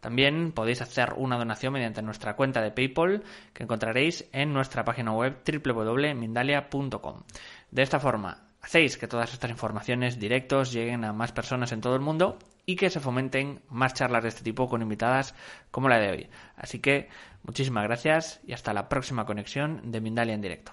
También 0.00 0.52
podéis 0.52 0.82
hacer 0.82 1.14
una 1.16 1.38
donación 1.38 1.72
mediante 1.72 2.02
nuestra 2.02 2.34
cuenta 2.34 2.60
de 2.60 2.72
PayPal 2.72 3.22
que 3.52 3.62
encontraréis 3.62 4.28
en 4.32 4.52
nuestra 4.52 4.84
página 4.84 5.12
web 5.12 5.38
www.mindalia.com. 5.46 7.22
De 7.70 7.82
esta 7.82 8.00
forma, 8.00 8.48
hacéis 8.60 8.98
que 8.98 9.06
todas 9.06 9.32
estas 9.32 9.50
informaciones 9.50 10.18
directos 10.18 10.72
lleguen 10.72 11.04
a 11.04 11.12
más 11.12 11.32
personas 11.32 11.72
en 11.72 11.80
todo 11.80 11.94
el 11.94 12.00
mundo 12.00 12.38
y 12.66 12.76
que 12.76 12.90
se 12.90 13.00
fomenten 13.00 13.60
más 13.68 13.94
charlas 13.94 14.22
de 14.22 14.28
este 14.28 14.42
tipo 14.42 14.68
con 14.68 14.82
invitadas 14.82 15.34
como 15.70 15.88
la 15.88 15.98
de 15.98 16.10
hoy. 16.10 16.30
Así 16.56 16.78
que 16.78 17.08
muchísimas 17.42 17.84
gracias 17.84 18.40
y 18.46 18.52
hasta 18.52 18.72
la 18.72 18.88
próxima 18.88 19.26
conexión 19.26 19.90
de 19.90 20.00
Mindalia 20.00 20.34
en 20.34 20.42
directo. 20.42 20.72